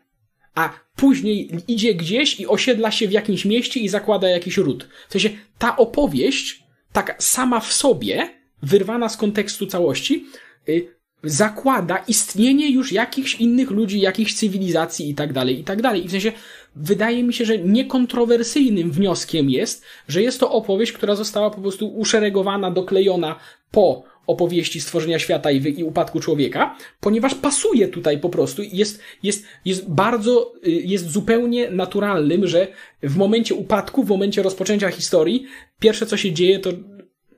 A 0.56 0.70
później 0.96 1.52
idzie 1.68 1.94
gdzieś 1.94 2.40
i 2.40 2.48
osiedla 2.48 2.92
się 2.92 3.08
w 3.08 3.12
jakimś 3.12 3.46
mieście 3.46 3.80
i 3.80 3.90
zakłada 3.90 4.30
jakiś 4.30 4.58
ród. 4.58 4.88
W 5.10 5.12
sensie, 5.12 5.30
ta 5.58 5.78
opowieść, 5.78 6.64
tak 6.94 7.24
sama 7.24 7.60
w 7.60 7.74
sobie, 7.74 8.45
wyrwana 8.66 9.10
z 9.10 9.18
kontekstu 9.18 9.68
całości, 9.68 10.26
y, 10.70 10.96
zakłada 11.24 11.98
istnienie 11.98 12.72
już 12.72 12.92
jakichś 12.92 13.36
innych 13.36 13.72
ludzi, 13.72 14.00
jakichś 14.00 14.34
cywilizacji 14.34 15.10
i 15.10 15.16
tak 15.16 15.34
dalej, 15.34 15.60
i 15.60 15.64
tak 15.64 15.82
dalej. 15.82 16.06
I 16.06 16.08
w 16.08 16.12
sensie 16.12 16.32
wydaje 16.76 17.24
mi 17.24 17.34
się, 17.34 17.46
że 17.46 17.58
niekontrowersyjnym 17.58 18.92
wnioskiem 18.92 19.50
jest, 19.50 19.84
że 20.08 20.22
jest 20.22 20.40
to 20.40 20.52
opowieść, 20.52 20.92
która 20.92 21.16
została 21.16 21.50
po 21.50 21.62
prostu 21.62 21.88
uszeregowana, 21.88 22.72
doklejona 22.72 23.36
po 23.72 24.04
opowieści 24.28 24.82
stworzenia 24.82 25.20
świata 25.20 25.52
i, 25.52 25.80
i 25.80 25.84
upadku 25.84 26.20
człowieka, 26.20 26.78
ponieważ 27.00 27.36
pasuje 27.36 27.88
tutaj 27.88 28.20
po 28.20 28.30
prostu 28.30 28.62
jest, 28.74 29.02
jest, 29.24 29.46
jest 29.66 29.90
bardzo, 29.90 30.54
y, 30.68 30.72
jest 30.72 31.10
zupełnie 31.10 31.70
naturalnym, 31.70 32.48
że 32.48 32.68
w 33.04 33.18
momencie 33.18 33.56
upadku, 33.56 34.04
w 34.04 34.10
momencie 34.10 34.44
rozpoczęcia 34.44 34.90
historii, 34.90 35.46
pierwsze 35.80 36.06
co 36.06 36.18
się 36.18 36.32
dzieje 36.32 36.60
to 36.60 36.70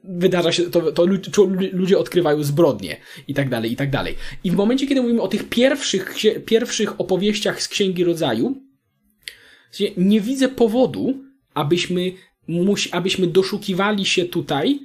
wydarza 0.08 0.51
się, 0.51 0.64
to, 0.64 0.91
to 0.91 1.05
ludzie 1.72 1.97
odkrywają 1.97 2.43
zbrodnie 2.43 2.97
i 3.28 3.34
tak 3.34 3.49
dalej, 3.49 3.72
i 3.72 3.76
tak 3.76 3.89
dalej. 3.89 4.16
I 4.43 4.51
w 4.51 4.55
momencie, 4.55 4.88
kiedy 4.88 5.01
mówimy 5.01 5.22
o 5.22 5.28
tych 5.28 5.49
pierwszych, 5.49 6.16
pierwszych 6.45 7.01
opowieściach 7.01 7.62
z 7.62 7.68
Księgi 7.68 8.03
Rodzaju, 8.03 8.62
nie 9.97 10.22
widzę 10.22 10.49
powodu, 10.49 11.24
abyśmy, 11.53 12.12
abyśmy 12.91 13.28
doszukiwali 13.28 14.05
się 14.05 14.26
tutaj 14.26 14.80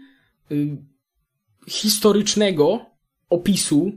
y, 0.53 0.77
historycznego 1.69 2.87
opisu, 3.31 3.93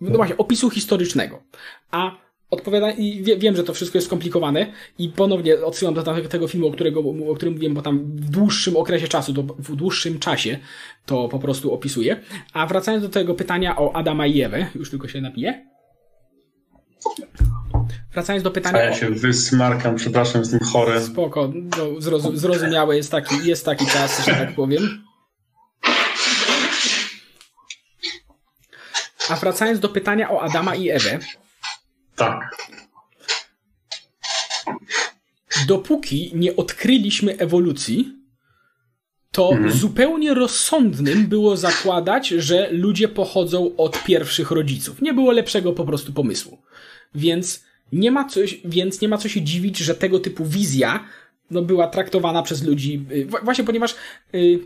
no 0.00 0.16
właśnie, 0.16 0.36
opisu 0.36 0.70
historycznego. 0.70 1.42
A 1.90 2.29
odpowiada 2.50 2.90
i 2.90 3.22
wie, 3.22 3.36
wiem, 3.36 3.56
że 3.56 3.64
to 3.64 3.74
wszystko 3.74 3.98
jest 3.98 4.06
skomplikowane 4.06 4.66
i 4.98 5.08
ponownie 5.08 5.64
odsyłam 5.64 5.94
do 5.94 6.02
tego 6.28 6.48
filmu, 6.48 6.66
o, 6.66 6.72
którego, 6.72 7.00
o 7.30 7.34
którym 7.34 7.54
mówiłem, 7.54 7.74
bo 7.74 7.82
tam 7.82 7.98
w 7.98 8.30
dłuższym 8.30 8.76
okresie 8.76 9.08
czasu, 9.08 9.34
to 9.34 9.42
w 9.42 9.76
dłuższym 9.76 10.18
czasie 10.18 10.58
to 11.06 11.28
po 11.28 11.38
prostu 11.38 11.74
opisuję. 11.74 12.20
A 12.52 12.66
wracając 12.66 13.02
do 13.04 13.08
tego 13.08 13.34
pytania 13.34 13.76
o 13.78 13.96
Adama 13.96 14.26
i 14.26 14.40
Ewę, 14.40 14.66
już 14.74 14.90
tylko 14.90 15.08
się 15.08 15.20
napiję. 15.20 15.66
Wracając 18.12 18.44
do 18.44 18.50
pytania. 18.50 18.78
A 18.78 18.82
ja 18.82 18.94
się 18.94 19.08
o... 19.08 19.10
wysmarkam, 19.10 19.96
przepraszam, 19.96 20.40
jestem 20.40 20.60
chory. 20.60 21.00
Spoko, 21.00 21.52
no, 21.54 22.00
zrozum 22.00 22.36
zrozumiałe 22.36 22.96
jest 22.96 23.10
taki, 23.10 23.34
jest 23.44 23.64
taki 23.64 23.86
czas, 23.86 24.26
że 24.26 24.32
tak 24.32 24.54
powiem. 24.54 25.04
A 29.28 29.36
wracając 29.36 29.80
do 29.80 29.88
pytania 29.88 30.30
o 30.30 30.42
Adama 30.42 30.74
i 30.74 30.90
Ewę. 30.90 31.18
Tak. 32.20 32.56
Dopóki 35.66 36.32
nie 36.34 36.56
odkryliśmy 36.56 37.38
ewolucji, 37.38 38.16
to 39.32 39.52
mhm. 39.52 39.72
zupełnie 39.72 40.34
rozsądnym 40.34 41.26
było 41.26 41.56
zakładać, 41.56 42.28
że 42.28 42.68
ludzie 42.72 43.08
pochodzą 43.08 43.76
od 43.76 44.04
pierwszych 44.04 44.50
rodziców. 44.50 45.02
Nie 45.02 45.14
było 45.14 45.32
lepszego 45.32 45.72
po 45.72 45.84
prostu 45.84 46.12
pomysłu. 46.12 46.62
Więc 47.14 47.64
nie 47.92 48.10
ma 48.10 48.28
coś, 48.28 48.60
więc 48.64 49.00
nie 49.00 49.08
ma 49.08 49.18
co 49.18 49.28
się 49.28 49.42
dziwić, 49.42 49.78
że 49.78 49.94
tego 49.94 50.18
typu 50.18 50.44
wizja 50.44 51.04
no, 51.50 51.62
była 51.62 51.86
traktowana 51.86 52.42
przez 52.42 52.62
ludzi, 52.62 53.06
y, 53.12 53.26
właśnie 53.44 53.64
ponieważ 53.64 53.94
yy, 54.32 54.58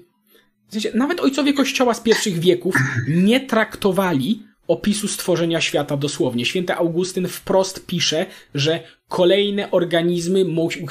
w 0.68 0.72
sensie, 0.72 0.90
nawet 0.94 1.20
ojcowie 1.20 1.52
kościoła 1.52 1.94
z 1.94 2.00
pierwszych 2.00 2.38
wieków 2.38 2.74
nie 3.08 3.40
traktowali 3.40 4.42
opisu 4.68 5.08
stworzenia 5.08 5.60
świata 5.60 5.96
dosłownie. 5.96 6.44
Święty 6.44 6.74
Augustyn 6.74 7.28
wprost 7.28 7.86
pisze, 7.86 8.26
że 8.54 8.80
kolejne 9.08 9.70
organizmy 9.70 10.44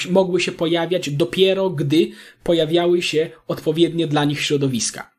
mogły 0.09 0.41
się 0.41 0.51
pojawiać 0.51 1.09
dopiero 1.09 1.69
gdy 1.69 2.11
pojawiały 2.43 3.01
się 3.01 3.29
odpowiednie 3.47 4.07
dla 4.07 4.25
nich 4.25 4.41
środowiska. 4.41 5.12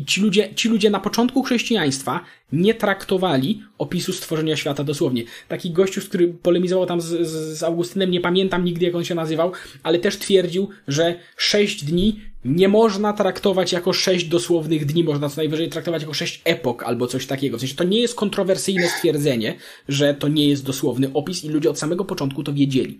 I 0.00 0.04
ci 0.04 0.20
ludzie, 0.20 0.54
ci 0.54 0.68
ludzie 0.68 0.90
na 0.90 1.00
początku 1.00 1.42
chrześcijaństwa 1.42 2.20
nie 2.52 2.74
traktowali 2.74 3.62
opisu 3.78 4.12
stworzenia 4.12 4.56
świata 4.56 4.84
dosłownie. 4.84 5.22
Taki 5.48 5.70
gościu, 5.70 6.00
który 6.00 6.28
polemizował 6.28 6.86
tam 6.86 7.00
z, 7.00 7.06
z, 7.06 7.58
z 7.58 7.62
Augustynem, 7.62 8.10
nie 8.10 8.20
pamiętam 8.20 8.64
nigdy 8.64 8.86
jak 8.86 8.94
on 8.94 9.04
się 9.04 9.14
nazywał, 9.14 9.52
ale 9.82 9.98
też 9.98 10.16
twierdził, 10.16 10.68
że 10.88 11.14
sześć 11.36 11.84
dni 11.84 12.20
nie 12.44 12.68
można 12.68 13.12
traktować 13.12 13.72
jako 13.72 13.92
sześć 13.92 14.24
dosłownych 14.24 14.86
dni, 14.86 15.04
można 15.04 15.28
co 15.28 15.36
najwyżej 15.36 15.68
traktować 15.68 16.02
jako 16.02 16.14
sześć 16.14 16.42
epok 16.44 16.82
albo 16.82 17.06
coś 17.06 17.26
takiego. 17.26 17.56
W 17.56 17.60
sensie 17.60 17.76
to 17.76 17.84
nie 17.84 18.00
jest 18.00 18.14
kontrowersyjne 18.14 18.88
stwierdzenie, 18.88 19.54
że 19.88 20.14
to 20.14 20.28
nie 20.28 20.48
jest 20.48 20.64
dosłowny 20.64 21.10
opis 21.14 21.44
i 21.44 21.48
ludzie 21.48 21.70
od 21.70 21.78
samego 21.78 22.04
początku 22.04 22.44
to 22.44 22.52
wiedzieli. 22.52 22.98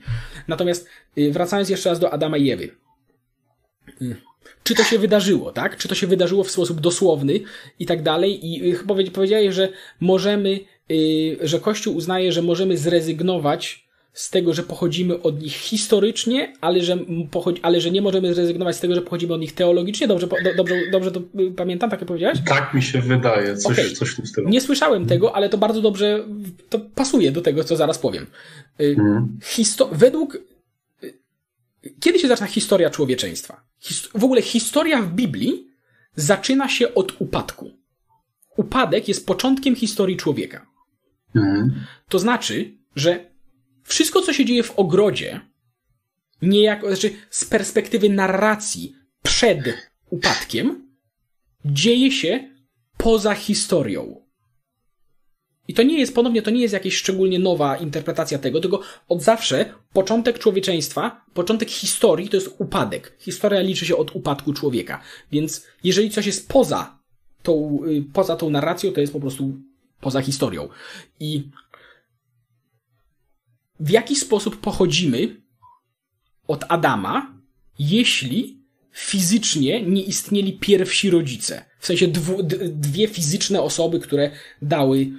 Natomiast 0.48 0.88
y, 1.18 1.32
wracając 1.32 1.68
jeszcze 1.68 1.90
raz 1.90 1.98
do 1.98 2.12
Adama 2.12 2.36
i 2.36 2.50
Ewy. 2.50 2.70
Y, 4.02 4.29
czy 4.64 4.74
to 4.74 4.84
się 4.84 4.98
wydarzyło, 4.98 5.52
tak? 5.52 5.76
Czy 5.76 5.88
to 5.88 5.94
się 5.94 6.06
wydarzyło 6.06 6.44
w 6.44 6.50
sposób 6.50 6.80
dosłowny 6.80 7.40
i 7.78 7.86
tak 7.86 8.02
dalej. 8.02 8.46
I 8.46 8.72
chyba 8.72 8.94
powiedziałeś, 9.12 9.54
że 9.54 9.68
możemy, 10.00 10.60
yy, 10.88 11.38
że 11.40 11.60
Kościół 11.60 11.96
uznaje, 11.96 12.32
że 12.32 12.42
możemy 12.42 12.76
zrezygnować 12.76 13.90
z 14.12 14.30
tego, 14.30 14.54
że 14.54 14.62
pochodzimy 14.62 15.22
od 15.22 15.42
nich 15.42 15.52
historycznie, 15.52 16.52
ale 16.60 16.80
że, 16.80 16.98
ale 17.62 17.80
że 17.80 17.90
nie 17.90 18.02
możemy 18.02 18.34
zrezygnować 18.34 18.76
z 18.76 18.80
tego, 18.80 18.94
że 18.94 19.02
pochodzimy 19.02 19.34
od 19.34 19.40
nich 19.40 19.52
teologicznie. 19.52 20.08
Dobrze, 20.08 20.26
do, 20.26 20.54
dobrze, 20.56 20.74
dobrze 20.92 21.12
to 21.12 21.20
y, 21.20 21.52
pamiętam, 21.56 21.90
tak 21.90 22.00
jak 22.00 22.08
powiedziałeś? 22.08 22.38
Tak 22.46 22.74
mi 22.74 22.82
się 22.82 23.00
wydaje, 23.00 23.56
coś, 23.56 23.78
okay. 23.78 23.90
coś 23.90 24.10
w 24.10 24.16
tym 24.16 24.26
stylu. 24.26 24.48
Nie 24.48 24.60
słyszałem 24.60 25.06
tego, 25.06 25.36
ale 25.36 25.48
to 25.48 25.58
bardzo 25.58 25.80
dobrze 25.80 26.24
to 26.68 26.78
pasuje 26.94 27.32
do 27.32 27.40
tego, 27.40 27.64
co 27.64 27.76
zaraz 27.76 27.98
powiem. 27.98 28.26
Hmm. 28.78 29.38
Histo- 29.42 29.88
według 29.92 30.38
kiedy 32.00 32.18
się 32.18 32.28
zaczyna 32.28 32.46
historia 32.46 32.90
człowieczeństwa? 32.90 33.70
w 34.14 34.24
ogóle 34.24 34.42
historia 34.42 35.02
w 35.02 35.12
Biblii 35.12 35.66
zaczyna 36.14 36.68
się 36.68 36.94
od 36.94 37.20
upadku. 37.20 37.70
Upadek 38.56 39.08
jest 39.08 39.26
początkiem 39.26 39.76
historii 39.76 40.16
człowieka. 40.16 40.66
Mhm. 41.34 41.84
To 42.08 42.18
znaczy, 42.18 42.78
że 42.96 43.30
wszystko, 43.84 44.22
co 44.22 44.32
się 44.32 44.44
dzieje 44.44 44.62
w 44.62 44.78
ogrodzie, 44.78 45.40
niejako, 46.42 46.86
znaczy 46.86 47.10
z 47.30 47.44
perspektywy 47.44 48.08
narracji 48.08 48.94
przed 49.22 49.58
upadkiem, 50.10 50.96
dzieje 51.64 52.12
się 52.12 52.54
poza 52.96 53.34
historią. 53.34 54.19
I 55.68 55.74
to 55.74 55.82
nie 55.82 55.98
jest, 55.98 56.14
ponownie, 56.14 56.42
to 56.42 56.50
nie 56.50 56.60
jest 56.60 56.74
jakaś 56.74 56.94
szczególnie 56.94 57.38
nowa 57.38 57.76
interpretacja 57.76 58.38
tego, 58.38 58.60
tylko 58.60 58.80
od 59.08 59.22
zawsze 59.22 59.74
początek 59.92 60.38
człowieczeństwa, 60.38 61.24
początek 61.34 61.70
historii 61.70 62.28
to 62.28 62.36
jest 62.36 62.54
upadek. 62.58 63.16
Historia 63.18 63.60
liczy 63.60 63.86
się 63.86 63.96
od 63.96 64.16
upadku 64.16 64.52
człowieka. 64.52 65.00
Więc 65.32 65.66
jeżeli 65.84 66.10
coś 66.10 66.26
jest 66.26 66.48
poza 66.48 66.98
tą, 67.42 67.80
y, 67.86 68.04
poza 68.12 68.36
tą 68.36 68.50
narracją, 68.50 68.92
to 68.92 69.00
jest 69.00 69.12
po 69.12 69.20
prostu 69.20 69.52
poza 70.00 70.20
historią. 70.20 70.68
I 71.20 71.48
w 73.80 73.90
jaki 73.90 74.16
sposób 74.16 74.56
pochodzimy 74.56 75.36
od 76.48 76.64
Adama, 76.68 77.34
jeśli 77.78 78.60
fizycznie 78.92 79.82
nie 79.82 80.02
istnieli 80.02 80.58
pierwsi 80.58 81.10
rodzice? 81.10 81.64
W 81.78 81.86
sensie 81.86 82.08
dwu, 82.08 82.42
dwie 82.70 83.08
fizyczne 83.08 83.62
osoby, 83.62 84.00
które 84.00 84.30
dały 84.62 85.10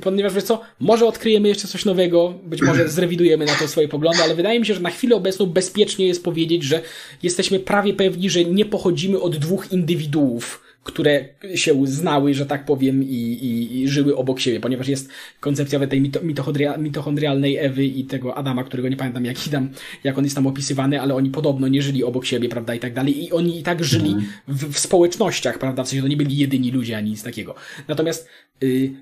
ponieważ 0.00 0.34
wiesz 0.34 0.44
co, 0.44 0.60
może 0.80 1.06
odkryjemy 1.06 1.48
jeszcze 1.48 1.68
coś 1.68 1.84
nowego, 1.84 2.34
być 2.44 2.62
może 2.62 2.88
zrewidujemy 2.88 3.44
na 3.44 3.54
to 3.54 3.68
swoje 3.68 3.88
poglądy, 3.88 4.22
ale 4.22 4.34
wydaje 4.34 4.60
mi 4.60 4.66
się, 4.66 4.74
że 4.74 4.80
na 4.80 4.90
chwilę 4.90 5.16
obecną 5.16 5.46
bezpiecznie 5.46 6.06
jest 6.06 6.24
powiedzieć, 6.24 6.62
że 6.62 6.80
jesteśmy 7.22 7.60
prawie 7.60 7.94
pewni, 7.94 8.30
że 8.30 8.44
nie 8.44 8.64
pochodzimy 8.64 9.20
od 9.20 9.36
dwóch 9.36 9.72
indywiduów, 9.72 10.62
które 10.84 11.24
się 11.54 11.86
znały, 11.86 12.34
że 12.34 12.46
tak 12.46 12.64
powiem, 12.64 13.02
i, 13.02 13.06
i, 13.06 13.80
i 13.80 13.88
żyły 13.88 14.16
obok 14.16 14.40
siebie, 14.40 14.60
ponieważ 14.60 14.88
jest 14.88 15.08
koncepcja 15.40 15.86
tej 15.86 16.00
mito, 16.00 16.20
mitochondria, 16.22 16.76
mitochondrialnej 16.76 17.56
Ewy 17.56 17.84
i 17.84 18.04
tego 18.04 18.34
Adama, 18.34 18.64
którego 18.64 18.88
nie 18.88 18.96
pamiętam 18.96 19.24
jak, 19.24 19.36
tam, 19.50 19.70
jak 20.04 20.18
on 20.18 20.24
jest 20.24 20.36
tam 20.36 20.46
opisywany, 20.46 21.00
ale 21.00 21.14
oni 21.14 21.30
podobno 21.30 21.68
nie 21.68 21.82
żyli 21.82 22.04
obok 22.04 22.26
siebie, 22.26 22.48
prawda, 22.48 22.74
i 22.74 22.78
tak 22.78 22.94
dalej. 22.94 23.24
I 23.24 23.32
oni 23.32 23.60
i 23.60 23.62
tak 23.62 23.84
żyli 23.84 24.12
mhm. 24.12 24.32
w, 24.48 24.74
w 24.74 24.78
społecznościach, 24.78 25.58
prawda, 25.58 25.84
w 25.84 25.88
sensie 25.88 26.02
to 26.02 26.08
nie 26.08 26.16
byli 26.16 26.36
jedyni 26.36 26.70
ludzie 26.70 26.96
ani 26.96 27.10
nic 27.10 27.22
takiego. 27.22 27.54
Natomiast 27.88 28.26
y, 28.26 28.51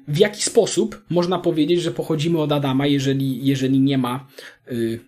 w 0.09 0.19
jaki 0.19 0.43
sposób 0.43 1.05
można 1.11 1.39
powiedzieć, 1.39 1.83
że 1.83 1.91
pochodzimy 1.91 2.41
od 2.41 2.53
Adama, 2.53 2.87
jeżeli, 2.87 3.47
jeżeli 3.47 3.81
nie 3.81 3.99
ma, 3.99 4.29
y, 4.73 5.01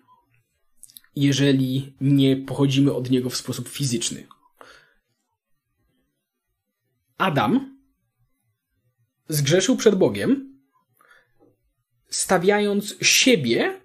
jeżeli 1.17 1.95
nie 2.01 2.37
pochodzimy 2.37 2.93
od 2.93 3.11
niego 3.11 3.31
w 3.31 3.37
sposób 3.37 3.69
fizyczny? 3.69 4.27
Adam 7.19 7.79
zgrzeszył 9.29 9.77
przed 9.77 9.95
Bogiem, 9.95 10.59
stawiając 12.09 12.97
siebie, 13.03 13.81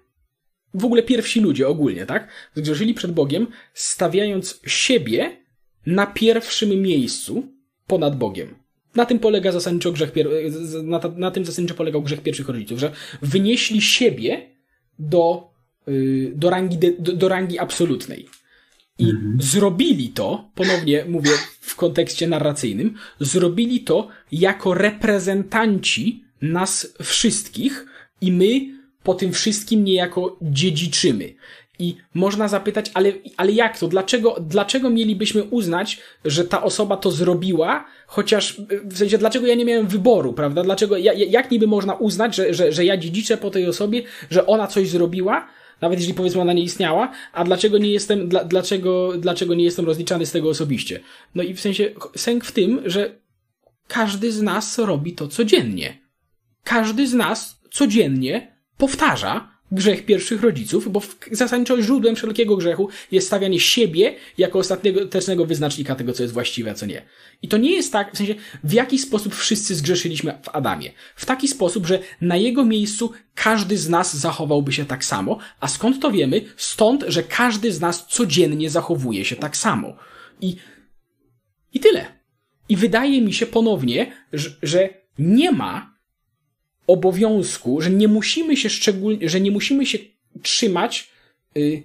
w 0.74 0.84
ogóle 0.84 1.02
pierwsi 1.02 1.40
ludzie 1.40 1.68
ogólnie, 1.68 2.06
tak? 2.06 2.28
Zgrzeszyli 2.54 2.94
przed 2.94 3.12
Bogiem, 3.12 3.46
stawiając 3.74 4.60
siebie 4.66 5.44
na 5.86 6.06
pierwszym 6.06 6.82
miejscu 6.82 7.52
ponad 7.86 8.18
Bogiem. 8.18 8.67
Na 8.98 9.06
tym 9.06 9.18
polega 9.18 9.52
zasadniczo 9.52 9.92
grzech, 9.92 10.12
na, 10.82 11.00
na 11.16 11.30
tym 11.30 11.44
zasadniczo 11.44 11.74
polegał 11.74 12.02
grzech 12.02 12.20
pierwszych 12.20 12.48
rodziców, 12.48 12.78
że 12.78 12.92
wynieśli 13.22 13.82
siebie 13.82 14.50
do, 14.98 15.50
y, 15.88 16.32
do, 16.34 16.50
rangi, 16.50 16.78
do, 16.98 17.12
do 17.12 17.28
rangi 17.28 17.58
absolutnej. 17.58 18.26
I 18.98 19.10
mhm. 19.10 19.36
zrobili 19.42 20.08
to, 20.08 20.50
ponownie 20.54 21.04
mówię 21.08 21.30
w 21.60 21.76
kontekście 21.76 22.28
narracyjnym, 22.28 22.94
zrobili 23.20 23.80
to 23.80 24.08
jako 24.32 24.74
reprezentanci 24.74 26.24
nas 26.42 26.94
wszystkich 27.02 27.86
i 28.20 28.32
my 28.32 28.78
po 29.02 29.14
tym 29.14 29.32
wszystkim 29.32 29.84
niejako 29.84 30.38
dziedziczymy. 30.42 31.34
I 31.78 31.96
można 32.14 32.48
zapytać, 32.48 32.90
ale, 32.94 33.12
ale 33.36 33.52
jak 33.52 33.78
to? 33.78 33.88
Dlaczego, 33.88 34.36
dlaczego 34.40 34.90
mielibyśmy 34.90 35.44
uznać, 35.44 36.00
że 36.24 36.44
ta 36.44 36.62
osoba 36.62 36.96
to 36.96 37.10
zrobiła, 37.10 37.84
chociaż 38.06 38.60
w 38.84 38.98
sensie, 38.98 39.18
dlaczego 39.18 39.46
ja 39.46 39.54
nie 39.54 39.64
miałem 39.64 39.86
wyboru, 39.86 40.32
prawda? 40.32 40.62
Dlaczego, 40.62 40.96
jak 41.28 41.50
niby 41.50 41.66
można 41.66 41.94
uznać, 41.94 42.36
że, 42.36 42.54
że, 42.54 42.72
że 42.72 42.84
ja 42.84 42.96
dziedziczę 42.96 43.36
po 43.36 43.50
tej 43.50 43.66
osobie, 43.66 44.02
że 44.30 44.46
ona 44.46 44.66
coś 44.66 44.88
zrobiła, 44.88 45.48
nawet 45.80 45.98
jeśli 45.98 46.14
powiedzmy 46.14 46.40
ona 46.40 46.52
nie 46.52 46.62
istniała, 46.62 47.12
a 47.32 47.44
dlaczego 47.44 47.78
nie 47.78 47.90
jestem, 47.90 48.28
dla, 48.28 48.44
dlaczego, 48.44 49.12
dlaczego 49.18 49.54
nie 49.54 49.64
jestem 49.64 49.86
rozliczany 49.86 50.26
z 50.26 50.32
tego 50.32 50.48
osobiście? 50.48 51.00
No 51.34 51.42
i 51.42 51.54
w 51.54 51.60
sensie 51.60 51.90
sęk 52.16 52.44
w 52.44 52.52
tym, 52.52 52.80
że 52.84 53.20
każdy 53.88 54.32
z 54.32 54.42
nas 54.42 54.78
robi 54.78 55.12
to 55.12 55.28
codziennie. 55.28 55.98
Każdy 56.64 57.06
z 57.06 57.14
nas 57.14 57.60
codziennie 57.70 58.56
powtarza 58.78 59.57
grzech 59.72 60.04
pierwszych 60.04 60.42
rodziców, 60.42 60.92
bo 60.92 61.02
zasadniczo 61.32 61.82
źródłem 61.82 62.16
wszelkiego 62.16 62.56
grzechu 62.56 62.88
jest 63.12 63.26
stawianie 63.26 63.60
siebie 63.60 64.14
jako 64.38 64.58
ostatecznego 64.58 65.46
wyznacznika 65.46 65.94
tego, 65.94 66.12
co 66.12 66.22
jest 66.22 66.34
właściwe, 66.34 66.70
a 66.70 66.74
co 66.74 66.86
nie. 66.86 67.02
I 67.42 67.48
to 67.48 67.56
nie 67.56 67.72
jest 67.72 67.92
tak, 67.92 68.14
w 68.14 68.16
sensie, 68.16 68.34
w 68.64 68.72
jaki 68.72 68.98
sposób 68.98 69.34
wszyscy 69.34 69.74
zgrzeszyliśmy 69.74 70.38
w 70.42 70.48
Adamie. 70.48 70.92
W 71.16 71.26
taki 71.26 71.48
sposób, 71.48 71.86
że 71.86 71.98
na 72.20 72.36
jego 72.36 72.64
miejscu 72.64 73.12
każdy 73.34 73.78
z 73.78 73.88
nas 73.88 74.16
zachowałby 74.16 74.72
się 74.72 74.84
tak 74.84 75.04
samo. 75.04 75.38
A 75.60 75.68
skąd 75.68 76.02
to 76.02 76.10
wiemy? 76.10 76.44
Stąd, 76.56 77.04
że 77.08 77.22
każdy 77.22 77.72
z 77.72 77.80
nas 77.80 78.06
codziennie 78.08 78.70
zachowuje 78.70 79.24
się 79.24 79.36
tak 79.36 79.56
samo. 79.56 79.96
I, 80.40 80.56
i 81.74 81.80
tyle. 81.80 82.06
I 82.68 82.76
wydaje 82.76 83.22
mi 83.22 83.32
się 83.32 83.46
ponownie, 83.46 84.12
że, 84.32 84.50
że 84.62 84.88
nie 85.18 85.52
ma 85.52 85.97
obowiązku, 86.88 87.80
że 87.80 87.90
nie 87.90 88.08
musimy 88.08 88.56
się 88.56 88.70
szczególnie, 88.70 89.28
że 89.28 89.40
nie 89.40 89.50
musimy 89.50 89.86
się 89.86 89.98
trzymać 90.42 91.10
y, 91.56 91.82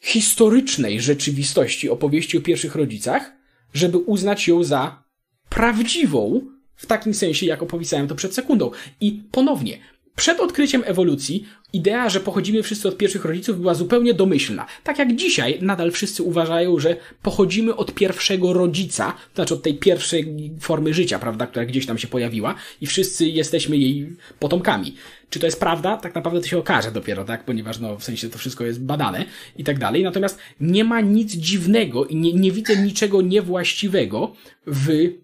historycznej 0.00 1.00
rzeczywistości 1.00 1.90
opowieści 1.90 2.38
o 2.38 2.40
pierwszych 2.40 2.74
rodzicach, 2.74 3.32
żeby 3.74 3.98
uznać 3.98 4.48
ją 4.48 4.64
za 4.64 5.02
prawdziwą, 5.48 6.40
w 6.76 6.86
takim 6.86 7.14
sensie, 7.14 7.46
jak 7.46 7.62
opisałem 7.62 8.08
to 8.08 8.14
przed 8.14 8.34
sekundą. 8.34 8.70
I 9.00 9.22
ponownie, 9.30 9.78
przed 10.16 10.40
odkryciem 10.40 10.82
ewolucji 10.86 11.46
idea, 11.74 12.08
że 12.08 12.20
pochodzimy 12.20 12.62
wszyscy 12.62 12.88
od 12.88 12.96
pierwszych 12.96 13.24
rodziców 13.24 13.60
była 13.60 13.74
zupełnie 13.74 14.14
domyślna. 14.14 14.66
Tak 14.84 14.98
jak 14.98 15.16
dzisiaj 15.16 15.58
nadal 15.60 15.90
wszyscy 15.90 16.22
uważają, 16.22 16.78
że 16.78 16.96
pochodzimy 17.22 17.76
od 17.76 17.94
pierwszego 17.94 18.52
rodzica, 18.52 19.12
to 19.12 19.34
znaczy 19.34 19.54
od 19.54 19.62
tej 19.62 19.74
pierwszej 19.74 20.50
formy 20.60 20.94
życia, 20.94 21.18
prawda, 21.18 21.46
która 21.46 21.64
gdzieś 21.64 21.86
tam 21.86 21.98
się 21.98 22.08
pojawiła 22.08 22.54
i 22.80 22.86
wszyscy 22.86 23.26
jesteśmy 23.26 23.76
jej 23.76 24.16
potomkami. 24.38 24.94
Czy 25.30 25.40
to 25.40 25.46
jest 25.46 25.60
prawda? 25.60 25.96
Tak 25.96 26.14
naprawdę 26.14 26.40
to 26.40 26.46
się 26.46 26.58
okaże 26.58 26.92
dopiero, 26.92 27.24
tak? 27.24 27.44
Ponieważ 27.44 27.78
no, 27.78 27.98
w 27.98 28.04
sensie 28.04 28.28
to 28.28 28.38
wszystko 28.38 28.64
jest 28.64 28.82
badane 28.82 29.24
i 29.56 29.64
tak 29.64 29.78
dalej. 29.78 30.02
Natomiast 30.02 30.38
nie 30.60 30.84
ma 30.84 31.00
nic 31.00 31.32
dziwnego 31.32 32.04
i 32.04 32.16
nie, 32.16 32.32
nie 32.32 32.52
widzę 32.52 32.76
niczego 32.76 33.22
niewłaściwego 33.22 34.32
w 34.66 35.14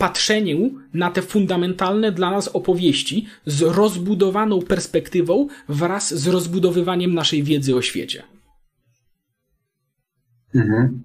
patrzeniu 0.00 0.74
na 0.94 1.10
te 1.10 1.22
fundamentalne 1.22 2.12
dla 2.12 2.30
nas 2.30 2.48
opowieści 2.48 3.26
z 3.46 3.62
rozbudowaną 3.62 4.62
perspektywą 4.62 5.48
wraz 5.68 6.14
z 6.14 6.26
rozbudowywaniem 6.26 7.14
naszej 7.14 7.42
wiedzy 7.42 7.76
o 7.76 7.82
świecie. 7.82 8.22
Mhm. 10.54 11.02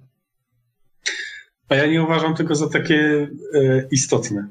A 1.68 1.74
ja 1.74 1.86
nie 1.86 2.02
uważam 2.02 2.34
tego 2.34 2.54
za 2.54 2.68
takie 2.68 3.28
e, 3.54 3.88
istotne. 3.90 4.48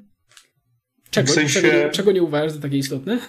Czego, 1.10 1.32
w 1.32 1.36
sensie, 1.36 1.62
czego, 1.62 1.92
czego 1.92 2.12
nie 2.12 2.24
uważasz 2.24 2.52
za 2.52 2.62
takie 2.62 2.78
istotne? 2.78 3.20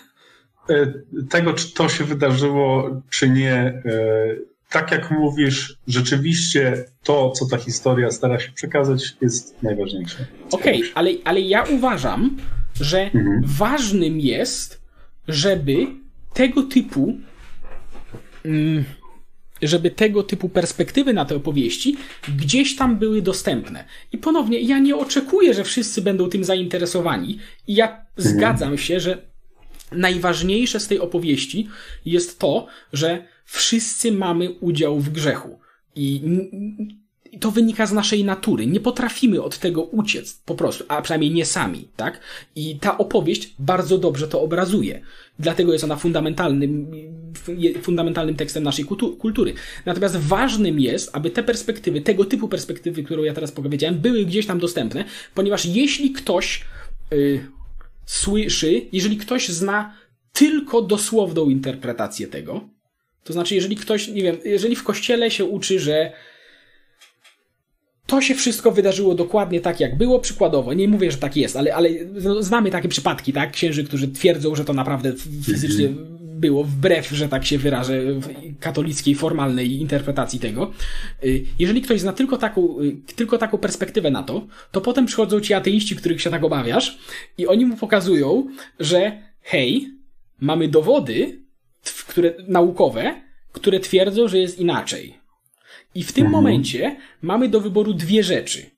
E, 0.68 0.92
tego, 1.30 1.52
czy 1.52 1.74
to 1.74 1.88
się 1.88 2.04
wydarzyło, 2.04 3.02
czy 3.10 3.30
nie. 3.30 3.54
E, 3.54 4.36
tak 4.70 4.90
jak 4.90 5.10
mówisz, 5.10 5.76
rzeczywiście 5.86 6.84
to, 7.02 7.30
co 7.30 7.46
ta 7.46 7.56
historia 7.56 8.10
stara 8.10 8.40
się 8.40 8.52
przekazać, 8.52 9.16
jest 9.20 9.62
najważniejsze. 9.62 10.26
Okej, 10.50 10.76
okay, 10.76 10.90
ale, 10.94 11.10
ale 11.24 11.40
ja 11.40 11.62
uważam, 11.62 12.36
że 12.80 13.02
mhm. 13.02 13.42
ważnym 13.44 14.20
jest, 14.20 14.82
żeby 15.28 15.86
tego 16.34 16.62
typu. 16.62 17.18
Mm, 18.44 18.84
żeby 19.62 19.90
tego 19.90 20.22
typu 20.22 20.48
perspektywy 20.48 21.12
na 21.12 21.24
te 21.24 21.36
opowieści 21.36 21.96
gdzieś 22.36 22.76
tam 22.76 22.96
były 22.96 23.22
dostępne. 23.22 23.84
I 24.12 24.18
ponownie, 24.18 24.60
ja 24.60 24.78
nie 24.78 24.96
oczekuję, 24.96 25.54
że 25.54 25.64
wszyscy 25.64 26.02
będą 26.02 26.28
tym 26.28 26.44
zainteresowani. 26.44 27.38
I 27.66 27.74
ja 27.74 27.86
mhm. 27.88 28.06
zgadzam 28.16 28.78
się, 28.78 29.00
że 29.00 29.18
najważniejsze 29.92 30.80
z 30.80 30.88
tej 30.88 31.00
opowieści 31.00 31.68
jest 32.04 32.38
to, 32.38 32.66
że 32.92 33.24
wszyscy 33.46 34.12
mamy 34.12 34.50
udział 34.50 35.00
w 35.00 35.10
grzechu. 35.10 35.58
I 35.96 36.20
to 37.40 37.50
wynika 37.50 37.86
z 37.86 37.92
naszej 37.92 38.24
natury. 38.24 38.66
Nie 38.66 38.80
potrafimy 38.80 39.42
od 39.42 39.58
tego 39.58 39.82
uciec, 39.82 40.42
po 40.44 40.54
prostu, 40.54 40.84
a 40.88 41.02
przynajmniej 41.02 41.30
nie 41.30 41.46
sami, 41.46 41.88
tak? 41.96 42.20
I 42.56 42.78
ta 42.78 42.98
opowieść 42.98 43.54
bardzo 43.58 43.98
dobrze 43.98 44.28
to 44.28 44.42
obrazuje. 44.42 45.00
Dlatego 45.38 45.72
jest 45.72 45.84
ona 45.84 45.96
fundamentalnym, 45.96 46.90
fundamentalnym 47.82 48.34
tekstem 48.34 48.62
naszej 48.62 48.84
kultury. 49.18 49.54
Natomiast 49.86 50.16
ważnym 50.16 50.80
jest, 50.80 51.10
aby 51.12 51.30
te 51.30 51.42
perspektywy, 51.42 52.00
tego 52.00 52.24
typu 52.24 52.48
perspektywy, 52.48 53.02
którą 53.02 53.22
ja 53.22 53.34
teraz 53.34 53.52
powiedziałem, 53.52 53.98
były 53.98 54.24
gdzieś 54.24 54.46
tam 54.46 54.58
dostępne, 54.58 55.04
ponieważ 55.34 55.66
jeśli 55.66 56.12
ktoś 56.12 56.64
yy, 57.10 57.46
słyszy, 58.06 58.86
jeżeli 58.92 59.16
ktoś 59.16 59.48
zna 59.48 59.94
tylko 60.32 60.82
dosłowną 60.82 61.48
interpretację 61.48 62.26
tego, 62.26 62.75
to 63.26 63.32
znaczy, 63.32 63.54
jeżeli 63.54 63.76
ktoś, 63.76 64.08
nie 64.08 64.22
wiem, 64.22 64.36
jeżeli 64.44 64.76
w 64.76 64.84
kościele 64.84 65.30
się 65.30 65.44
uczy, 65.44 65.80
że 65.80 66.12
to 68.06 68.20
się 68.20 68.34
wszystko 68.34 68.72
wydarzyło 68.72 69.14
dokładnie 69.14 69.60
tak, 69.60 69.80
jak 69.80 69.96
było, 69.96 70.18
przykładowo. 70.18 70.74
Nie 70.74 70.88
mówię, 70.88 71.10
że 71.10 71.18
tak 71.18 71.36
jest, 71.36 71.56
ale, 71.56 71.74
ale 71.74 71.88
znamy 72.40 72.70
takie 72.70 72.88
przypadki, 72.88 73.32
tak? 73.32 73.52
Księży, 73.52 73.84
którzy 73.84 74.08
twierdzą, 74.08 74.54
że 74.54 74.64
to 74.64 74.72
naprawdę 74.72 75.12
fizycznie 75.44 75.88
było, 76.22 76.64
wbrew, 76.64 77.08
że 77.08 77.28
tak 77.28 77.46
się 77.46 77.58
wyrażę, 77.58 78.02
katolickiej, 78.60 79.14
formalnej 79.14 79.80
interpretacji 79.80 80.38
tego. 80.40 80.70
Y, 81.24 81.44
jeżeli 81.58 81.82
ktoś 81.82 82.00
zna 82.00 82.12
tylko 82.12 82.36
taką, 82.36 82.80
y, 82.80 82.96
tylko 83.16 83.38
taką 83.38 83.58
perspektywę 83.58 84.10
na 84.10 84.22
to, 84.22 84.46
to 84.72 84.80
potem 84.80 85.06
przychodzą 85.06 85.40
ci 85.40 85.54
ateiści, 85.54 85.96
których 85.96 86.22
się 86.22 86.30
tak 86.30 86.44
obawiasz, 86.44 86.98
i 87.38 87.46
oni 87.46 87.66
mu 87.66 87.76
pokazują, 87.76 88.46
że 88.80 89.22
hej, 89.42 89.88
mamy 90.40 90.68
dowody, 90.68 91.45
które, 91.90 92.34
naukowe, 92.48 93.22
które 93.52 93.80
twierdzą, 93.80 94.28
że 94.28 94.38
jest 94.38 94.58
inaczej. 94.58 95.18
I 95.94 96.04
w 96.04 96.12
tym 96.12 96.26
mhm. 96.26 96.42
momencie 96.42 96.96
mamy 97.22 97.48
do 97.48 97.60
wyboru 97.60 97.94
dwie 97.94 98.22
rzeczy. 98.22 98.70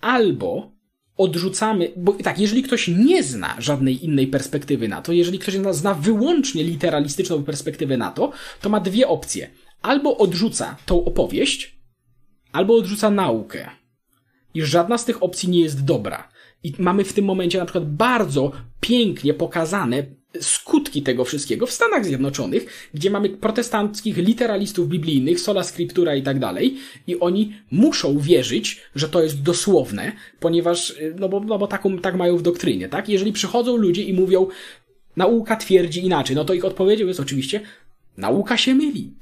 Albo 0.00 0.76
odrzucamy, 1.16 1.92
bo 1.96 2.12
tak, 2.12 2.38
jeżeli 2.38 2.62
ktoś 2.62 2.88
nie 2.88 3.22
zna 3.22 3.56
żadnej 3.58 4.04
innej 4.04 4.26
perspektywy 4.26 4.88
na 4.88 5.02
to, 5.02 5.12
jeżeli 5.12 5.38
ktoś 5.38 5.54
zna 5.70 5.94
wyłącznie 5.94 6.64
literalistyczną 6.64 7.44
perspektywę 7.44 7.96
na 7.96 8.10
to, 8.10 8.32
to 8.60 8.68
ma 8.68 8.80
dwie 8.80 9.08
opcje. 9.08 9.50
Albo 9.82 10.18
odrzuca 10.18 10.76
tą 10.86 11.04
opowieść, 11.04 11.76
albo 12.52 12.76
odrzuca 12.76 13.10
naukę. 13.10 13.70
I 14.54 14.62
żadna 14.62 14.98
z 14.98 15.04
tych 15.04 15.22
opcji 15.22 15.48
nie 15.48 15.60
jest 15.60 15.84
dobra. 15.84 16.28
I 16.62 16.72
mamy 16.78 17.04
w 17.04 17.12
tym 17.12 17.24
momencie 17.24 17.58
na 17.58 17.64
przykład 17.64 17.90
bardzo 17.90 18.52
pięknie 18.80 19.34
pokazane 19.34 20.02
skutki 20.40 21.02
tego 21.02 21.24
wszystkiego 21.24 21.66
w 21.66 21.72
Stanach 21.72 22.04
Zjednoczonych, 22.04 22.90
gdzie 22.94 23.10
mamy 23.10 23.28
protestanckich 23.28 24.16
literalistów 24.16 24.88
biblijnych, 24.88 25.40
sola 25.40 25.62
scriptura 25.62 26.14
i 26.14 26.22
tak 26.22 26.38
dalej, 26.38 26.76
i 27.06 27.20
oni 27.20 27.54
muszą 27.70 28.18
wierzyć, 28.18 28.80
że 28.94 29.08
to 29.08 29.22
jest 29.22 29.42
dosłowne, 29.42 30.12
ponieważ, 30.40 30.90
y, 30.90 31.14
no 31.18 31.28
bo, 31.28 31.40
no 31.40 31.58
bo 31.58 31.66
taką, 31.66 31.98
tak 31.98 32.16
mają 32.16 32.36
w 32.36 32.42
doktrynie, 32.42 32.88
tak? 32.88 33.08
Jeżeli 33.08 33.32
przychodzą 33.32 33.76
ludzie 33.76 34.02
i 34.02 34.12
mówią, 34.12 34.46
nauka 35.16 35.56
twierdzi 35.56 36.04
inaczej, 36.06 36.36
no 36.36 36.44
to 36.44 36.54
ich 36.54 36.64
odpowiedzią 36.64 37.06
jest 37.06 37.20
oczywiście, 37.20 37.60
nauka 38.16 38.56
się 38.56 38.74
myli. 38.74 39.12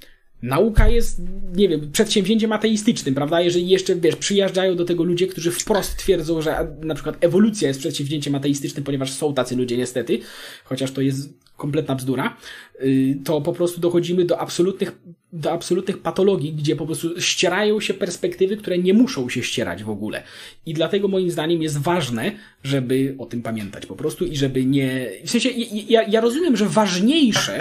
Nauka 0.45 0.89
jest, 0.89 1.21
nie 1.55 1.69
wiem, 1.69 1.91
przedsięwzięciem 1.93 2.53
ateistycznym, 2.53 3.15
prawda? 3.15 3.41
Jeżeli 3.41 3.69
jeszcze, 3.69 3.97
wiesz, 3.97 4.17
przyjeżdżają 4.17 4.77
do 4.77 4.85
tego 4.85 5.05
ludzie, 5.05 5.27
którzy 5.27 5.51
wprost 5.51 5.97
twierdzą, 5.97 6.43
że 6.43 6.77
na 6.83 6.95
przykład 6.95 7.17
ewolucja 7.21 7.69
jest 7.69 7.81
przedsięwzięciem 7.81 8.35
ateistycznym, 8.35 8.85
ponieważ 8.85 9.13
są 9.13 9.35
tacy 9.35 9.57
ludzie 9.57 9.77
niestety, 9.77 10.19
chociaż 10.65 10.93
to 10.93 11.01
jest 11.01 11.35
kompletna 11.57 11.95
bzdura, 11.95 12.37
y, 12.83 13.19
to 13.25 13.41
po 13.41 13.53
prostu 13.53 13.81
dochodzimy 13.81 14.25
do 14.25 14.39
absolutnych, 14.39 14.99
do 15.35 15.53
absolutnych 15.53 15.99
patologii, 15.99 16.53
gdzie 16.53 16.77
po 16.77 16.87
prostu 16.87 17.21
ścierają 17.21 17.81
się 17.81 17.95
perspektywy, 17.95 18.57
które 18.57 18.79
nie 18.79 18.95
muszą 18.95 19.29
się 19.29 19.43
ścierać 19.43 19.85
w 19.85 19.91
ogóle. 19.91 20.23
I 20.67 20.75
dlatego 20.75 21.09
moim 21.09 21.31
zdaniem 21.31 21.63
jest 21.63 21.79
ważne, 21.79 22.33
żeby 22.65 23.15
o 23.19 23.27
tym 23.27 23.43
pamiętać 23.43 23.87
po 23.87 23.97
prostu 23.97 24.25
i 24.25 24.37
żeby 24.37 24.65
nie... 24.65 25.11
W 25.25 25.31
sensie, 25.31 25.49
ja, 25.89 26.03
ja 26.03 26.21
rozumiem, 26.21 26.57
że 26.57 26.67
ważniejsze, 26.67 27.59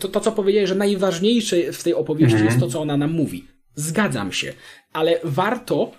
to, 0.00 0.08
to 0.08 0.20
co 0.20 0.32
powiedziałeś, 0.32 0.68
że 0.68 0.74
najważniejsze 0.74 1.72
w 1.72 1.82
tej 1.82 1.94
opowieści 1.94 2.34
mhm. 2.34 2.46
jest 2.46 2.60
to, 2.60 2.68
co 2.68 2.80
ona 2.80 2.96
nam 2.96 3.12
mówi. 3.12 3.44
Zgadzam 3.74 4.32
się, 4.32 4.52
ale 4.92 5.20
warto 5.24 5.92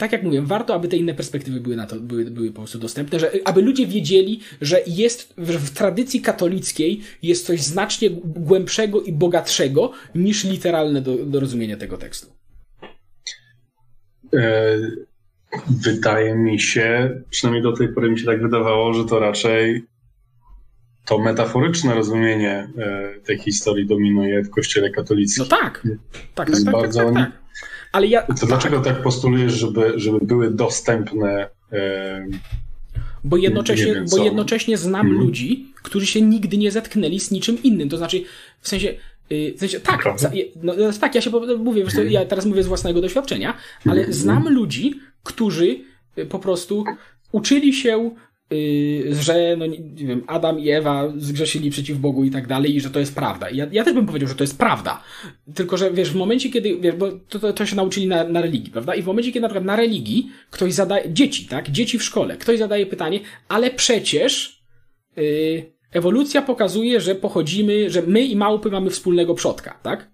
tak 0.00 0.12
jak 0.12 0.22
mówię, 0.22 0.42
warto, 0.42 0.74
aby 0.74 0.88
te 0.88 0.96
inne 0.96 1.14
perspektywy 1.14 1.60
były, 1.60 1.76
na 1.76 1.86
to, 1.86 1.96
były, 1.96 2.24
były 2.24 2.48
po 2.48 2.54
prostu 2.54 2.78
dostępne, 2.78 3.20
że, 3.20 3.30
aby 3.44 3.62
ludzie 3.62 3.86
wiedzieli, 3.86 4.40
że 4.60 4.80
jest 4.86 5.34
w, 5.38 5.50
w 5.50 5.70
tradycji 5.70 6.20
katolickiej 6.20 7.00
jest 7.22 7.46
coś 7.46 7.62
znacznie 7.62 8.10
głębszego 8.24 9.02
i 9.02 9.12
bogatszego 9.12 9.92
niż 10.14 10.44
literalne 10.44 11.02
do, 11.02 11.16
do 11.16 11.40
rozumienia 11.40 11.76
tego 11.76 11.96
tekstu. 11.98 12.32
E, 14.34 14.78
wydaje 15.68 16.34
mi 16.34 16.60
się, 16.60 17.10
przynajmniej 17.30 17.62
do 17.62 17.72
tej 17.72 17.88
pory 17.88 18.10
mi 18.10 18.18
się 18.18 18.26
tak 18.26 18.42
wydawało, 18.42 18.94
że 18.94 19.04
to 19.04 19.18
raczej 19.18 19.84
to 21.04 21.18
metaforyczne 21.18 21.94
rozumienie 21.94 22.68
e, 22.78 23.20
tej 23.24 23.38
historii 23.38 23.86
dominuje 23.86 24.42
w 24.42 24.50
kościele 24.50 24.90
katolickim. 24.90 25.44
No 25.44 25.56
tak, 25.56 25.82
tak, 26.34 26.50
tak, 26.50 26.64
tak, 26.64 26.74
tak, 26.74 26.94
tak, 26.94 27.14
tak. 27.14 27.40
Ale 27.92 28.06
ja... 28.06 28.22
To 28.22 28.46
dlaczego 28.46 28.80
tak 28.80 29.02
postulujesz, 29.02 29.52
żeby, 29.52 29.92
żeby 29.96 30.18
były 30.22 30.50
dostępne... 30.50 31.48
Bo 33.24 33.36
jednocześnie, 33.36 33.94
wiem, 33.94 34.04
bo 34.10 34.24
jednocześnie 34.24 34.76
znam 34.76 35.06
mhm. 35.06 35.26
ludzi, 35.26 35.72
którzy 35.82 36.06
się 36.06 36.20
nigdy 36.22 36.58
nie 36.58 36.70
zetknęli 36.70 37.20
z 37.20 37.30
niczym 37.30 37.62
innym. 37.62 37.88
To 37.88 37.96
znaczy, 37.96 38.22
w 38.60 38.68
sensie, 38.68 38.94
y, 39.32 39.54
w 39.56 39.60
sensie 39.60 39.80
tak, 39.80 40.04
no, 40.62 40.74
tak, 41.00 41.14
ja 41.14 41.20
się 41.20 41.30
mówię, 41.58 41.84
ja 42.08 42.24
teraz 42.24 42.46
mówię 42.46 42.62
z 42.62 42.66
własnego 42.66 43.00
doświadczenia, 43.00 43.54
ale 43.86 43.98
mhm. 43.98 44.12
znam 44.12 44.48
ludzi, 44.48 45.00
którzy 45.22 45.80
y, 46.18 46.26
po 46.26 46.38
prostu 46.38 46.84
uczyli 47.32 47.72
się 47.72 48.10
że 49.10 49.56
no, 49.58 49.66
nie 49.66 50.06
wiem, 50.06 50.24
Adam 50.26 50.60
i 50.60 50.70
Ewa 50.70 51.12
zgrzeszyli 51.16 51.70
przeciw 51.70 51.98
Bogu 51.98 52.24
i 52.24 52.30
tak 52.30 52.46
dalej, 52.46 52.76
i 52.76 52.80
że 52.80 52.90
to 52.90 53.00
jest 53.00 53.14
prawda. 53.14 53.50
Ja, 53.50 53.66
ja 53.72 53.84
też 53.84 53.94
bym 53.94 54.06
powiedział, 54.06 54.28
że 54.28 54.34
to 54.34 54.44
jest 54.44 54.58
prawda. 54.58 55.02
Tylko, 55.54 55.76
że 55.76 55.90
wiesz, 55.90 56.10
w 56.10 56.16
momencie, 56.16 56.50
kiedy, 56.50 56.76
wiesz, 56.76 56.94
bo 56.94 57.12
to, 57.12 57.38
to, 57.38 57.52
to 57.52 57.66
się 57.66 57.76
nauczyli 57.76 58.06
na, 58.06 58.24
na 58.24 58.40
religii, 58.40 58.72
prawda? 58.72 58.94
I 58.94 59.02
w 59.02 59.06
momencie, 59.06 59.32
kiedy 59.32 59.42
na 59.42 59.48
przykład 59.48 59.64
na 59.64 59.76
religii 59.76 60.30
ktoś 60.50 60.72
zadaje, 60.72 61.12
dzieci, 61.12 61.46
tak? 61.46 61.70
Dzieci 61.70 61.98
w 61.98 62.02
szkole, 62.02 62.36
ktoś 62.36 62.58
zadaje 62.58 62.86
pytanie, 62.86 63.20
ale 63.48 63.70
przecież 63.70 64.62
yy, 65.16 65.72
ewolucja 65.92 66.42
pokazuje, 66.42 67.00
że 67.00 67.14
pochodzimy, 67.14 67.90
że 67.90 68.02
my 68.02 68.22
i 68.22 68.36
małpy 68.36 68.70
mamy 68.70 68.90
wspólnego 68.90 69.34
przodka, 69.34 69.78
tak? 69.82 70.10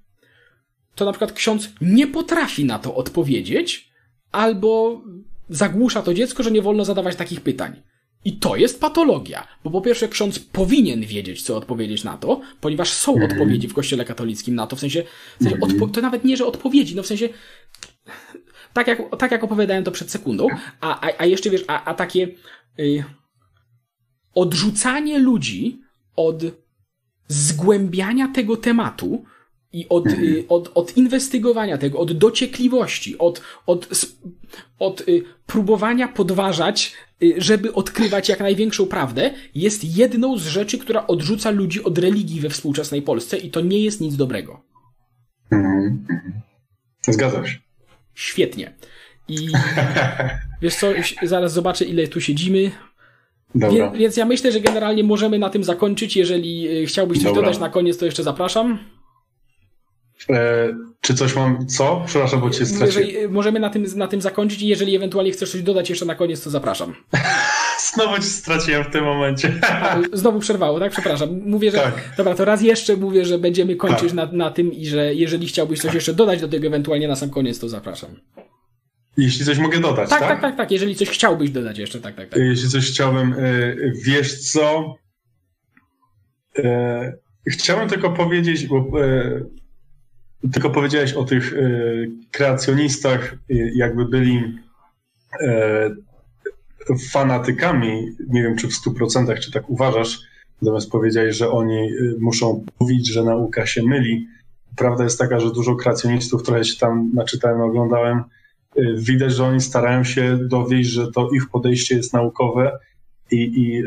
To 0.95 1.05
na 1.05 1.13
przykład 1.13 1.33
ksiądz 1.33 1.69
nie 1.81 2.07
potrafi 2.07 2.65
na 2.65 2.79
to 2.79 2.95
odpowiedzieć, 2.95 3.91
albo 4.33 5.03
zagłusza 5.49 6.03
to 6.03 6.15
dziecko, 6.15 6.43
że 6.43 6.51
nie 6.51 6.63
wolno 6.63 6.85
zadawać 6.85 7.17
takich 7.17 7.41
pytań. 7.41 7.83
I 8.27 8.33
to 8.33 8.57
jest 8.57 8.81
patologia, 8.81 9.47
bo 9.65 9.71
po 9.71 9.81
pierwsze 9.81 10.09
ksiądz 10.09 10.39
powinien 10.39 11.01
wiedzieć, 11.01 11.43
co 11.43 11.57
odpowiedzieć 11.57 12.05
na 12.05 12.17
to, 12.17 12.41
ponieważ 12.61 12.93
są 12.93 13.17
mm. 13.17 13.31
odpowiedzi 13.31 13.69
w 13.69 13.75
kościele 13.75 14.05
katolickim 14.05 14.55
na 14.55 14.67
to, 14.67 14.77
w 14.77 14.81
sensie, 14.81 15.03
w 15.41 15.43
sensie 15.43 15.59
odpo- 15.59 15.91
to 15.91 16.01
nawet 16.01 16.25
nie, 16.25 16.37
że 16.37 16.47
odpowiedzi, 16.47 16.97
no 16.97 17.03
w 17.03 17.07
sensie, 17.07 17.29
tak 18.73 18.87
jak, 18.87 19.17
tak 19.19 19.33
jak 19.33 19.45
opowiadałem 19.45 19.85
to 19.85 19.91
przed 19.91 20.11
sekundą, 20.11 20.49
a, 20.81 21.01
a, 21.01 21.13
a 21.19 21.27
jeszcze 21.27 21.51
wiesz, 21.51 21.65
a, 21.69 21.85
a 21.85 21.95
takie 21.95 22.29
y, 22.79 23.05
odrzucanie 24.35 25.19
ludzi 25.19 25.81
od 26.17 26.43
zgłębiania 27.29 28.29
tego 28.29 28.57
tematu 28.57 29.25
i 29.73 29.89
od, 29.89 30.07
y, 30.07 30.45
od, 30.49 30.71
od 30.75 30.97
inwestygowania 30.97 31.79
tego, 31.79 31.99
od 31.99 32.13
dociekliwości, 32.13 33.19
od, 33.19 33.43
od, 33.67 33.89
od 34.79 35.01
y, 35.09 35.23
próbowania 35.47 36.09
podważać 36.09 36.93
żeby 37.37 37.73
odkrywać 37.75 38.29
jak 38.29 38.41
największą 38.41 38.87
prawdę, 38.87 39.31
jest 39.55 39.97
jedną 39.97 40.39
z 40.39 40.47
rzeczy, 40.47 40.79
która 40.79 41.07
odrzuca 41.07 41.51
ludzi 41.51 41.85
od 41.85 41.99
religii 41.99 42.41
we 42.41 42.49
współczesnej 42.49 43.03
Polsce 43.03 43.37
i 43.37 43.51
to 43.51 43.61
nie 43.61 43.81
jest 43.81 44.01
nic 44.01 44.17
dobrego. 44.17 44.63
Mhm. 45.51 46.05
Zgadzam 47.03 47.47
się. 47.47 47.59
Świetnie. 48.15 48.73
I 49.29 49.49
wiesz 50.63 50.75
co, 50.75 50.87
zaraz 51.23 51.53
zobaczę 51.53 51.85
ile 51.85 52.09
tu 52.09 52.21
siedzimy. 52.21 52.71
Dobra. 53.55 53.91
Wie, 53.91 53.99
więc 53.99 54.17
ja 54.17 54.25
myślę, 54.25 54.53
że 54.53 54.61
generalnie 54.61 55.05
możemy 55.05 55.39
na 55.39 55.51
tym 55.51 55.65
zakończyć. 55.65 56.17
Jeżeli 56.17 56.83
y, 56.83 56.87
chciałbyś 56.87 57.19
coś 57.19 57.25
Dobra. 57.25 57.43
dodać 57.43 57.59
na 57.59 57.69
koniec, 57.69 57.99
to 57.99 58.05
jeszcze 58.05 58.23
zapraszam. 58.23 58.79
E, 60.31 60.69
czy 61.01 61.15
coś 61.15 61.37
mam, 61.37 61.67
co? 61.67 62.03
Przepraszam, 62.07 62.41
bo 62.41 62.51
cię 62.51 62.67
straciłem. 62.67 63.09
Jeżeli, 63.09 63.29
możemy 63.29 63.61
na 63.61 63.71
tym, 63.71 63.87
na 63.97 64.09
tym 64.09 64.21
zakończyć 64.21 64.63
i 64.63 64.69
jeżeli 64.69 64.97
ewentualnie 64.97 65.33
chcesz 65.33 65.51
coś 65.51 65.63
dodać 65.63 65.91
jeszcze 65.91 66.05
na 66.05 66.15
koniec, 66.15 66.43
to 66.43 66.51
zapraszam. 66.51 66.95
Znowu 67.95 68.17
cię 68.17 68.23
straciłem 68.23 68.85
w 68.85 68.91
tym 68.91 69.05
momencie. 69.05 69.53
Znowu 70.13 70.41
przerwało, 70.41 70.81
tak? 70.81 70.93
Przepraszam. 70.93 71.41
Mówię, 71.47 71.71
że. 71.71 71.79
Tak. 71.79 72.15
Dobra, 72.17 72.35
to 72.35 72.45
raz 72.45 72.63
jeszcze 72.63 72.97
mówię, 72.97 73.25
że 73.25 73.39
będziemy 73.39 73.77
kończyć 73.77 74.09
tak. 74.09 74.15
na, 74.15 74.27
na 74.33 74.51
tym 74.51 74.73
i 74.73 74.87
że 74.87 75.15
jeżeli 75.15 75.47
chciałbyś 75.47 75.81
coś 75.81 75.95
jeszcze 75.95 76.15
dodać 76.15 76.41
do 76.41 76.49
tego 76.49 76.67
ewentualnie 76.67 77.09
na 77.09 77.17
sam 77.17 77.31
koniec, 77.31 77.59
to 77.59 77.69
zapraszam. 77.69 78.11
Jeśli 79.17 79.45
coś 79.45 79.59
mogę 79.59 79.81
dodać, 79.81 80.11
tak? 80.11 80.21
Tak, 80.21 80.29
tak, 80.29 80.41
tak, 80.41 80.57
tak. 80.57 80.71
Jeżeli 80.71 80.95
coś 80.95 81.09
chciałbyś 81.09 81.51
dodać 81.51 81.79
jeszcze, 81.79 82.01
tak, 82.01 82.15
tak, 82.15 82.29
tak. 82.29 82.39
Jeśli 82.39 82.69
coś 82.69 82.91
chciałbym, 82.91 83.33
e, 83.33 83.77
wiesz 84.05 84.51
co? 84.51 84.95
E, 86.59 87.13
chciałem 87.51 87.89
tylko 87.89 88.11
powiedzieć, 88.11 88.67
bo 88.67 88.91
tylko 90.53 90.71
powiedziałeś 90.71 91.13
o 91.13 91.25
tych 91.25 91.53
e, 91.53 91.61
kreacjonistach, 92.31 93.33
e, 93.33 93.55
jakby 93.75 94.05
byli 94.05 94.59
e, 95.41 95.91
fanatykami. 97.11 98.17
Nie 98.29 98.43
wiem, 98.43 98.57
czy 98.57 98.69
w 98.69 98.73
100% 98.87 99.39
czy 99.39 99.53
tak 99.53 99.71
uważasz. 99.71 100.19
Natomiast 100.63 100.91
powiedziałeś, 100.91 101.37
że 101.37 101.51
oni 101.51 101.91
muszą 102.19 102.65
mówić, 102.81 103.13
że 103.13 103.25
nauka 103.25 103.67
się 103.67 103.83
myli. 103.83 104.27
Prawda 104.77 105.05
jest 105.05 105.19
taka, 105.19 105.41
że 105.41 105.53
dużo 105.53 105.75
kreacjonistów, 105.75 106.43
trochę 106.43 106.65
się 106.65 106.79
tam 106.81 107.11
naczytałem, 107.15 107.61
oglądałem, 107.61 108.23
widać, 108.97 109.35
że 109.35 109.45
oni 109.45 109.61
starają 109.61 110.05
się 110.05 110.39
dowieść, 110.49 110.91
że 110.91 111.13
to 111.13 111.29
ich 111.31 111.49
podejście 111.51 111.97
jest 111.97 112.13
naukowe 112.13 112.79
i, 113.31 113.37
i 113.37 113.83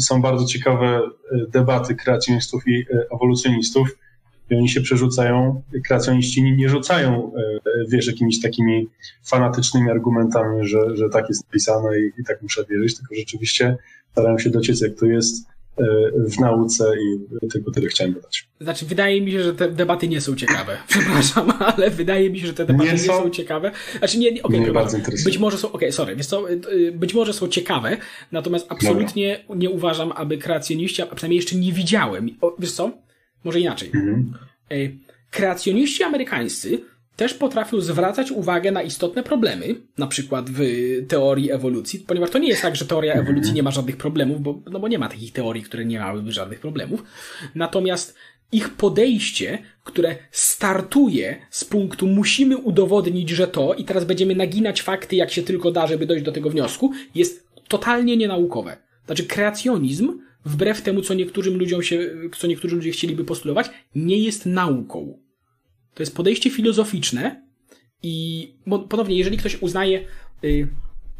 są 0.00 0.22
bardzo 0.22 0.46
ciekawe 0.46 1.00
debaty 1.48 1.94
kreacjonistów 1.94 2.68
i 2.68 2.86
ewolucjonistów 3.14 3.88
i 4.50 4.54
oni 4.54 4.68
się 4.68 4.80
przerzucają, 4.80 5.62
kreacjoniści 5.84 6.42
nie 6.42 6.68
rzucają, 6.68 7.32
e, 7.34 7.60
wiesz, 7.88 8.06
jakimiś 8.06 8.40
takimi 8.40 8.88
fanatycznymi 9.24 9.90
argumentami, 9.90 10.68
że, 10.68 10.96
że 10.96 11.08
tak 11.08 11.28
jest 11.28 11.44
napisane 11.44 12.00
i, 12.00 12.20
i 12.20 12.24
tak 12.24 12.42
muszę 12.42 12.64
wierzyć, 12.70 12.96
tylko 12.96 13.14
rzeczywiście 13.14 13.76
starają 14.12 14.38
się 14.38 14.50
dociec, 14.50 14.80
jak 14.80 14.94
to 14.94 15.06
jest 15.06 15.46
e, 15.78 15.84
w 16.28 16.40
nauce 16.40 16.92
i 17.00 17.18
tylko 17.48 17.70
tyle 17.70 17.88
chciałem 17.88 18.14
dodać. 18.14 18.48
Znaczy, 18.60 18.86
wydaje 18.86 19.20
mi 19.20 19.32
się, 19.32 19.42
że 19.42 19.54
te 19.54 19.70
debaty 19.70 20.08
nie 20.08 20.20
są 20.20 20.36
ciekawe. 20.36 20.76
Przepraszam, 20.88 21.52
ale 21.60 21.90
wydaje 21.90 22.30
mi 22.30 22.40
się, 22.40 22.46
że 22.46 22.54
te 22.54 22.66
debaty 22.66 22.86
nie, 22.86 22.92
nie 22.92 22.98
są... 22.98 23.30
ciekawe. 23.30 23.70
Znaczy, 23.98 24.18
nie, 24.18 24.32
nie 24.32 24.42
okay, 24.42 24.60
mnie 24.60 24.72
bardzo. 24.72 24.98
Być 25.24 25.38
może 25.38 25.58
są, 25.58 25.68
okej, 25.68 25.76
okay, 25.76 25.92
sorry, 25.92 26.16
wiesz 26.16 26.26
co, 26.26 26.50
y, 26.50 26.92
być 26.92 27.14
może 27.14 27.32
są 27.32 27.48
ciekawe, 27.48 27.96
natomiast 28.32 28.66
absolutnie 28.68 29.38
Dobra. 29.38 29.56
nie 29.56 29.70
uważam, 29.70 30.12
aby 30.12 30.38
kreacjoniści, 30.38 31.02
a 31.02 31.06
przynajmniej 31.06 31.36
jeszcze 31.36 31.56
nie 31.56 31.72
widziałem, 31.72 32.30
o, 32.40 32.56
wiesz 32.58 32.72
co, 32.72 33.05
może 33.46 33.60
inaczej. 33.60 33.90
Mhm. 33.94 34.32
Kreacjoniści 35.30 36.02
amerykańscy 36.02 36.80
też 37.16 37.34
potrafią 37.34 37.80
zwracać 37.80 38.30
uwagę 38.30 38.72
na 38.72 38.82
istotne 38.82 39.22
problemy, 39.22 39.74
na 39.98 40.06
przykład 40.06 40.50
w 40.50 40.60
teorii 41.08 41.52
ewolucji, 41.52 41.98
ponieważ 41.98 42.30
to 42.30 42.38
nie 42.38 42.48
jest 42.48 42.62
tak, 42.62 42.76
że 42.76 42.84
teoria 42.84 43.12
mhm. 43.12 43.26
ewolucji 43.26 43.54
nie 43.54 43.62
ma 43.62 43.70
żadnych 43.70 43.96
problemów, 43.96 44.42
bo, 44.42 44.60
no 44.70 44.80
bo 44.80 44.88
nie 44.88 44.98
ma 44.98 45.08
takich 45.08 45.32
teorii, 45.32 45.62
które 45.62 45.84
nie 45.84 45.98
miałyby 45.98 46.32
żadnych 46.32 46.60
problemów. 46.60 47.02
Natomiast 47.54 48.14
ich 48.52 48.70
podejście, 48.70 49.58
które 49.84 50.16
startuje 50.30 51.36
z 51.50 51.64
punktu 51.64 52.06
musimy 52.06 52.56
udowodnić, 52.56 53.30
że 53.30 53.48
to 53.48 53.74
i 53.74 53.84
teraz 53.84 54.04
będziemy 54.04 54.34
naginać 54.34 54.82
fakty 54.82 55.16
jak 55.16 55.30
się 55.30 55.42
tylko 55.42 55.70
da, 55.70 55.86
żeby 55.86 56.06
dojść 56.06 56.24
do 56.24 56.32
tego 56.32 56.50
wniosku, 56.50 56.92
jest 57.14 57.46
totalnie 57.68 58.16
nienaukowe. 58.16 58.76
Znaczy 59.06 59.24
kreacjonizm 59.24 60.18
wbrew 60.46 60.82
temu, 60.82 61.02
co 61.02 61.14
niektórym 61.14 61.58
ludziom 61.58 61.82
się, 61.82 62.10
co 62.38 62.46
niektórzy 62.46 62.76
ludzie 62.76 62.90
chcieliby 62.90 63.24
postulować, 63.24 63.70
nie 63.94 64.18
jest 64.18 64.46
nauką. 64.46 65.18
To 65.94 66.02
jest 66.02 66.16
podejście 66.16 66.50
filozoficzne 66.50 67.42
i 68.02 68.48
ponownie, 68.88 69.16
jeżeli 69.16 69.36
ktoś 69.36 69.62
uznaje, 69.62 70.04
yy, 70.42 70.68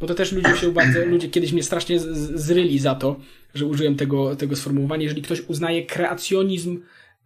bo 0.01 0.07
to 0.07 0.15
też 0.15 0.33
ludzie 0.33 0.57
się 0.57 0.73
bardzo, 0.73 1.05
ludzie 1.15 1.29
kiedyś 1.29 1.53
mnie 1.53 1.63
strasznie 1.63 2.01
zryli 2.35 2.79
za 2.79 2.95
to, 2.95 3.21
że 3.55 3.67
użyłem 3.67 3.97
tego, 3.97 4.37
tego 4.37 4.57
sformułowania, 4.57 5.03
jeżeli 5.03 5.23
ktoś 5.23 5.41
uznaje 5.41 5.87
kreacjonizm 5.87 6.81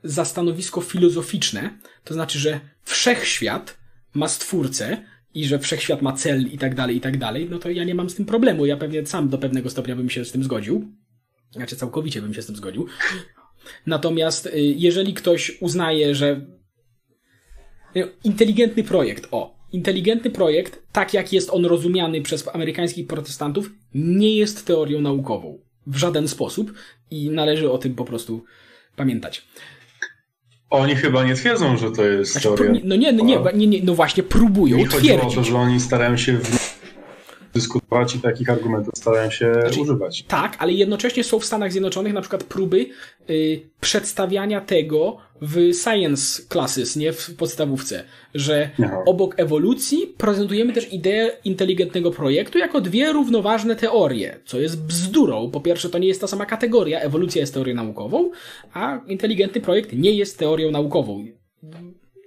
za 0.04 0.24
stanowisko 0.24 0.80
filozoficzne, 0.80 1.78
to 2.04 2.14
znaczy, 2.14 2.38
że 2.38 2.60
wszechświat 2.84 3.78
ma 4.14 4.28
stwórcę 4.28 5.04
i 5.34 5.44
że 5.46 5.58
wszechświat 5.58 6.02
ma 6.02 6.12
cel 6.12 6.42
i 6.52 6.58
tak 6.58 6.74
dalej, 6.74 6.96
i 6.96 7.00
tak 7.00 7.18
dalej, 7.18 7.48
no 7.50 7.58
to 7.58 7.70
ja 7.70 7.84
nie 7.84 7.94
mam 7.94 8.10
z 8.10 8.14
tym 8.14 8.26
problemu. 8.26 8.66
Ja 8.66 8.76
pewnie 8.76 9.06
sam 9.06 9.28
do 9.28 9.38
pewnego 9.38 9.70
stopnia 9.70 9.96
bym 9.96 10.10
się 10.10 10.24
z 10.24 10.32
tym 10.32 10.44
zgodził. 10.44 10.92
Znaczy 11.50 11.76
całkowicie 11.76 12.22
bym 12.22 12.34
się 12.34 12.42
z 12.42 12.46
tym 12.46 12.56
zgodził. 12.56 12.86
Natomiast 13.86 14.46
y, 14.46 14.60
jeżeli 14.60 15.14
ktoś 15.14 15.58
uznaje, 15.60 16.14
że 16.14 16.46
y, 17.96 18.08
inteligentny 18.24 18.84
projekt, 18.84 19.28
o, 19.30 19.60
inteligentny 19.72 20.30
projekt, 20.30 20.82
tak 20.92 21.14
jak 21.14 21.32
jest 21.32 21.50
on 21.50 21.64
rozumiany 21.64 22.22
przez 22.22 22.48
amerykańskich 22.48 23.06
protestantów, 23.06 23.70
nie 23.94 24.36
jest 24.36 24.66
teorią 24.66 25.00
naukową. 25.00 25.58
W 25.86 25.96
żaden 25.96 26.28
sposób 26.28 26.72
i 27.10 27.30
należy 27.30 27.70
o 27.70 27.78
tym 27.78 27.94
po 27.94 28.04
prostu 28.04 28.44
pamiętać. 28.96 29.46
Oni 30.70 30.94
chyba 30.94 31.24
nie 31.24 31.34
twierdzą, 31.34 31.76
że 31.76 31.90
to 31.90 32.04
jest 32.04 32.32
znaczy, 32.32 32.48
teoria. 32.48 32.80
No 32.84 32.96
nie, 32.96 33.12
no 33.12 33.24
nie, 33.24 33.38
nie, 33.54 33.66
nie, 33.66 33.82
no 33.82 33.94
właśnie 33.94 34.22
próbują 34.22 34.76
Mi 34.76 34.88
twierdzić. 34.88 35.10
Chodzi 35.10 35.26
o 35.26 35.30
to, 35.30 35.44
że 35.44 35.56
oni 35.56 35.80
starają 35.80 36.16
się 36.16 36.38
w 36.38 36.69
dyskutować 37.54 38.14
i 38.14 38.18
takich 38.18 38.50
argumentów 38.50 38.94
starają 38.96 39.30
się 39.30 39.54
znaczy, 39.54 39.80
używać. 39.80 40.24
Tak, 40.28 40.56
ale 40.58 40.72
jednocześnie 40.72 41.24
są 41.24 41.38
w 41.38 41.44
Stanach 41.44 41.72
Zjednoczonych 41.72 42.12
na 42.12 42.20
przykład 42.20 42.44
próby 42.44 42.86
y, 43.30 43.60
przedstawiania 43.80 44.60
tego 44.60 45.16
w 45.42 45.74
science 45.74 46.42
classes, 46.48 46.96
nie 46.96 47.12
w 47.12 47.36
podstawówce, 47.36 48.04
że 48.34 48.70
Aha. 48.84 49.02
obok 49.06 49.34
ewolucji 49.36 50.14
prezentujemy 50.18 50.72
też 50.72 50.92
ideę 50.92 51.30
inteligentnego 51.44 52.10
projektu 52.10 52.58
jako 52.58 52.80
dwie 52.80 53.12
równoważne 53.12 53.76
teorie, 53.76 54.40
co 54.44 54.60
jest 54.60 54.82
bzdurą. 54.82 55.50
Po 55.50 55.60
pierwsze, 55.60 55.90
to 55.90 55.98
nie 55.98 56.08
jest 56.08 56.20
ta 56.20 56.26
sama 56.26 56.46
kategoria, 56.46 57.00
ewolucja 57.00 57.40
jest 57.40 57.54
teorią 57.54 57.74
naukową, 57.74 58.30
a 58.72 59.00
inteligentny 59.06 59.60
projekt 59.60 59.92
nie 59.92 60.12
jest 60.12 60.38
teorią 60.38 60.70
naukową. 60.70 61.39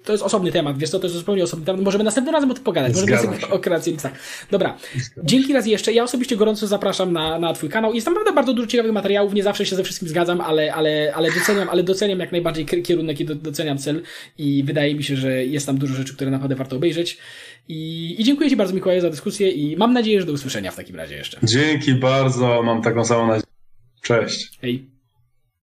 To 0.04 0.12
jest 0.12 0.24
osobny 0.24 0.52
temat, 0.52 0.78
wiesz 0.78 0.90
co, 0.90 1.00
to 1.00 1.06
jest 1.06 1.16
zupełnie 1.16 1.44
osobny 1.44 1.66
temat. 1.66 1.82
Możemy 1.82 2.04
następnym 2.04 2.36
razem 2.36 2.52
o 2.52 2.54
tym 2.54 2.64
pogadać. 2.64 2.94
Możemy 2.94 3.18
sobie 3.18 3.50
o 3.56 3.60
kreacjonistach. 3.60 4.12
Dobra. 4.52 4.78
Dzięki 5.24 5.54
raz 5.54 5.68
jeszcze. 5.68 5.94
Ja 5.94 6.04
osobiście 6.04 6.36
gorąco 6.36 6.68
zapraszam 6.68 7.14
na, 7.14 7.40
na 7.40 7.54
twój 7.54 7.70
kanał. 7.70 7.94
Jest 7.94 8.06
tam 8.06 8.14
naprawdę 8.14 8.36
bardzo 8.36 8.54
dużo 8.54 8.68
ciekawych 8.68 8.92
materiałów. 8.92 9.34
Nie 9.34 9.44
zawsze 9.44 9.66
się 9.66 9.76
ze 9.76 9.84
wszystkim 9.84 10.10
zgadzam, 10.10 10.42
ale, 10.42 10.74
ale, 10.74 11.14
ale 11.16 11.32
doceniam, 11.32 11.70
ale 11.70 11.84
doceniam 11.84 12.20
jak 12.20 12.32
najbardziej 12.32 12.66
kierunek 12.66 13.20
i 13.20 13.26
doceniam 13.26 13.78
cel 13.78 14.02
i 14.38 14.64
wydaje 14.64 14.96
mi 14.96 15.04
się, 15.04 15.16
że 15.16 15.46
jest 15.46 15.66
tam 15.66 15.78
dużo 15.78 15.94
rzeczy, 15.94 16.16
które 16.16 16.32
naprawdę 16.32 16.56
warto 16.56 16.76
obejrzeć. 16.76 17.18
I, 17.68 18.16
I 18.20 18.24
dziękuję 18.24 18.50
Ci 18.50 18.56
bardzo, 18.56 18.74
Mikołaj, 18.74 19.02
za 19.02 19.10
dyskusję 19.10 19.50
i 19.50 19.78
mam 19.78 19.94
nadzieję, 19.94 20.20
że 20.20 20.26
do 20.26 20.34
usłyszenia 20.34 20.72
w 20.72 20.76
takim 20.76 20.96
razie 20.96 21.16
jeszcze. 21.16 21.40
Dzięki 21.44 21.94
bardzo, 21.94 22.64
mam 22.64 22.82
taką 22.82 23.06
samą 23.06 23.28
nadzieję. 23.28 23.54
Cześć. 24.02 24.58
Hej. 24.62 24.93